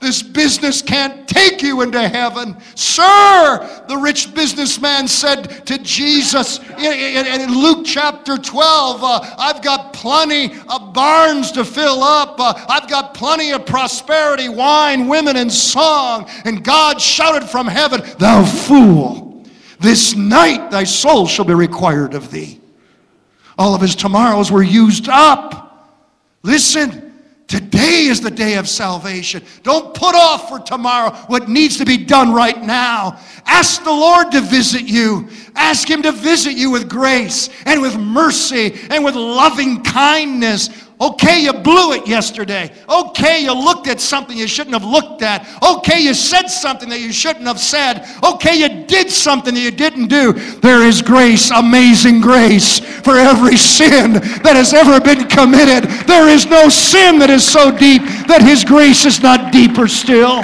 this 0.00 0.22
business 0.22 0.80
can't 0.80 1.28
take 1.28 1.60
you 1.60 1.82
into 1.82 2.08
heaven. 2.08 2.56
Sir, 2.76 3.84
the 3.88 3.96
rich 3.96 4.32
businessman 4.32 5.08
said 5.08 5.66
to 5.66 5.76
Jesus 5.78 6.60
in, 6.78 6.92
in, 6.92 7.40
in 7.40 7.52
Luke 7.52 7.84
chapter 7.84 8.38
12, 8.38 9.02
uh, 9.02 9.34
I've 9.38 9.60
got 9.60 9.92
plenty 9.92 10.52
of 10.68 10.92
barns 10.92 11.50
to 11.52 11.64
fill 11.64 12.04
up. 12.04 12.38
Uh, 12.38 12.54
I've 12.68 12.88
got 12.88 13.12
plenty 13.12 13.50
of 13.50 13.66
prosperity, 13.66 14.48
wine, 14.48 15.08
women, 15.08 15.36
and 15.36 15.52
song. 15.52 16.30
And 16.44 16.62
God 16.62 17.00
shouted 17.00 17.48
from 17.48 17.66
heaven, 17.66 18.02
Thou 18.18 18.44
fool. 18.44 19.27
This 19.80 20.16
night 20.16 20.70
thy 20.70 20.84
soul 20.84 21.26
shall 21.26 21.44
be 21.44 21.54
required 21.54 22.14
of 22.14 22.30
thee. 22.30 22.60
All 23.56 23.74
of 23.74 23.80
his 23.80 23.94
tomorrows 23.94 24.50
were 24.50 24.62
used 24.62 25.08
up. 25.08 25.98
Listen, 26.42 27.12
today 27.46 28.04
is 28.04 28.20
the 28.20 28.30
day 28.30 28.54
of 28.54 28.68
salvation. 28.68 29.42
Don't 29.62 29.94
put 29.94 30.14
off 30.14 30.48
for 30.48 30.60
tomorrow 30.60 31.10
what 31.26 31.48
needs 31.48 31.76
to 31.78 31.84
be 31.84 31.96
done 31.96 32.32
right 32.32 32.60
now. 32.62 33.18
Ask 33.46 33.82
the 33.82 33.90
Lord 33.90 34.30
to 34.32 34.40
visit 34.40 34.82
you. 34.82 35.28
Ask 35.56 35.88
him 35.88 36.02
to 36.02 36.12
visit 36.12 36.56
you 36.56 36.70
with 36.70 36.88
grace 36.88 37.48
and 37.66 37.80
with 37.82 37.96
mercy 37.96 38.78
and 38.90 39.04
with 39.04 39.16
loving 39.16 39.82
kindness. 39.82 40.70
Okay, 41.00 41.42
you 41.44 41.52
blew 41.52 41.92
it 41.92 42.08
yesterday. 42.08 42.72
Okay, 42.88 43.44
you 43.44 43.52
looked 43.52 43.86
at 43.86 44.00
something 44.00 44.36
you 44.36 44.48
shouldn't 44.48 44.74
have 44.74 44.84
looked 44.84 45.22
at. 45.22 45.46
Okay, 45.62 46.00
you 46.00 46.12
said 46.12 46.48
something 46.48 46.88
that 46.88 46.98
you 46.98 47.12
shouldn't 47.12 47.46
have 47.46 47.60
said. 47.60 48.04
Okay, 48.24 48.58
you 48.58 48.84
did 48.86 49.08
something 49.08 49.54
that 49.54 49.60
you 49.60 49.70
didn't 49.70 50.08
do. 50.08 50.32
There 50.32 50.82
is 50.82 51.00
grace, 51.00 51.52
amazing 51.52 52.20
grace, 52.20 52.80
for 52.80 53.16
every 53.16 53.56
sin 53.56 54.14
that 54.14 54.54
has 54.56 54.74
ever 54.74 55.00
been 55.00 55.28
committed. 55.28 55.88
There 56.08 56.28
is 56.28 56.46
no 56.46 56.68
sin 56.68 57.20
that 57.20 57.30
is 57.30 57.46
so 57.46 57.70
deep 57.70 58.02
that 58.26 58.42
His 58.42 58.64
grace 58.64 59.06
is 59.06 59.22
not 59.22 59.52
deeper 59.52 59.86
still. 59.86 60.42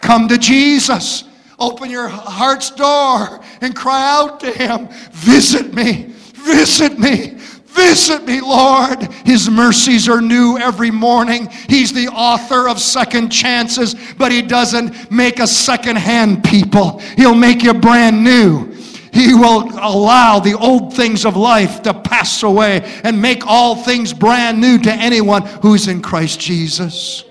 Come 0.00 0.26
to 0.26 0.36
Jesus. 0.38 1.22
Open 1.60 1.88
your 1.88 2.08
heart's 2.08 2.72
door 2.72 3.40
and 3.60 3.76
cry 3.76 4.18
out 4.18 4.40
to 4.40 4.50
Him. 4.50 4.88
Visit 5.12 5.72
me. 5.72 6.12
Visit 6.34 6.98
me. 6.98 7.38
Visit 7.72 8.26
me, 8.26 8.40
Lord. 8.40 9.02
His 9.24 9.48
mercies 9.48 10.08
are 10.08 10.20
new 10.20 10.58
every 10.58 10.90
morning. 10.90 11.48
He's 11.68 11.92
the 11.92 12.08
author 12.08 12.68
of 12.68 12.78
second 12.78 13.30
chances, 13.30 13.94
but 14.18 14.30
He 14.30 14.42
doesn't 14.42 15.10
make 15.10 15.40
a 15.40 15.46
second 15.46 15.96
hand 15.96 16.44
people. 16.44 16.98
He'll 17.16 17.34
make 17.34 17.62
you 17.62 17.72
brand 17.72 18.22
new. 18.22 18.72
He 19.12 19.34
will 19.34 19.70
allow 19.78 20.38
the 20.38 20.56
old 20.58 20.94
things 20.94 21.24
of 21.24 21.36
life 21.36 21.82
to 21.82 21.94
pass 21.94 22.42
away 22.42 22.82
and 23.04 23.20
make 23.20 23.46
all 23.46 23.76
things 23.76 24.12
brand 24.12 24.60
new 24.60 24.78
to 24.78 24.92
anyone 24.92 25.42
who's 25.42 25.88
in 25.88 26.02
Christ 26.02 26.40
Jesus. 26.40 27.24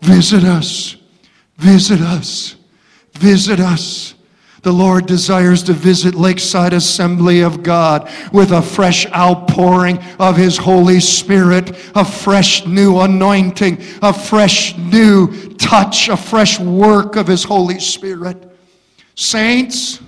Visit 0.00 0.44
us. 0.44 0.96
Visit 1.56 2.00
us. 2.00 2.56
Visit 3.12 3.60
us. 3.60 4.13
The 4.64 4.72
Lord 4.72 5.04
desires 5.04 5.62
to 5.64 5.74
visit 5.74 6.14
Lakeside 6.14 6.72
Assembly 6.72 7.42
of 7.42 7.62
God 7.62 8.10
with 8.32 8.50
a 8.50 8.62
fresh 8.62 9.04
outpouring 9.12 10.02
of 10.18 10.38
His 10.38 10.56
Holy 10.56 11.00
Spirit, 11.00 11.76
a 11.94 12.02
fresh 12.02 12.66
new 12.66 12.98
anointing, 13.00 13.82
a 14.00 14.10
fresh 14.14 14.74
new 14.78 15.50
touch, 15.56 16.08
a 16.08 16.16
fresh 16.16 16.58
work 16.58 17.16
of 17.16 17.26
His 17.26 17.44
Holy 17.44 17.78
Spirit. 17.78 18.42
Saints, 19.14 20.00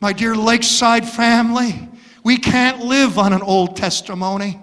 my 0.00 0.12
dear 0.12 0.34
Lakeside 0.34 1.08
family, 1.08 1.88
we 2.24 2.36
can't 2.36 2.80
live 2.80 3.20
on 3.20 3.32
an 3.32 3.42
old 3.42 3.76
testimony. 3.76 4.60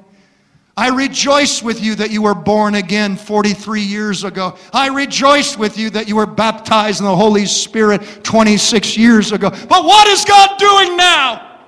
I 0.78 0.90
rejoice 0.90 1.62
with 1.62 1.82
you 1.82 1.96
that 1.96 2.12
you 2.12 2.22
were 2.22 2.34
born 2.34 2.76
again 2.76 3.18
43 3.18 3.82
years 3.82 4.24
ago. 4.24 4.58
I 4.72 4.88
rejoice 4.88 5.58
with 5.58 5.78
you 5.78 5.90
that 5.92 6.08
you 6.08 6.16
were 6.16 6.26
baptized 6.26 7.02
in 7.02 7.06
the 7.06 7.16
Holy 7.16 7.46
Spirit 7.46 8.24
26 8.24 8.98
years 8.98 9.32
ago. 9.32 9.50
But 9.50 9.86
what 9.86 10.08
is 10.08 10.24
God 10.24 10.58
doing 10.58 10.96
now? 10.96 11.60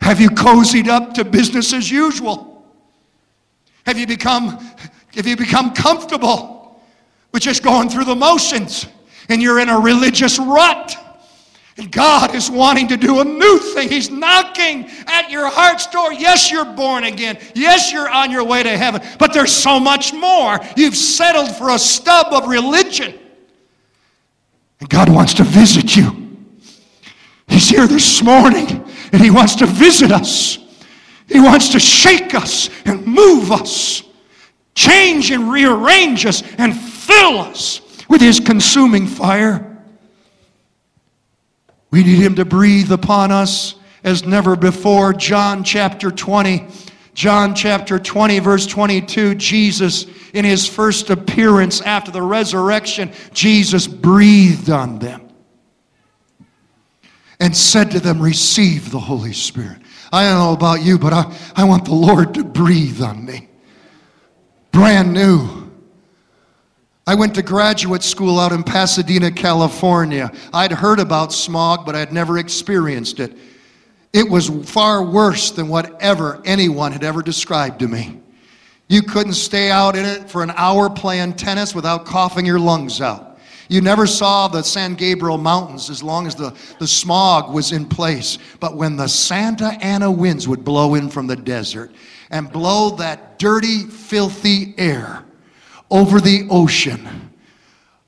Have 0.00 0.20
you 0.20 0.30
cozied 0.30 0.88
up 0.88 1.14
to 1.14 1.24
business 1.24 1.72
as 1.72 1.90
usual? 1.90 2.66
Have 3.86 3.98
you 3.98 4.06
become, 4.06 4.58
have 5.14 5.26
you 5.26 5.36
become 5.36 5.72
comfortable 5.74 6.82
with 7.32 7.42
just 7.42 7.62
going 7.62 7.88
through 7.88 8.04
the 8.04 8.14
motions 8.14 8.86
and 9.28 9.42
you're 9.42 9.60
in 9.60 9.68
a 9.68 9.78
religious 9.78 10.38
rut? 10.38 11.03
And 11.76 11.90
God 11.90 12.36
is 12.36 12.50
wanting 12.50 12.88
to 12.88 12.96
do 12.96 13.20
a 13.20 13.24
new 13.24 13.58
thing. 13.58 13.88
He's 13.88 14.08
knocking 14.08 14.88
at 15.06 15.30
your 15.30 15.48
heart's 15.48 15.88
door. 15.88 16.12
Yes, 16.12 16.50
you're 16.50 16.64
born 16.64 17.02
again. 17.02 17.38
Yes, 17.54 17.90
you're 17.90 18.08
on 18.08 18.30
your 18.30 18.44
way 18.44 18.62
to 18.62 18.76
heaven. 18.76 19.02
But 19.18 19.32
there's 19.32 19.50
so 19.50 19.80
much 19.80 20.12
more. 20.12 20.60
You've 20.76 20.96
settled 20.96 21.56
for 21.56 21.70
a 21.70 21.78
stub 21.78 22.32
of 22.32 22.48
religion. 22.48 23.18
And 24.78 24.88
God 24.88 25.08
wants 25.08 25.34
to 25.34 25.42
visit 25.42 25.96
you. 25.96 26.36
He's 27.48 27.68
here 27.68 27.88
this 27.88 28.22
morning 28.22 28.88
and 29.12 29.20
He 29.20 29.30
wants 29.30 29.56
to 29.56 29.66
visit 29.66 30.12
us. 30.12 30.58
He 31.28 31.40
wants 31.40 31.70
to 31.70 31.80
shake 31.80 32.34
us 32.34 32.68
and 32.84 33.04
move 33.06 33.50
us, 33.50 34.02
change 34.74 35.30
and 35.30 35.50
rearrange 35.50 36.26
us, 36.26 36.42
and 36.58 36.78
fill 36.78 37.38
us 37.38 37.80
with 38.08 38.20
His 38.20 38.38
consuming 38.38 39.06
fire. 39.06 39.73
We 41.94 42.02
need 42.02 42.18
Him 42.18 42.34
to 42.34 42.44
breathe 42.44 42.90
upon 42.90 43.30
us 43.30 43.76
as 44.02 44.26
never 44.26 44.56
before. 44.56 45.12
John 45.12 45.62
chapter 45.62 46.10
20. 46.10 46.66
John 47.14 47.54
chapter 47.54 48.00
20, 48.00 48.40
verse 48.40 48.66
22, 48.66 49.36
Jesus, 49.36 50.06
in 50.32 50.44
his 50.44 50.66
first 50.66 51.10
appearance 51.10 51.80
after 51.80 52.10
the 52.10 52.20
resurrection, 52.20 53.12
Jesus 53.32 53.86
breathed 53.86 54.70
on 54.70 54.98
them 54.98 55.28
and 57.38 57.56
said 57.56 57.92
to 57.92 58.00
them, 58.00 58.20
Receive 58.20 58.90
the 58.90 58.98
Holy 58.98 59.32
Spirit. 59.32 59.78
I 60.12 60.24
don't 60.24 60.40
know 60.40 60.52
about 60.52 60.82
you, 60.82 60.98
but 60.98 61.12
I, 61.12 61.32
I 61.54 61.62
want 61.62 61.84
the 61.84 61.94
Lord 61.94 62.34
to 62.34 62.42
breathe 62.42 63.02
on 63.02 63.24
me. 63.24 63.48
Brand 64.72 65.12
new. 65.12 65.63
I 67.06 67.14
went 67.14 67.34
to 67.34 67.42
graduate 67.42 68.02
school 68.02 68.40
out 68.40 68.52
in 68.52 68.62
Pasadena, 68.62 69.30
California. 69.30 70.32
I'd 70.54 70.72
heard 70.72 71.00
about 71.00 71.34
smog, 71.34 71.84
but 71.84 71.94
I'd 71.94 72.14
never 72.14 72.38
experienced 72.38 73.20
it. 73.20 73.36
It 74.14 74.30
was 74.30 74.48
far 74.70 75.04
worse 75.04 75.50
than 75.50 75.68
whatever 75.68 76.40
anyone 76.46 76.92
had 76.92 77.04
ever 77.04 77.20
described 77.20 77.80
to 77.80 77.88
me. 77.88 78.20
You 78.88 79.02
couldn't 79.02 79.34
stay 79.34 79.70
out 79.70 79.96
in 79.96 80.06
it 80.06 80.30
for 80.30 80.42
an 80.42 80.52
hour 80.56 80.88
playing 80.88 81.34
tennis 81.34 81.74
without 81.74 82.06
coughing 82.06 82.46
your 82.46 82.58
lungs 82.58 83.02
out. 83.02 83.38
You 83.68 83.80
never 83.80 84.06
saw 84.06 84.48
the 84.48 84.62
San 84.62 84.94
Gabriel 84.94 85.38
Mountains 85.38 85.90
as 85.90 86.02
long 86.02 86.26
as 86.26 86.34
the, 86.34 86.54
the 86.78 86.86
smog 86.86 87.52
was 87.52 87.72
in 87.72 87.86
place. 87.86 88.38
But 88.60 88.76
when 88.76 88.96
the 88.96 89.08
Santa 89.08 89.76
Ana 89.82 90.10
winds 90.10 90.46
would 90.48 90.64
blow 90.64 90.94
in 90.94 91.10
from 91.10 91.26
the 91.26 91.36
desert 91.36 91.90
and 92.30 92.50
blow 92.50 92.90
that 92.96 93.38
dirty, 93.38 93.84
filthy 93.84 94.74
air 94.78 95.24
over 95.90 96.20
the 96.20 96.46
ocean, 96.50 97.32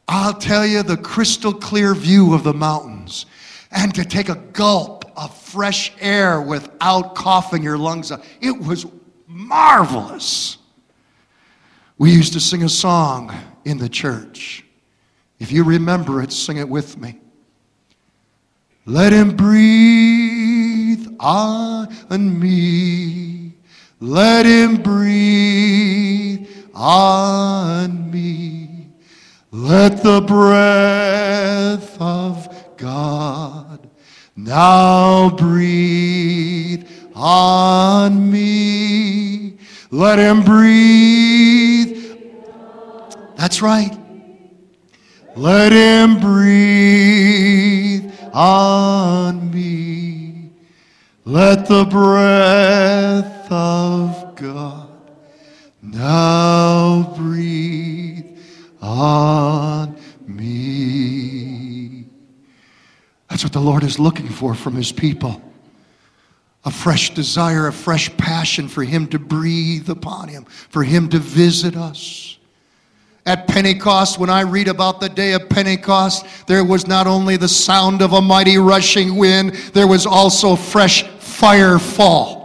I'll 0.09 0.35
tell 0.35 0.66
you 0.66 0.83
the 0.83 0.97
crystal 0.97 1.53
clear 1.53 1.95
view 1.95 2.35
of 2.35 2.45
the 2.45 2.55
mountains 2.55 3.27
and 3.72 3.95
to 3.95 4.05
take 4.05 4.29
a 4.29 4.37
gulp 4.37 5.05
of 5.16 5.37
fresh 5.37 5.93
air 6.01 6.41
without 6.41 7.14
coughing 7.14 7.62
your 7.62 7.79
lungs 7.79 8.11
up. 8.11 8.24
It 8.41 8.59
was 8.59 8.87
marvelous. 9.27 10.59
We 11.99 12.12
used 12.12 12.33
to 12.35 12.41
sing 12.41 12.62
a 12.62 12.68
song 12.68 13.35
in 13.64 13.79
the 13.79 13.89
church. 13.89 14.64
If 15.39 15.51
you 15.51 15.64
remember 15.64 16.22
it, 16.22 16.33
sing 16.33 16.59
it 16.59 16.68
with 16.68 16.99
me. 16.99 17.18
Let 18.85 19.12
him 19.12 19.35
breathe 19.35 21.09
on 21.18 21.89
me. 22.11 23.53
Let 23.99 24.47
him 24.47 24.77
breathe 24.83 26.49
on 26.77 28.11
me. 28.11 28.89
Let 29.51 30.03
the 30.03 30.20
breath 30.20 32.01
of 32.01 32.77
God 32.77 33.89
now 34.37 35.31
breathe 35.31 36.87
on 37.14 38.31
me. 38.31 39.57
Let 39.91 40.18
him 40.18 40.43
breathe. 40.43 42.18
That's 43.37 43.62
right. 43.62 43.97
Let 45.35 45.72
him 45.72 46.20
breathe 46.20 48.12
on 48.35 49.51
me. 49.51 50.51
Let 51.24 51.66
the 51.66 51.85
breath 51.85 53.51
of 53.51 54.35
God 54.37 54.86
now 55.87 57.14
breathe 57.16 58.39
on 58.80 59.97
me. 60.26 62.05
That's 63.28 63.45
what 63.45 63.53
the 63.53 63.61
Lord 63.61 63.82
is 63.82 63.99
looking 63.99 64.28
for 64.28 64.55
from 64.55 64.74
his 64.74 64.93
people. 64.93 65.43
A 66.64 66.70
fresh 66.70 67.14
desire, 67.14 67.68
a 67.68 67.72
fresh 67.72 68.14
passion 68.16 68.68
for 68.68 68.82
him 68.82 69.07
to 69.09 69.18
breathe 69.18 69.89
upon 69.89 70.28
him, 70.28 70.45
for 70.45 70.82
him 70.82 71.09
to 71.11 71.18
visit 71.18 71.76
us 71.76 72.37
at 73.26 73.49
Pentecost, 73.49 74.20
when 74.20 74.30
I 74.30 74.43
read 74.43 74.68
about 74.68 75.01
the 75.01 75.09
day 75.09 75.32
of 75.32 75.49
Pentecost, 75.49 76.24
there 76.47 76.64
was 76.64 76.87
not 76.87 77.09
only 77.09 77.37
the 77.37 77.49
sound 77.49 78.01
of 78.01 78.12
a 78.12 78.22
mighty 78.22 78.57
rushing 78.57 79.16
wind, 79.16 79.53
there 79.74 79.89
was 79.89 80.07
also 80.07 80.55
fresh 80.55 81.03
fire 81.18 81.80
fall. 81.80 82.36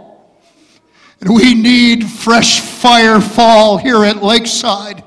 And 1.22 1.32
we 1.32 1.54
need 1.54 2.10
fresh 2.10 2.60
fire 2.60 3.20
fall 3.20 3.78
here 3.78 4.04
at 4.04 4.24
Lakeside. 4.24 5.04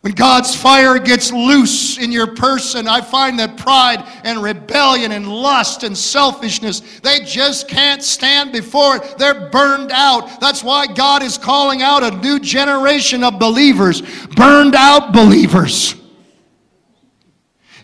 When 0.00 0.14
God's 0.14 0.56
fire 0.56 0.98
gets 0.98 1.30
loose 1.30 1.98
in 1.98 2.10
your 2.10 2.34
person, 2.34 2.88
I 2.88 3.02
find 3.02 3.38
that 3.38 3.58
pride 3.58 4.02
and 4.24 4.42
rebellion 4.42 5.12
and 5.12 5.28
lust 5.28 5.82
and 5.82 5.96
selfishness, 5.96 6.80
they 7.00 7.20
just 7.20 7.68
can't 7.68 8.02
stand 8.02 8.52
before 8.52 8.96
it. 8.96 9.18
They're 9.18 9.50
burned 9.50 9.92
out. 9.92 10.40
That's 10.40 10.64
why 10.64 10.86
God 10.86 11.22
is 11.22 11.36
calling 11.36 11.82
out 11.82 12.02
a 12.02 12.10
new 12.10 12.40
generation 12.40 13.22
of 13.22 13.38
believers, 13.38 14.00
burned 14.28 14.74
out 14.74 15.12
believers. 15.12 15.94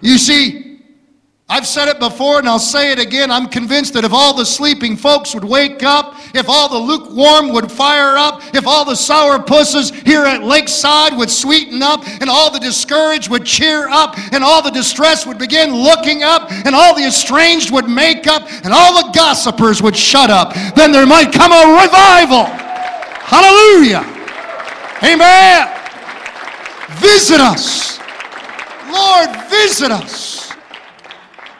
You 0.00 0.16
see, 0.16 0.69
I've 1.50 1.66
said 1.66 1.88
it 1.88 1.98
before 1.98 2.38
and 2.38 2.48
I'll 2.48 2.60
say 2.60 2.92
it 2.92 3.00
again. 3.00 3.28
I'm 3.28 3.48
convinced 3.48 3.94
that 3.94 4.04
if 4.04 4.12
all 4.12 4.34
the 4.34 4.46
sleeping 4.46 4.96
folks 4.96 5.34
would 5.34 5.42
wake 5.42 5.82
up, 5.82 6.14
if 6.32 6.48
all 6.48 6.68
the 6.68 6.78
lukewarm 6.78 7.52
would 7.52 7.72
fire 7.72 8.16
up, 8.16 8.54
if 8.54 8.68
all 8.68 8.84
the 8.84 8.94
sour 8.94 9.42
pusses 9.42 9.90
here 9.90 10.24
at 10.24 10.44
Lakeside 10.44 11.16
would 11.18 11.28
sweeten 11.28 11.82
up, 11.82 12.06
and 12.20 12.30
all 12.30 12.52
the 12.52 12.60
discouraged 12.60 13.28
would 13.30 13.44
cheer 13.44 13.88
up, 13.88 14.16
and 14.32 14.44
all 14.44 14.62
the 14.62 14.70
distressed 14.70 15.26
would 15.26 15.38
begin 15.38 15.74
looking 15.74 16.22
up, 16.22 16.52
and 16.52 16.72
all 16.72 16.94
the 16.94 17.04
estranged 17.04 17.72
would 17.72 17.88
make 17.88 18.28
up, 18.28 18.48
and 18.64 18.72
all 18.72 19.02
the 19.02 19.10
gossipers 19.10 19.82
would 19.82 19.96
shut 19.96 20.30
up, 20.30 20.54
then 20.76 20.92
there 20.92 21.04
might 21.04 21.32
come 21.32 21.50
a 21.50 21.82
revival. 21.82 22.44
Hallelujah. 23.26 24.04
Amen. 25.02 25.68
Visit 27.00 27.40
us. 27.40 27.98
Lord, 28.88 29.30
visit 29.48 29.90
us. 29.90 30.49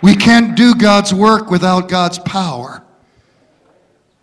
We 0.02 0.16
can't 0.16 0.56
do 0.56 0.74
God's 0.74 1.12
work 1.12 1.50
without 1.50 1.88
God's 1.88 2.18
power. 2.18 2.82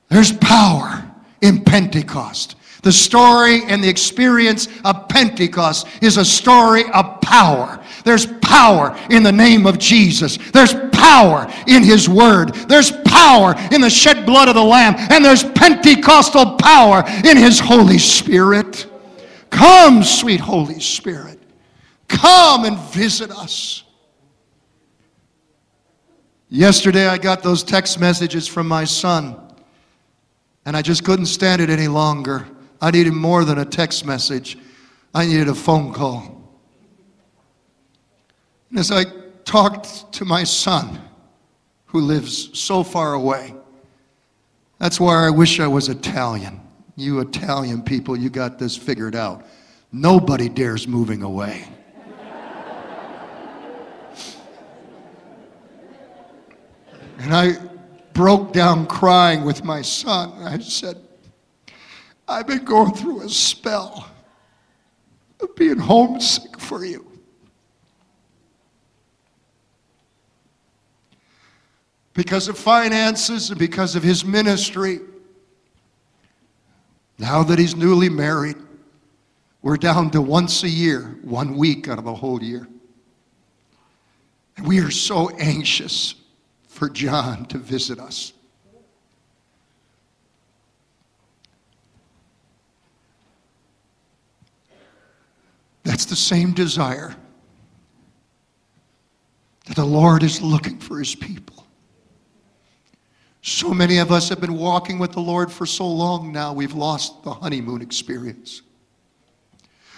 There's 0.09 0.31
power 0.31 1.09
in 1.41 1.63
Pentecost. 1.63 2.55
The 2.83 2.91
story 2.91 3.63
and 3.65 3.83
the 3.83 3.89
experience 3.89 4.67
of 4.85 5.09
Pentecost 5.09 5.87
is 6.01 6.17
a 6.17 6.25
story 6.25 6.83
of 6.93 7.19
power. 7.21 7.83
There's 8.05 8.27
power 8.41 8.97
in 9.09 9.23
the 9.23 9.31
name 9.31 9.65
of 9.65 9.77
Jesus. 9.77 10.37
There's 10.51 10.73
power 10.93 11.51
in 11.67 11.83
His 11.83 12.07
Word. 12.07 12.53
There's 12.53 12.91
power 12.91 13.55
in 13.71 13.81
the 13.81 13.89
shed 13.89 14.25
blood 14.25 14.47
of 14.47 14.55
the 14.55 14.63
Lamb. 14.63 14.95
And 14.97 15.25
there's 15.25 15.43
Pentecostal 15.43 16.55
power 16.55 17.03
in 17.25 17.35
His 17.35 17.59
Holy 17.59 17.97
Spirit. 17.97 18.87
Come, 19.49 20.03
sweet 20.03 20.39
Holy 20.39 20.79
Spirit. 20.79 21.39
Come 22.07 22.65
and 22.65 22.77
visit 22.77 23.31
us. 23.31 23.83
Yesterday, 26.49 27.07
I 27.07 27.17
got 27.17 27.43
those 27.43 27.61
text 27.61 27.99
messages 27.99 28.47
from 28.47 28.67
my 28.67 28.85
son, 28.85 29.35
and 30.65 30.77
I 30.77 30.81
just 30.81 31.03
couldn't 31.03 31.25
stand 31.25 31.61
it 31.61 31.69
any 31.69 31.89
longer. 31.89 32.47
I 32.79 32.91
needed 32.91 33.13
more 33.13 33.43
than 33.43 33.57
a 33.57 33.65
text 33.65 34.05
message, 34.05 34.57
I 35.13 35.25
needed 35.25 35.49
a 35.49 35.55
phone 35.55 35.93
call. 35.93 36.33
And 38.69 38.79
as 38.79 38.91
I 38.91 39.05
talked 39.43 40.11
to 40.13 40.25
my 40.25 40.43
son, 40.43 41.01
who 41.87 42.01
lives 42.01 42.57
so 42.57 42.83
far 42.83 43.13
away, 43.13 43.53
that's 44.77 44.99
why 44.99 45.25
I 45.25 45.29
wish 45.29 45.59
I 45.59 45.67
was 45.67 45.89
Italian. 45.89 46.61
You 46.95 47.19
Italian 47.19 47.81
people, 47.81 48.17
you 48.17 48.29
got 48.29 48.59
this 48.59 48.75
figured 48.75 49.15
out. 49.15 49.45
Nobody 49.91 50.49
dares 50.49 50.87
moving 50.87 51.23
away. 51.23 51.67
And 57.17 57.33
I 57.33 57.57
broke 58.13 58.53
down 58.53 58.85
crying 58.87 59.43
with 59.43 59.63
my 59.63 59.81
son. 59.81 60.31
I 60.43 60.59
said, 60.59 60.97
I've 62.27 62.47
been 62.47 62.65
going 62.65 62.93
through 62.93 63.21
a 63.21 63.29
spell 63.29 64.09
of 65.39 65.55
being 65.55 65.77
homesick 65.77 66.59
for 66.59 66.85
you. 66.85 67.05
Because 72.13 72.47
of 72.47 72.57
finances 72.57 73.51
and 73.51 73.59
because 73.59 73.95
of 73.95 74.01
his 74.01 74.25
ministry, 74.25 74.99
now 77.19 77.43
that 77.43 77.59
he's 77.59 77.75
newly 77.75 78.09
married, 78.09 78.57
we're 79.61 79.77
down 79.77 80.09
to 80.11 80.21
once 80.21 80.63
a 80.63 80.69
year, 80.69 81.19
one 81.21 81.55
week 81.55 81.87
out 81.87 81.99
of 81.99 82.05
the 82.05 82.13
whole 82.13 82.41
year. 82.41 82.67
And 84.55 84.67
we 84.67 84.79
are 84.79 84.91
so 84.91 85.29
anxious 85.37 86.15
for 86.77 86.89
John 86.89 87.45
to 87.45 87.57
visit 87.57 87.99
us. 87.99 88.33
That's 95.83 96.05
the 96.05 96.15
same 96.15 96.51
desire 96.51 97.15
that 99.65 99.75
the 99.75 99.85
Lord 99.85 100.21
is 100.21 100.39
looking 100.39 100.77
for 100.77 100.99
his 100.99 101.15
people. 101.15 101.65
So 103.41 103.73
many 103.73 103.97
of 103.97 104.11
us 104.11 104.29
have 104.29 104.39
been 104.39 104.55
walking 104.55 104.99
with 104.99 105.13
the 105.13 105.19
Lord 105.19 105.51
for 105.51 105.65
so 105.65 105.87
long 105.87 106.31
now, 106.31 106.53
we've 106.53 106.75
lost 106.75 107.23
the 107.23 107.33
honeymoon 107.33 107.81
experience. 107.81 108.61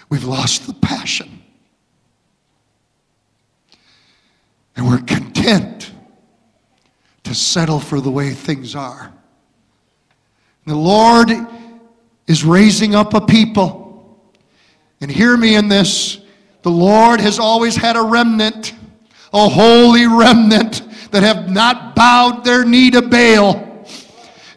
We've 0.08 0.24
lost 0.24 0.66
the 0.66 0.72
passion. 0.72 1.42
And 4.76 4.88
we're 4.88 5.02
content 5.02 5.90
to 7.30 7.36
settle 7.36 7.78
for 7.78 8.00
the 8.00 8.10
way 8.10 8.30
things 8.30 8.74
are. 8.74 9.12
The 10.66 10.74
Lord 10.74 11.30
is 12.26 12.44
raising 12.44 12.96
up 12.96 13.14
a 13.14 13.20
people. 13.20 14.20
And 15.00 15.08
hear 15.08 15.36
me 15.36 15.54
in 15.54 15.68
this 15.68 16.22
the 16.62 16.72
Lord 16.72 17.20
has 17.20 17.38
always 17.38 17.76
had 17.76 17.96
a 17.96 18.02
remnant, 18.02 18.74
a 19.32 19.48
holy 19.48 20.08
remnant 20.08 20.82
that 21.12 21.22
have 21.22 21.48
not 21.48 21.94
bowed 21.94 22.44
their 22.44 22.64
knee 22.64 22.90
to 22.90 23.00
Baal. 23.00 23.86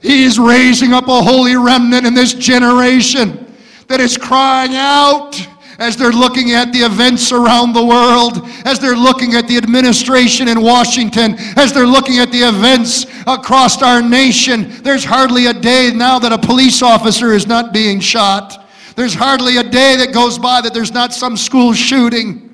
He 0.02 0.24
is 0.24 0.40
raising 0.40 0.94
up 0.94 1.08
a 1.08 1.22
holy 1.22 1.56
remnant 1.56 2.08
in 2.08 2.16
this 2.16 2.34
generation 2.34 3.56
that 3.88 4.02
is 4.02 4.18
crying 4.18 4.74
out 4.74 5.48
as 5.80 5.98
they're 5.98 6.12
looking 6.12 6.52
at 6.52 6.72
the 6.72 6.80
events 6.80 7.32
around 7.32 7.74
the 7.74 7.84
world, 7.84 8.42
as 8.66 8.80
they're 8.80 8.96
looking 8.96 9.34
at 9.36 9.48
the 9.48 9.58
administration 9.58 10.48
in 10.48 10.62
Washington, 10.62 11.36
as 11.58 11.74
they're 11.74 11.88
looking 11.88 12.20
at 12.20 12.32
the 12.32 12.40
events 12.40 13.06
across 13.28 13.82
our 13.82 14.02
nation. 14.02 14.70
There's 14.84 15.04
hardly 15.04 15.48
a 15.48 15.54
day 15.54 15.92
now 15.94 16.20
that 16.20 16.32
a 16.32 16.38
police 16.38 16.82
officer 16.82 17.34
is 17.34 17.48
not 17.48 17.74
being 17.74 18.00
shot. 18.00 18.68
There's 18.96 19.14
hardly 19.14 19.58
a 19.58 19.64
day 19.64 19.96
that 19.98 20.14
goes 20.14 20.38
by 20.38 20.62
that 20.62 20.74
there's 20.74 20.94
not 20.94 21.14
some 21.14 21.36
school 21.36 21.74
shooting. 21.74 22.50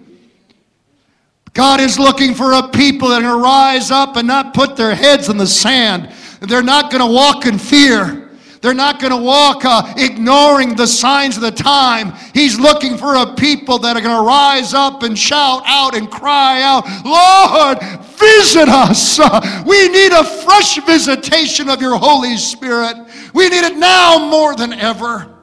God 1.54 1.82
is 1.82 2.00
looking 2.00 2.34
for 2.34 2.54
a 2.54 2.70
people 2.70 3.10
that 3.10 3.24
are 3.24 3.36
to 3.36 3.42
rise 3.42 3.92
up 3.92 4.16
and 4.16 4.28
not 4.28 4.54
put 4.54 4.78
their 4.78 4.96
heads 4.96 5.30
in 5.30 5.38
the 5.38 5.48
sand. 5.48 6.10
They're 6.40 6.64
not 6.64 6.92
going 6.92 7.06
to 7.06 7.14
walk 7.14 7.46
in 7.46 7.58
fear. 7.58 8.19
They're 8.62 8.74
not 8.74 9.00
going 9.00 9.12
to 9.12 9.22
walk 9.22 9.64
uh, 9.64 9.94
ignoring 9.96 10.76
the 10.76 10.86
signs 10.86 11.38
of 11.38 11.44
the 11.44 11.52
time. 11.52 12.12
He's 12.34 12.60
looking 12.60 12.98
for 12.98 13.16
a 13.16 13.34
people 13.36 13.80
that 13.80 13.96
are 13.96 14.02
going 14.02 14.18
to 14.18 14.28
rise 14.28 14.74
up 14.74 15.04
and 15.04 15.18
shout 15.18 15.64
out 15.66 15.96
and 15.96 16.12
cry 16.12 16.62
out, 16.62 16.84
Lord, 17.06 17.80
visit 18.18 18.68
us. 18.68 19.18
We 19.66 19.88
need 19.90 20.12
a 20.12 20.24
fresh 20.24 20.84
visitation 20.86 21.70
of 21.70 21.82
your 21.82 21.98
Holy 21.98 22.38
Spirit. 22.38 22.98
We 23.34 23.50
need 23.50 23.64
it 23.64 23.78
now 23.78 24.30
more 24.30 24.56
than 24.56 24.74
ever. 24.74 25.36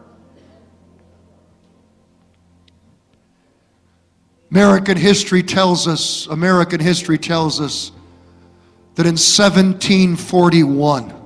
American 4.50 4.96
history 4.96 5.42
tells 5.42 5.88
us, 5.88 6.26
American 6.26 6.80
history 6.80 7.18
tells 7.18 7.60
us 7.60 7.92
that 8.94 9.06
in 9.06 9.14
1741, 9.14 11.25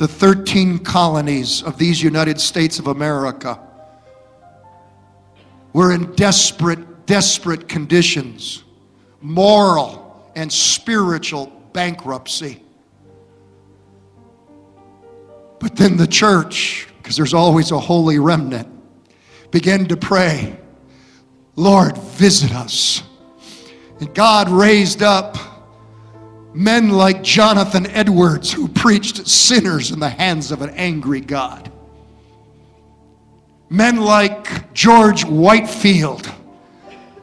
the 0.00 0.08
13 0.08 0.78
colonies 0.78 1.62
of 1.62 1.76
these 1.76 2.02
United 2.02 2.40
States 2.40 2.78
of 2.78 2.86
America 2.86 3.60
were 5.74 5.92
in 5.92 6.10
desperate, 6.14 7.04
desperate 7.04 7.68
conditions, 7.68 8.64
moral 9.20 10.32
and 10.34 10.50
spiritual 10.50 11.52
bankruptcy. 11.74 12.62
But 15.58 15.76
then 15.76 15.98
the 15.98 16.06
church, 16.06 16.88
because 16.96 17.14
there's 17.14 17.34
always 17.34 17.70
a 17.70 17.78
holy 17.78 18.18
remnant, 18.18 18.68
began 19.50 19.84
to 19.88 19.98
pray, 19.98 20.58
Lord, 21.56 21.98
visit 21.98 22.52
us. 22.52 23.02
And 23.98 24.14
God 24.14 24.48
raised 24.48 25.02
up 25.02 25.36
Men 26.52 26.90
like 26.90 27.22
Jonathan 27.22 27.86
Edwards, 27.86 28.52
who 28.52 28.66
preached 28.66 29.26
sinners 29.26 29.90
in 29.90 30.00
the 30.00 30.08
hands 30.08 30.50
of 30.50 30.62
an 30.62 30.70
angry 30.70 31.20
God. 31.20 31.70
Men 33.68 33.98
like 33.98 34.72
George 34.74 35.24
Whitefield, 35.24 36.28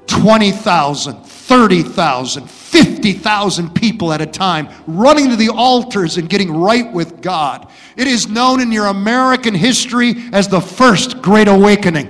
20,000, 0.08 1.26
30,000, 1.26 2.50
50,000 2.50 3.76
people 3.76 4.14
at 4.14 4.22
a 4.22 4.26
time 4.26 4.70
running 4.88 5.30
to 5.30 5.36
the 5.36 5.50
altars 5.50 6.18
and 6.18 6.30
getting 6.30 6.52
right 6.52 6.92
with 6.94 7.22
God. 7.22 7.70
It 7.98 8.08
is 8.08 8.30
known 8.30 8.62
in 8.62 8.72
your 8.72 8.86
American 8.88 9.54
history 9.54 10.16
as 10.32 10.48
the 10.48 10.62
First 10.62 11.22
Great 11.22 11.50
Awakening. 11.50 12.08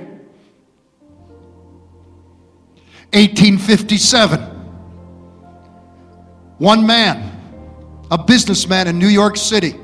1857. 3.14 4.57
One 6.58 6.88
man, 6.88 7.34
a 8.10 8.18
businessman 8.18 8.88
in 8.88 8.98
New 8.98 9.08
York 9.08 9.38
City, 9.38 9.76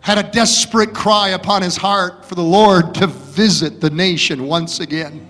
had 0.00 0.18
a 0.18 0.22
desperate 0.22 0.94
cry 0.94 1.30
upon 1.30 1.62
his 1.62 1.76
heart 1.76 2.24
for 2.24 2.34
the 2.34 2.42
Lord 2.42 2.94
to 2.96 3.06
visit 3.06 3.80
the 3.80 3.90
nation 3.90 4.46
once 4.46 4.80
again. 4.80 5.26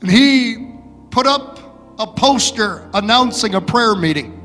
And 0.00 0.10
he 0.10 0.74
put 1.10 1.26
up 1.26 1.58
a 1.98 2.06
poster 2.06 2.88
announcing 2.94 3.54
a 3.54 3.60
prayer 3.60 3.94
meeting. 3.94 4.39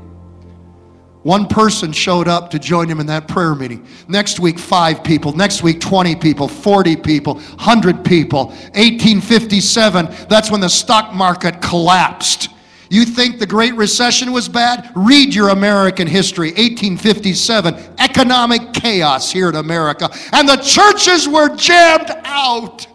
One 1.26 1.48
person 1.48 1.90
showed 1.90 2.28
up 2.28 2.50
to 2.50 2.58
join 2.60 2.88
him 2.88 3.00
in 3.00 3.06
that 3.06 3.26
prayer 3.26 3.56
meeting. 3.56 3.84
Next 4.06 4.38
week, 4.38 4.60
five 4.60 5.02
people. 5.02 5.32
Next 5.32 5.60
week, 5.60 5.80
20 5.80 6.14
people, 6.14 6.46
40 6.46 6.94
people, 6.94 7.34
100 7.34 8.04
people. 8.04 8.46
1857, 8.76 10.06
that's 10.28 10.52
when 10.52 10.60
the 10.60 10.68
stock 10.68 11.12
market 11.12 11.60
collapsed. 11.60 12.50
You 12.90 13.04
think 13.04 13.40
the 13.40 13.46
Great 13.46 13.74
Recession 13.74 14.30
was 14.30 14.48
bad? 14.48 14.92
Read 14.94 15.34
your 15.34 15.48
American 15.48 16.06
history. 16.06 16.50
1857, 16.50 17.74
economic 17.98 18.72
chaos 18.72 19.32
here 19.32 19.48
in 19.48 19.56
America. 19.56 20.08
And 20.32 20.48
the 20.48 20.58
churches 20.58 21.26
were 21.26 21.56
jammed 21.56 22.12
out 22.22 22.86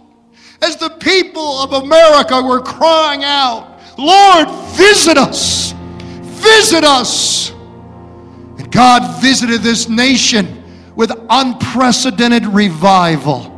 as 0.62 0.78
the 0.78 0.92
people 1.02 1.60
of 1.60 1.84
America 1.84 2.42
were 2.42 2.62
crying 2.62 3.26
out, 3.26 3.78
Lord, 3.98 4.48
visit 4.78 5.18
us! 5.18 5.74
Visit 6.42 6.86
us! 6.86 7.52
God 8.72 9.22
visited 9.22 9.62
this 9.62 9.88
nation 9.88 10.64
with 10.96 11.12
unprecedented 11.30 12.46
revival. 12.46 13.50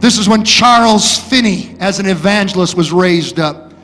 This 0.00 0.18
is 0.18 0.28
when 0.28 0.44
Charles 0.44 1.18
Finney, 1.18 1.76
as 1.78 1.98
an 1.98 2.06
evangelist, 2.06 2.74
was 2.74 2.90
raised 2.90 3.38
up. 3.38 3.74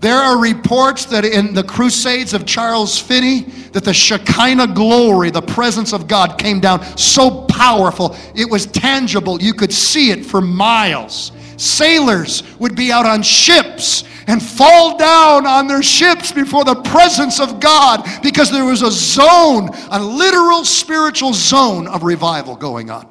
There 0.00 0.16
are 0.16 0.38
reports 0.38 1.04
that 1.06 1.24
in 1.24 1.54
the 1.54 1.62
crusades 1.62 2.34
of 2.34 2.44
Charles 2.44 2.98
Finney, 2.98 3.42
that 3.72 3.84
the 3.84 3.94
Shekinah 3.94 4.74
glory, 4.74 5.30
the 5.30 5.40
presence 5.40 5.92
of 5.92 6.08
God, 6.08 6.38
came 6.38 6.60
down 6.60 6.84
so 6.98 7.42
powerful, 7.46 8.16
it 8.34 8.50
was 8.50 8.66
tangible. 8.66 9.40
You 9.40 9.54
could 9.54 9.72
see 9.72 10.10
it 10.10 10.26
for 10.26 10.40
miles. 10.40 11.30
Sailors 11.62 12.42
would 12.58 12.74
be 12.74 12.90
out 12.90 13.06
on 13.06 13.22
ships 13.22 14.02
and 14.26 14.42
fall 14.42 14.98
down 14.98 15.46
on 15.46 15.68
their 15.68 15.82
ships 15.82 16.32
before 16.32 16.64
the 16.64 16.74
presence 16.74 17.38
of 17.38 17.60
God 17.60 18.04
because 18.20 18.50
there 18.50 18.64
was 18.64 18.82
a 18.82 18.90
zone, 18.90 19.70
a 19.92 20.02
literal 20.02 20.64
spiritual 20.64 21.32
zone 21.32 21.86
of 21.86 22.02
revival 22.02 22.56
going 22.56 22.90
on. 22.90 23.08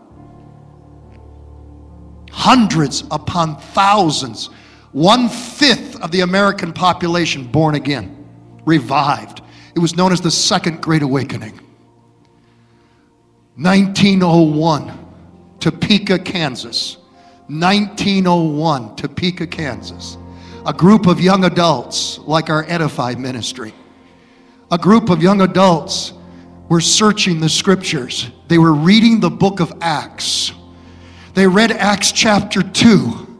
Hundreds 2.30 3.06
upon 3.10 3.56
thousands, 3.56 4.47
one 4.91 5.30
fifth 5.30 6.02
of 6.02 6.12
the 6.12 6.20
American 6.20 6.74
population 6.74 7.45
born 7.45 7.76
again, 7.76 8.28
revived. 8.66 9.41
It 9.76 9.80
was 9.80 9.95
known 9.95 10.12
as 10.12 10.20
the 10.20 10.32
Second 10.32 10.82
Great 10.82 11.04
Awakening. 11.04 11.58
1901, 13.56 14.91
Topeka, 15.62 16.20
Kansas. 16.20 16.97
1901, 17.60 18.95
Topeka, 18.95 19.47
Kansas 19.47 20.18
a 20.66 20.74
group 20.74 21.08
of 21.08 21.20
young 21.20 21.45
adults 21.45 22.20
like 22.20 22.49
our 22.49 22.64
Edify 22.68 23.16
ministry. 23.16 23.74
A 24.70 24.78
group 24.78 25.10
of 25.10 25.22
young 25.22 25.41
adults 25.41 26.14
were 26.70 26.82
searching 26.82 27.39
the 27.39 27.49
scriptures. 27.49 28.30
They 28.47 28.58
were 28.58 28.74
reading 28.74 29.20
the 29.20 29.30
book 29.30 29.60
of 29.60 29.74
Acts. 29.82 30.54
They 31.34 31.47
read 31.47 31.72
Acts 31.72 32.12
chapter 32.12 32.62
2. 32.62 33.30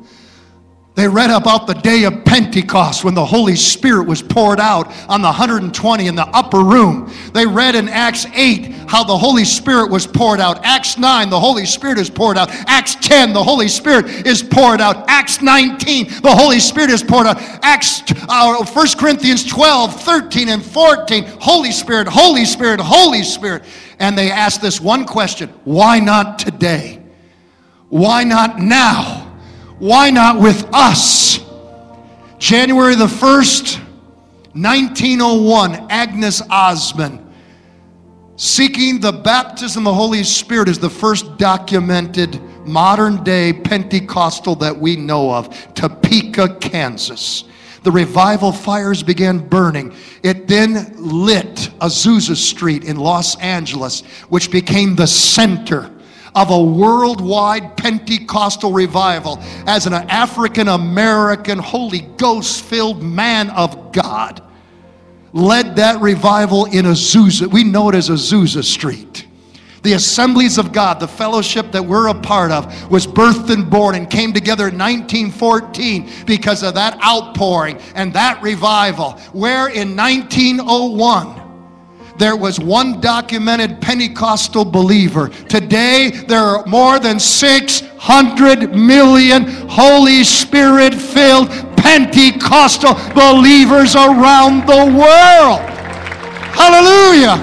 They 0.94 1.08
read 1.08 1.30
about 1.30 1.68
the 1.68 1.74
day 1.74 2.04
of 2.04 2.26
Pentecost 2.26 3.06
when 3.06 3.14
the 3.14 3.26
Holy 3.26 3.56
Spirit 3.56 4.08
was 4.08 4.22
poured 4.22 4.60
out 4.60 4.88
on 5.08 5.22
the 5.22 5.30
120 5.30 6.08
in 6.08 6.16
the 6.16 6.28
upper 6.28 6.60
room. 6.60 7.10
They 7.34 7.46
read 7.46 7.76
in 7.76 7.88
Acts 7.88 8.26
8 8.34 8.66
how 8.90 9.06
the 9.06 9.18
Holy 9.18 9.46
Spirit 9.46 9.90
was 9.90 10.06
poured 10.06 10.42
out. 10.42 10.66
Acts 10.66 10.98
9, 10.98 11.30
the 11.30 11.40
Holy 11.40 11.66
Spirit 11.66 11.98
is 11.98 12.10
poured 12.10 12.38
out. 12.38 12.50
Acts 12.68 12.96
10, 12.96 13.32
the 13.32 13.42
Holy 13.42 13.70
Spirit 13.70 14.28
is 14.28 14.44
poured 14.44 14.82
out. 14.82 15.06
Acts 15.10 15.42
19, 15.42 16.08
the 16.22 16.36
Holy 16.36 16.60
Spirit 16.60 16.90
is 16.90 17.02
poured 17.02 17.26
out. 17.26 17.38
Acts, 17.64 18.04
uh, 18.28 18.66
1 18.66 18.88
Corinthians 18.98 19.46
12, 19.46 20.02
13, 20.02 20.50
and 20.50 20.64
14, 20.64 21.24
Holy 21.40 21.72
Spirit, 21.72 22.10
Holy 22.10 22.44
Spirit, 22.44 22.82
Holy 22.82 23.24
Spirit. 23.24 23.64
And 24.00 24.18
they 24.18 24.30
asked 24.30 24.62
this 24.62 24.82
one 24.82 25.06
question 25.06 25.48
why 25.64 26.02
not 26.02 26.38
today? 26.38 27.02
Why 27.88 28.26
not 28.26 28.60
now? 28.60 29.31
Why 29.82 30.12
not 30.12 30.40
with 30.40 30.70
us? 30.74 31.40
January 32.38 32.94
the 32.94 33.08
1st, 33.08 33.80
1901, 34.54 35.88
Agnes 35.90 36.40
Ozman, 36.52 37.26
seeking 38.36 39.00
the 39.00 39.12
baptism 39.12 39.88
of 39.88 39.94
the 39.94 39.96
Holy 39.96 40.24
Spirit, 40.24 40.70
is 40.70 40.78
the 40.78 40.88
first 40.88 41.36
documented 41.40 42.40
modern 42.64 43.24
day 43.24 43.54
Pentecostal 43.54 44.54
that 44.58 44.78
we 44.78 44.98
know 44.98 45.34
of, 45.34 45.74
Topeka, 45.74 46.58
Kansas. 46.60 47.46
The 47.82 47.92
revival 47.92 48.52
fires 48.52 49.02
began 49.02 49.40
burning. 49.40 49.96
It 50.22 50.48
then 50.48 50.94
lit 50.96 51.72
Azusa 51.80 52.36
Street 52.36 52.84
in 52.84 52.98
Los 52.98 53.36
Angeles, 53.38 54.02
which 54.30 54.52
became 54.52 54.96
the 54.96 55.08
center 55.08 55.90
of 56.36 56.50
a 56.50 56.62
worldwide 56.62 57.76
Pentecostal 57.78 58.72
revival 58.72 59.40
as 59.68 59.86
an 59.86 59.94
African 59.94 60.68
American, 60.68 61.60
Holy 61.60 62.02
Ghost 62.18 62.64
filled 62.64 63.04
man 63.04 63.50
of 63.50 63.92
God 63.92 64.42
led 65.34 65.78
that 65.78 66.02
revival 66.02 66.66
in 66.66 66.86
Azusa. 66.86 67.48
We 67.48 67.64
know 67.64 67.90
it 67.90 67.96
as 67.96 68.10
Azusa 68.10 68.64
Street. 68.64 69.28
The 69.84 69.94
assemblies 69.94 70.60
of 70.60 70.74
God, 70.74 71.00
the 71.00 71.08
fellowship 71.08 71.72
that 71.72 71.84
we're 71.84 72.08
a 72.08 72.14
part 72.14 72.52
of, 72.52 72.92
was 72.92 73.08
birthed 73.08 73.50
and 73.50 73.68
born 73.68 73.96
and 73.96 74.08
came 74.10 74.32
together 74.32 74.68
in 74.68 74.78
1914 74.78 76.26
because 76.28 76.62
of 76.62 76.76
that 76.76 77.04
outpouring 77.04 77.80
and 77.96 78.14
that 78.14 78.42
revival. 78.44 79.14
Where 79.34 79.70
in 79.70 79.96
1901, 79.96 81.42
there 82.22 82.36
was 82.36 82.60
one 82.60 83.02
documented 83.02 83.82
Pentecostal 83.82 84.64
believer. 84.64 85.30
Today, 85.50 86.12
there 86.28 86.44
are 86.44 86.66
more 86.68 87.00
than 87.00 87.20
600 87.20 88.76
million 88.76 89.46
Holy 89.68 90.24
Spirit 90.24 90.94
filled 90.94 91.50
Pentecostal 91.76 92.94
believers 93.16 93.96
around 93.96 94.68
the 94.68 94.86
world. 94.96 95.62
Hallelujah. 96.54 97.42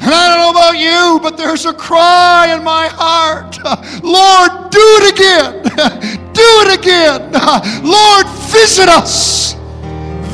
And 0.00 0.14
I 0.14 0.28
don't 0.28 0.38
know 0.38 0.50
about 0.50 0.78
you, 0.78 1.18
but 1.20 1.36
there's 1.36 1.66
a 1.66 1.72
cry 1.72 2.54
in 2.56 2.62
my 2.62 2.86
heart 2.86 3.58
Lord, 4.04 4.70
do 4.70 4.78
it 4.78 5.12
again. 5.12 5.62
do 6.32 6.48
it 6.62 6.78
again. 6.78 7.32
Lord, 7.82 8.26
visit 8.48 8.88
us. 8.88 9.57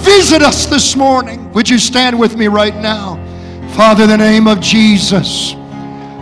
Visit 0.05 0.43
us 0.43 0.67
this 0.67 0.95
morning. 0.97 1.51
Would 1.53 1.69
you 1.69 1.79
stand 1.79 2.19
with 2.19 2.37
me 2.37 2.47
right 2.47 2.77
now? 2.77 3.17
Father, 3.75 4.05
in 4.05 4.11
the 4.11 4.19
name 4.19 4.47
of 4.47 4.61
Jesus, 4.61 5.55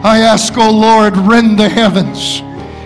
I 0.05 0.21
ask, 0.21 0.55
oh 0.57 0.71
Lord, 0.71 1.17
rend 1.17 1.59
the 1.59 1.69
heavens 1.69 2.43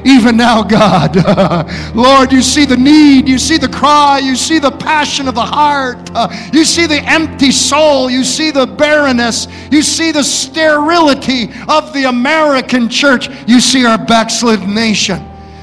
even 0.06 0.36
now, 0.36 0.62
God. 0.62 1.16
Lord, 1.94 2.32
you 2.32 2.40
see 2.40 2.64
the 2.64 2.76
need, 2.76 3.28
you 3.28 3.38
see 3.38 3.58
the 3.58 3.68
cry, 3.68 4.20
you 4.22 4.36
see 4.36 4.58
the 4.58 4.70
passion 4.70 5.26
of 5.26 5.34
the 5.34 5.44
heart, 5.44 6.10
uh, 6.14 6.28
you 6.52 6.64
see 6.64 6.86
the 6.86 7.02
empty 7.02 7.50
soul, 7.50 8.08
you 8.08 8.22
see 8.22 8.50
the 8.50 8.66
barrenness, 8.66 9.48
you 9.70 9.82
see 9.82 10.12
the 10.12 10.22
sterility 10.22 11.50
of 11.68 11.92
the 11.92 12.04
American 12.04 12.88
church, 12.88 13.28
you 13.48 13.60
see 13.60 13.84
our 13.84 13.98
backslid 13.98 14.60
nation. 14.60 15.18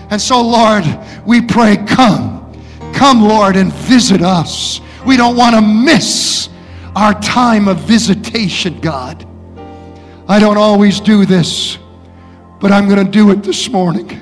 And 0.09 0.21
so, 0.21 0.41
Lord, 0.41 0.83
we 1.25 1.41
pray, 1.41 1.77
come. 1.77 2.41
Come, 2.93 3.23
Lord, 3.23 3.55
and 3.55 3.73
visit 3.73 4.21
us. 4.21 4.79
We 5.05 5.17
don't 5.17 5.35
want 5.35 5.55
to 5.55 5.61
miss 5.61 6.49
our 6.95 7.19
time 7.19 7.67
of 7.67 7.79
visitation, 7.79 8.79
God. 8.79 9.27
I 10.27 10.39
don't 10.39 10.57
always 10.57 10.99
do 11.01 11.25
this, 11.25 11.77
but 12.61 12.71
I'm 12.71 12.87
going 12.87 13.05
to 13.05 13.11
do 13.11 13.31
it 13.31 13.43
this 13.43 13.69
morning. 13.69 14.21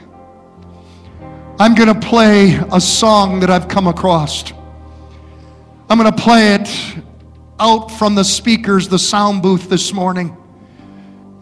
I'm 1.59 1.75
going 1.75 1.93
to 1.93 2.07
play 2.07 2.59
a 2.71 2.82
song 2.82 3.39
that 3.41 3.51
I've 3.51 3.67
come 3.67 3.86
across. 3.86 4.51
I'm 5.89 5.99
going 5.99 6.11
to 6.11 6.21
play 6.21 6.55
it 6.55 6.95
out 7.59 7.89
from 7.89 8.15
the 8.15 8.23
speakers, 8.23 8.88
the 8.88 8.97
sound 8.97 9.43
booth 9.43 9.69
this 9.69 9.93
morning. 9.93 10.36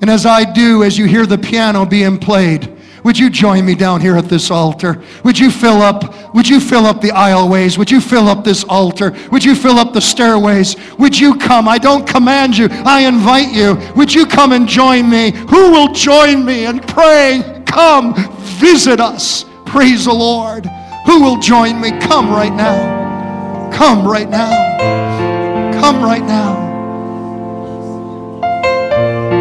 And 0.02 0.10
as 0.10 0.26
I 0.26 0.44
do, 0.44 0.84
as 0.84 0.98
you 0.98 1.06
hear 1.06 1.26
the 1.26 1.38
piano 1.38 1.86
being 1.86 2.18
played, 2.18 2.79
would 3.04 3.18
you 3.18 3.30
join 3.30 3.66
me 3.66 3.76
down 3.76 4.02
here 4.02 4.16
at 4.18 4.26
this 4.26 4.52
altar? 4.52 5.02
Would 5.24 5.38
you 5.38 5.52
fill 5.52 5.82
up, 5.82 6.34
would 6.36 6.48
you 6.48 6.60
fill 6.60 6.86
up 6.86 7.02
the 7.02 7.10
aisleways? 7.10 7.78
Would 7.78 7.92
you 7.92 8.02
fill 8.02 8.28
up 8.28 8.44
this 8.44 8.64
altar? 8.66 9.16
Would 9.32 9.44
you 9.44 9.56
fill 9.56 9.80
up 9.80 9.94
the 9.94 10.02
stairways? 10.02 10.76
Would 10.98 11.18
you 11.18 11.38
come? 11.38 11.68
I 11.68 11.78
don't 11.78 12.08
command 12.08 12.58
you, 12.58 12.68
I 12.72 13.02
invite 13.02 13.54
you. 13.54 13.78
Would 13.96 14.14
you 14.14 14.26
come 14.26 14.52
and 14.52 14.68
join 14.68 15.10
me? 15.10 15.32
Who 15.32 15.72
will 15.72 15.94
join 15.94 16.46
me 16.46 16.66
and 16.66 16.86
pray? 16.88 17.64
Come, 17.66 18.16
visit 18.60 19.00
us. 19.00 19.46
Praise 19.66 20.06
the 20.06 20.14
Lord. 20.14 20.66
Who 21.06 21.22
will 21.22 21.40
join 21.40 21.80
me? 21.80 21.92
Come 22.00 22.30
right 22.30 22.54
now. 22.54 23.72
Come 23.72 24.08
right 24.08 24.30
now. 24.30 25.80
Come 25.80 26.02
right 26.02 26.24
now. 26.24 26.59